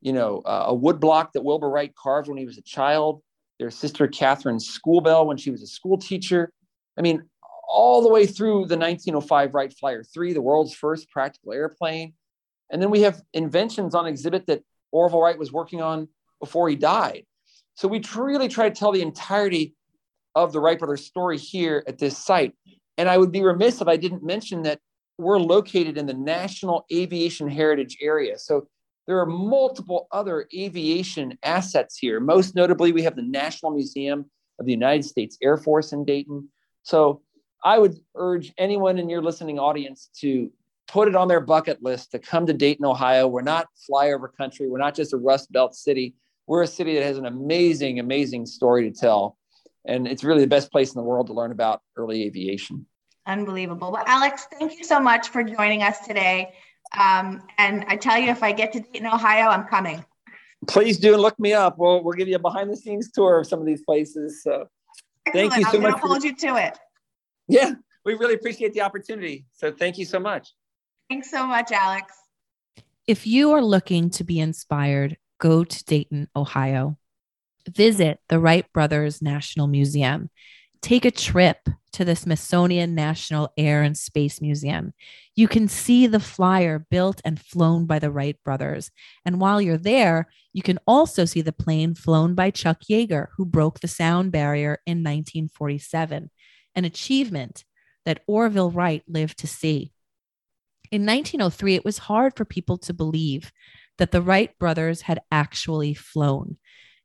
you 0.00 0.12
know, 0.12 0.42
uh, 0.44 0.64
a 0.66 0.74
wood 0.74 1.00
block 1.00 1.32
that 1.32 1.44
Wilbur 1.44 1.70
Wright 1.70 1.92
carved 1.94 2.28
when 2.28 2.38
he 2.38 2.46
was 2.46 2.58
a 2.58 2.62
child 2.62 3.22
their 3.58 3.70
sister 3.70 4.06
Katharine's 4.06 4.68
school 4.68 5.00
bell 5.00 5.26
when 5.26 5.36
she 5.36 5.50
was 5.50 5.62
a 5.62 5.66
school 5.66 5.98
teacher. 5.98 6.52
I 6.96 7.02
mean, 7.02 7.22
all 7.68 8.02
the 8.02 8.08
way 8.08 8.26
through 8.26 8.66
the 8.66 8.78
1905 8.78 9.54
Wright 9.54 9.72
Flyer 9.78 10.02
3, 10.02 10.32
the 10.32 10.42
world's 10.42 10.74
first 10.74 11.10
practical 11.10 11.52
airplane. 11.52 12.14
And 12.70 12.80
then 12.80 12.90
we 12.90 13.02
have 13.02 13.22
inventions 13.34 13.94
on 13.94 14.06
exhibit 14.06 14.46
that 14.46 14.62
Orville 14.90 15.20
Wright 15.20 15.38
was 15.38 15.52
working 15.52 15.82
on 15.82 16.08
before 16.40 16.68
he 16.68 16.76
died. 16.76 17.24
So 17.74 17.88
we 17.88 18.02
really 18.16 18.48
try 18.48 18.68
to 18.68 18.74
tell 18.74 18.92
the 18.92 19.02
entirety 19.02 19.74
of 20.34 20.52
the 20.52 20.60
Wright 20.60 20.78
brothers 20.78 21.04
story 21.04 21.38
here 21.38 21.84
at 21.86 21.98
this 21.98 22.16
site. 22.18 22.54
And 22.96 23.08
I 23.08 23.18
would 23.18 23.32
be 23.32 23.42
remiss 23.42 23.80
if 23.80 23.88
I 23.88 23.96
didn't 23.96 24.24
mention 24.24 24.62
that 24.62 24.80
we're 25.18 25.38
located 25.38 25.98
in 25.98 26.06
the 26.06 26.14
National 26.14 26.86
Aviation 26.92 27.48
Heritage 27.48 27.98
Area. 28.00 28.38
So 28.38 28.68
there 29.08 29.18
are 29.18 29.26
multiple 29.26 30.06
other 30.12 30.46
aviation 30.54 31.38
assets 31.42 31.96
here. 31.96 32.20
Most 32.20 32.54
notably, 32.54 32.92
we 32.92 33.02
have 33.02 33.16
the 33.16 33.22
National 33.22 33.72
Museum 33.72 34.26
of 34.60 34.66
the 34.66 34.72
United 34.72 35.02
States 35.02 35.38
Air 35.42 35.56
Force 35.56 35.92
in 35.92 36.04
Dayton. 36.04 36.46
So 36.82 37.22
I 37.64 37.78
would 37.78 37.98
urge 38.14 38.52
anyone 38.58 38.98
in 38.98 39.08
your 39.08 39.22
listening 39.22 39.58
audience 39.58 40.10
to 40.20 40.50
put 40.88 41.08
it 41.08 41.16
on 41.16 41.26
their 41.26 41.40
bucket 41.40 41.82
list 41.82 42.10
to 42.10 42.18
come 42.18 42.44
to 42.46 42.52
Dayton, 42.52 42.84
Ohio. 42.84 43.26
We're 43.26 43.40
not 43.40 43.68
flyover 43.90 44.28
country. 44.36 44.68
We're 44.68 44.76
not 44.76 44.94
just 44.94 45.14
a 45.14 45.16
Rust 45.16 45.50
Belt 45.50 45.74
city. 45.74 46.14
We're 46.46 46.62
a 46.62 46.66
city 46.66 46.94
that 46.94 47.02
has 47.02 47.16
an 47.16 47.24
amazing, 47.24 48.00
amazing 48.00 48.44
story 48.44 48.90
to 48.90 48.94
tell. 48.94 49.38
And 49.86 50.06
it's 50.06 50.22
really 50.22 50.42
the 50.42 50.48
best 50.48 50.70
place 50.70 50.94
in 50.94 50.98
the 50.98 51.04
world 51.04 51.28
to 51.28 51.32
learn 51.32 51.50
about 51.50 51.80
early 51.96 52.24
aviation. 52.24 52.84
Unbelievable. 53.26 53.90
Well, 53.90 54.04
Alex, 54.06 54.48
thank 54.58 54.78
you 54.78 54.84
so 54.84 55.00
much 55.00 55.30
for 55.30 55.42
joining 55.42 55.82
us 55.82 56.00
today. 56.00 56.52
Um, 56.96 57.42
and 57.58 57.84
I 57.88 57.96
tell 57.96 58.18
you, 58.18 58.30
if 58.30 58.42
I 58.42 58.52
get 58.52 58.72
to 58.72 58.80
Dayton, 58.80 59.06
Ohio, 59.06 59.48
I'm 59.48 59.64
coming. 59.64 60.04
Please 60.66 60.98
do 60.98 61.16
look 61.16 61.38
me 61.38 61.52
up. 61.52 61.78
We'll, 61.78 62.02
we'll 62.02 62.14
give 62.14 62.28
you 62.28 62.36
a 62.36 62.40
behind 62.40 62.70
the 62.70 62.76
scenes 62.76 63.10
tour 63.12 63.40
of 63.40 63.46
some 63.46 63.60
of 63.60 63.66
these 63.66 63.82
places. 63.82 64.42
So 64.42 64.68
Excellent. 65.26 65.52
thank 65.52 65.56
you 65.56 65.70
so 65.70 65.76
I'm 65.76 65.82
much. 65.82 65.94
I'll 65.94 66.08
hold 66.08 66.24
you 66.24 66.34
to 66.34 66.56
it. 66.56 66.78
Yeah, 67.46 67.72
we 68.04 68.14
really 68.14 68.34
appreciate 68.34 68.74
the 68.74 68.80
opportunity. 68.82 69.46
So 69.52 69.72
thank 69.72 69.98
you 69.98 70.04
so 70.04 70.18
much. 70.18 70.52
Thanks 71.08 71.30
so 71.30 71.46
much, 71.46 71.72
Alex. 71.72 72.12
If 73.06 73.26
you 73.26 73.52
are 73.52 73.62
looking 73.62 74.10
to 74.10 74.24
be 74.24 74.38
inspired, 74.38 75.16
go 75.38 75.64
to 75.64 75.84
Dayton, 75.84 76.28
Ohio. 76.36 76.98
Visit 77.68 78.20
the 78.28 78.38
Wright 78.38 78.70
Brothers 78.72 79.22
National 79.22 79.66
Museum 79.66 80.30
take 80.80 81.04
a 81.04 81.10
trip 81.10 81.68
to 81.92 82.04
the 82.04 82.14
Smithsonian 82.16 82.94
National 82.94 83.52
Air 83.56 83.82
and 83.82 83.96
Space 83.96 84.40
Museum. 84.40 84.92
You 85.34 85.48
can 85.48 85.68
see 85.68 86.06
the 86.06 86.20
flyer 86.20 86.78
built 86.78 87.20
and 87.24 87.40
flown 87.40 87.86
by 87.86 87.98
the 87.98 88.10
Wright 88.10 88.36
brothers. 88.44 88.90
And 89.24 89.40
while 89.40 89.60
you're 89.60 89.78
there, 89.78 90.28
you 90.52 90.62
can 90.62 90.78
also 90.86 91.24
see 91.24 91.40
the 91.40 91.52
plane 91.52 91.94
flown 91.94 92.34
by 92.34 92.50
Chuck 92.50 92.82
Yeager, 92.90 93.28
who 93.36 93.44
broke 93.44 93.80
the 93.80 93.88
sound 93.88 94.32
barrier 94.32 94.78
in 94.86 94.98
1947, 94.98 96.30
an 96.74 96.84
achievement 96.84 97.64
that 98.04 98.22
Orville 98.26 98.70
Wright 98.70 99.02
lived 99.08 99.38
to 99.38 99.46
see. 99.46 99.92
In 100.90 101.04
1903, 101.04 101.74
it 101.74 101.84
was 101.84 101.98
hard 101.98 102.36
for 102.36 102.44
people 102.44 102.78
to 102.78 102.94
believe 102.94 103.52
that 103.98 104.12
the 104.12 104.22
Wright 104.22 104.56
brothers 104.58 105.02
had 105.02 105.20
actually 105.30 105.94
flown. 105.94 106.56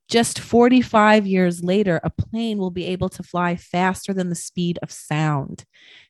Just 0.10 0.40
45 0.40 1.26
years 1.26 1.64
later, 1.64 2.00
a 2.04 2.10
plane 2.10 2.58
will 2.58 2.72
be 2.72 2.86
able 2.86 3.10
to 3.10 3.24
fly 3.24 3.56
faster 3.56 4.14
than 4.14 4.30
the 4.30 4.36
speed 4.36 4.78
of 4.84 4.92
sound. 4.92 5.66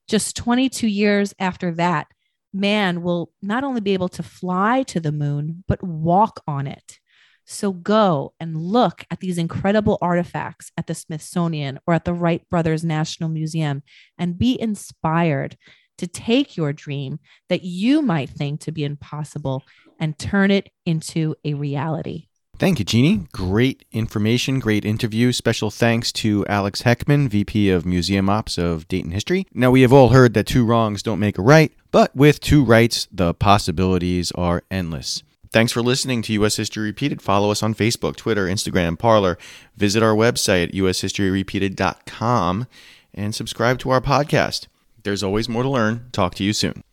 Just 0.08 0.36
22 0.36 0.88
years 0.88 1.34
after 1.40 1.72
that, 1.76 2.08
man 2.54 3.02
will 3.02 3.32
not 3.42 3.64
only 3.64 3.82
be 3.82 3.94
able 3.94 4.10
to 4.10 4.24
fly 4.24 4.84
to 4.84 5.00
the 5.00 5.12
moon, 5.12 5.64
but 5.68 5.82
walk 5.84 6.42
on 6.48 6.68
it. 6.68 7.00
So 7.46 7.72
go 7.74 8.34
and 8.40 8.56
look 8.56 9.06
at 9.12 9.20
these 9.20 9.38
incredible 9.38 9.98
artifacts 10.02 10.72
at 10.78 10.88
the 10.88 10.96
Smithsonian 10.96 11.80
or 11.86 11.94
at 11.94 12.06
the 12.06 12.14
Wright 12.14 12.48
Brothers 12.50 12.86
National 12.86 13.30
Museum 13.30 13.84
and 14.18 14.38
be 14.38 14.60
inspired 14.60 15.58
to 15.98 16.08
take 16.08 16.58
your 16.58 16.74
dream 16.74 17.20
that 17.50 17.64
you 17.64 18.02
might 18.02 18.30
think 18.30 18.62
to 18.62 18.72
be 18.72 18.84
impossible 18.84 19.64
and 20.00 20.18
turn 20.18 20.52
it 20.52 20.70
into 20.86 21.36
a 21.44 21.54
reality. 21.54 22.28
Thank 22.60 22.80
you, 22.80 22.86
Jeannie. 22.86 23.28
Great 23.32 23.84
information, 23.92 24.60
great 24.60 24.86
interview. 24.86 25.32
Special 25.32 25.72
thanks 25.72 26.12
to 26.14 26.46
Alex 26.48 26.84
Heckman, 26.84 27.28
VP 27.28 27.70
of 27.70 27.86
Museum 27.86 28.30
Ops 28.30 28.58
of 28.58 28.88
Dayton 28.88 29.12
History. 29.12 29.48
Now, 29.54 29.72
we 29.72 29.82
have 29.82 29.92
all 29.92 30.10
heard 30.10 30.34
that 30.36 30.46
two 30.46 30.64
wrongs 30.64 31.02
don't 31.02 31.20
make 31.20 31.38
a 31.38 31.42
right, 31.42 31.74
but 31.92 32.16
with 32.16 32.40
two 32.40 32.64
rights, 32.64 33.08
the 33.12 33.34
possibilities 33.34 34.32
are 34.34 34.64
endless. 34.70 35.24
Thanks 35.52 35.72
for 35.72 35.82
listening 35.82 36.22
to 36.24 36.34
U.S. 36.34 36.56
History 36.56 36.84
Repeated. 36.84 37.22
Follow 37.22 37.52
us 37.52 37.62
on 37.62 37.74
Facebook, 37.76 38.16
Twitter, 38.16 38.46
Instagram, 38.48 38.98
Parler. 38.98 39.38
Visit 39.76 40.02
our 40.02 40.16
website 40.16 40.70
at 40.70 40.74
ushistoryrepeated.com 40.74 42.68
and 43.14 43.36
subscribe 43.36 43.80
to 43.80 43.90
our 43.90 44.02
podcast. 44.02 44.68
There's 45.04 45.22
always 45.22 45.50
more 45.50 45.64
to 45.64 45.70
learn. 45.70 46.08
Talk 46.12 46.34
to 46.36 46.44
you 46.44 46.54
soon. 46.54 46.84